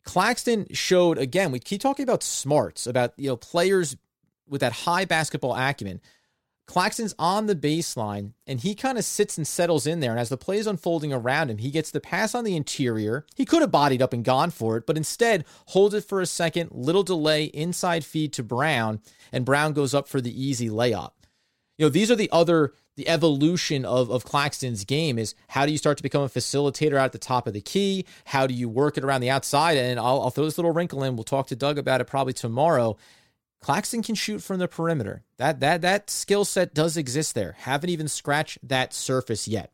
Claxton 0.03 0.67
showed 0.71 1.17
again, 1.17 1.51
we 1.51 1.59
keep 1.59 1.81
talking 1.81 2.03
about 2.03 2.23
smarts, 2.23 2.87
about 2.87 3.13
you 3.17 3.27
know, 3.27 3.35
players 3.35 3.97
with 4.47 4.61
that 4.61 4.71
high 4.71 5.05
basketball 5.05 5.53
acumen. 5.53 5.99
Claxton's 6.67 7.15
on 7.17 7.45
the 7.45 7.55
baseline 7.55 8.33
and 8.45 8.59
he 8.59 8.75
kind 8.75 8.97
of 8.97 9.05
sits 9.05 9.37
and 9.37 9.47
settles 9.47 9.87
in 9.87 10.01
there. 10.01 10.11
And 10.11 10.19
as 10.19 10.29
the 10.29 10.37
play 10.37 10.57
is 10.57 10.67
unfolding 10.67 11.13
around 11.13 11.49
him, 11.49 11.57
he 11.57 11.71
gets 11.71 11.91
the 11.91 12.01
pass 12.01 12.35
on 12.35 12.43
the 12.43 12.57
interior. 12.57 13.25
He 13.35 13.45
could 13.45 13.61
have 13.61 13.71
bodied 13.71 14.01
up 14.01 14.13
and 14.13 14.23
gone 14.23 14.51
for 14.51 14.75
it, 14.75 14.85
but 14.85 14.97
instead 14.97 15.45
holds 15.67 15.95
it 15.95 16.03
for 16.03 16.19
a 16.19 16.25
second, 16.25 16.71
little 16.73 17.03
delay, 17.03 17.45
inside 17.45 18.03
feed 18.03 18.33
to 18.33 18.43
Brown, 18.43 19.01
and 19.31 19.45
Brown 19.45 19.71
goes 19.73 19.93
up 19.93 20.07
for 20.09 20.19
the 20.19 20.43
easy 20.43 20.69
layup. 20.69 21.11
You 21.77 21.85
know, 21.85 21.89
these 21.89 22.11
are 22.11 22.15
the 22.15 22.29
other 22.31 22.73
the 22.97 23.07
evolution 23.07 23.85
of, 23.85 24.09
of 24.09 24.25
Claxton's 24.25 24.83
game 24.83 25.19
is 25.19 25.35
how 25.49 25.67
do 25.67 25.71
you 25.71 25.77
start 25.77 25.97
to 25.97 26.03
become 26.03 26.23
a 26.23 26.29
facilitator 26.29 26.95
out 26.95 27.05
at 27.05 27.11
the 27.11 27.19
top 27.19 27.45
of 27.45 27.53
the 27.53 27.61
key? 27.61 28.05
How 28.25 28.47
do 28.47 28.55
you 28.55 28.67
work 28.67 28.97
it 28.97 29.03
around 29.03 29.21
the 29.21 29.29
outside? 29.29 29.77
And 29.77 29.99
I'll, 29.99 30.19
I'll 30.23 30.29
throw 30.31 30.45
this 30.45 30.57
little 30.57 30.71
wrinkle 30.71 31.03
in. 31.03 31.15
We'll 31.15 31.23
talk 31.23 31.47
to 31.47 31.55
Doug 31.55 31.77
about 31.77 32.01
it 32.01 32.05
probably 32.05 32.33
tomorrow. 32.33 32.97
Claxton 33.59 34.03
can 34.03 34.15
shoot 34.15 34.43
from 34.43 34.59
the 34.59 34.67
perimeter. 34.67 35.23
That 35.37 35.59
that 35.61 35.81
that 35.81 36.09
skill 36.09 36.45
set 36.45 36.73
does 36.73 36.97
exist 36.97 37.35
there. 37.35 37.55
Haven't 37.59 37.89
even 37.89 38.07
scratched 38.07 38.59
that 38.63 38.93
surface 38.93 39.47
yet. 39.47 39.71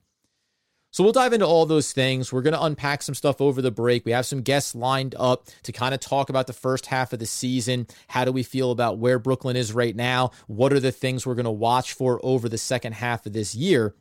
So 0.93 1.03
we'll 1.03 1.11
dive 1.11 1.33
into 1.33 1.47
all 1.47 1.65
those 1.65 1.91
things. 1.91 2.31
We're 2.31 2.43
going 2.43 2.53
to 2.53 2.61
unpack 2.61 3.01
some 3.01 3.15
stuff 3.15 3.41
over 3.41 3.63
the 3.63 3.71
break. 3.71 4.05
We 4.05 4.11
have 4.11 4.27
some 4.27 4.41
guests 4.43 4.75
lined 4.75 5.15
up 5.17 5.47
to 5.63 5.71
kind 5.71 5.95
of 5.95 5.99
talk 5.99 6.29
about 6.29 6.45
the 6.45 6.53
first 6.53 6.85
half 6.85 7.13
of 7.13 7.17
the 7.17 7.25
season. 7.25 7.87
How 8.09 8.25
do 8.25 8.31
we 8.31 8.43
feel 8.43 8.69
about 8.69 8.99
where 8.99 9.17
Brooklyn 9.17 9.55
is 9.55 9.73
right 9.73 9.95
now? 9.95 10.29
What 10.45 10.71
are 10.71 10.79
the 10.79 10.91
things 10.91 11.25
we're 11.25 11.33
going 11.33 11.45
to 11.45 11.51
watch 11.51 11.93
for 11.93 12.19
over 12.23 12.47
the 12.47 12.59
second 12.59 12.93
half 12.93 13.25
of 13.25 13.33
this 13.33 13.55
year? 13.55 13.95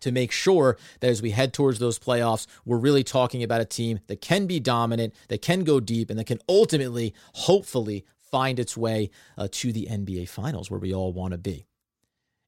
To 0.00 0.10
make 0.10 0.32
sure 0.32 0.78
that 1.00 1.10
as 1.10 1.20
we 1.20 1.32
head 1.32 1.52
towards 1.52 1.78
those 1.78 1.98
playoffs, 1.98 2.46
we're 2.64 2.78
really 2.78 3.04
talking 3.04 3.42
about 3.42 3.60
a 3.60 3.66
team 3.66 4.00
that 4.06 4.22
can 4.22 4.46
be 4.46 4.58
dominant, 4.58 5.14
that 5.28 5.42
can 5.42 5.64
go 5.64 5.80
deep, 5.80 6.08
and 6.08 6.18
that 6.18 6.24
can 6.24 6.40
ultimately, 6.48 7.12
hopefully, 7.34 8.06
find 8.30 8.58
its 8.58 8.76
way 8.76 9.10
uh, 9.36 9.48
to 9.52 9.72
the 9.72 9.88
NBA 9.90 10.28
Finals, 10.28 10.70
where 10.70 10.80
we 10.80 10.94
all 10.94 11.12
want 11.12 11.32
to 11.32 11.38
be. 11.38 11.66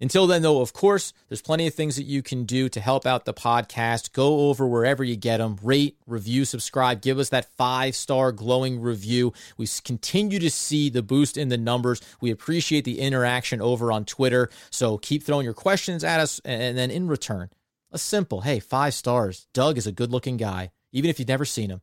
Until 0.03 0.27
then, 0.27 0.43
though, 0.43 0.61
of 0.61 0.73
course, 0.73 1.13
there's 1.29 1.41
plenty 1.41 1.69
of 1.69 1.75
things 1.75 1.95
that 1.95 2.07
you 2.07 2.23
can 2.23 2.43
do 2.43 2.69
to 2.71 2.81
help 2.81 3.07
out 3.07 3.25
the 3.25 3.33
podcast. 3.33 4.13
Go 4.13 4.49
over 4.49 4.67
wherever 4.67 5.05
you 5.05 5.15
get 5.15 5.37
them, 5.37 5.57
rate, 5.63 5.97
review, 6.09 6.45
subscribe, 6.45 7.01
give 7.01 7.21
us 7.21 7.29
that 7.29 7.55
five 7.57 7.95
star 7.95 8.33
glowing 8.33 8.81
review. 8.81 9.33
We 9.57 9.69
continue 9.85 10.41
to 10.41 10.51
see 10.51 10.91
the 10.91 11.05
boost 11.05 11.37
in 11.37 11.51
the 11.51 11.57
numbers. 11.57 12.01
We 12.21 12.33
appreciate 12.33 12.85
the 12.85 12.99
interaction 12.99 13.61
over 13.61 13.93
on 13.93 14.05
Twitter. 14.05 14.51
So 14.71 14.99
keep 14.99 15.23
throwing 15.23 15.45
your 15.45 15.55
questions 15.55 16.03
at 16.03 16.19
us. 16.19 16.41
And 16.45 16.77
then 16.77 16.91
in 16.91 17.07
return, 17.07 17.51
a 17.93 17.99
simple 17.99 18.41
hey, 18.41 18.59
five 18.59 18.95
stars. 18.95 19.47
Doug 19.55 19.79
is 19.79 19.87
a 19.87 19.93
good 19.93 20.11
looking 20.11 20.37
guy, 20.37 20.73
even 20.91 21.11
if 21.11 21.21
you've 21.21 21.29
never 21.29 21.45
seen 21.45 21.71
him. 21.71 21.81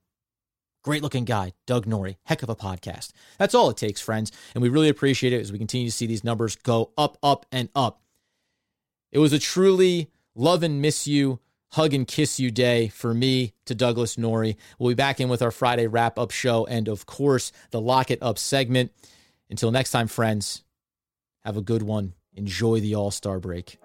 Great 0.81 1.03
looking 1.03 1.25
guy, 1.25 1.53
Doug 1.65 1.85
Norrie. 1.85 2.17
Heck 2.23 2.41
of 2.41 2.49
a 2.49 2.55
podcast. 2.55 3.11
That's 3.37 3.53
all 3.53 3.69
it 3.69 3.77
takes, 3.77 3.99
friends. 3.99 4.31
And 4.53 4.61
we 4.61 4.69
really 4.69 4.89
appreciate 4.89 5.33
it 5.33 5.41
as 5.41 5.51
we 5.51 5.57
continue 5.57 5.87
to 5.87 5.95
see 5.95 6.05
these 6.05 6.23
numbers 6.23 6.55
go 6.55 6.91
up, 6.97 7.17
up, 7.21 7.45
and 7.51 7.69
up. 7.75 8.01
It 9.11 9.19
was 9.19 9.33
a 9.33 9.39
truly 9.39 10.09
love 10.35 10.63
and 10.63 10.81
miss 10.81 11.05
you, 11.05 11.39
hug 11.73 11.93
and 11.93 12.07
kiss 12.07 12.39
you 12.39 12.49
day 12.49 12.87
for 12.87 13.13
me 13.13 13.53
to 13.65 13.75
Douglas 13.75 14.17
Norrie. 14.17 14.57
We'll 14.77 14.91
be 14.91 14.95
back 14.95 15.19
in 15.19 15.27
with 15.27 15.41
our 15.41 15.51
Friday 15.51 15.87
wrap 15.87 16.17
up 16.17 16.31
show 16.31 16.65
and, 16.65 16.87
of 16.87 17.05
course, 17.05 17.51
the 17.71 17.81
Lock 17.81 18.09
It 18.09 18.19
Up 18.21 18.37
segment. 18.37 18.91
Until 19.49 19.71
next 19.71 19.91
time, 19.91 20.07
friends, 20.07 20.63
have 21.43 21.57
a 21.57 21.61
good 21.61 21.83
one. 21.83 22.13
Enjoy 22.33 22.79
the 22.79 22.95
All 22.95 23.11
Star 23.11 23.39
break. 23.39 23.79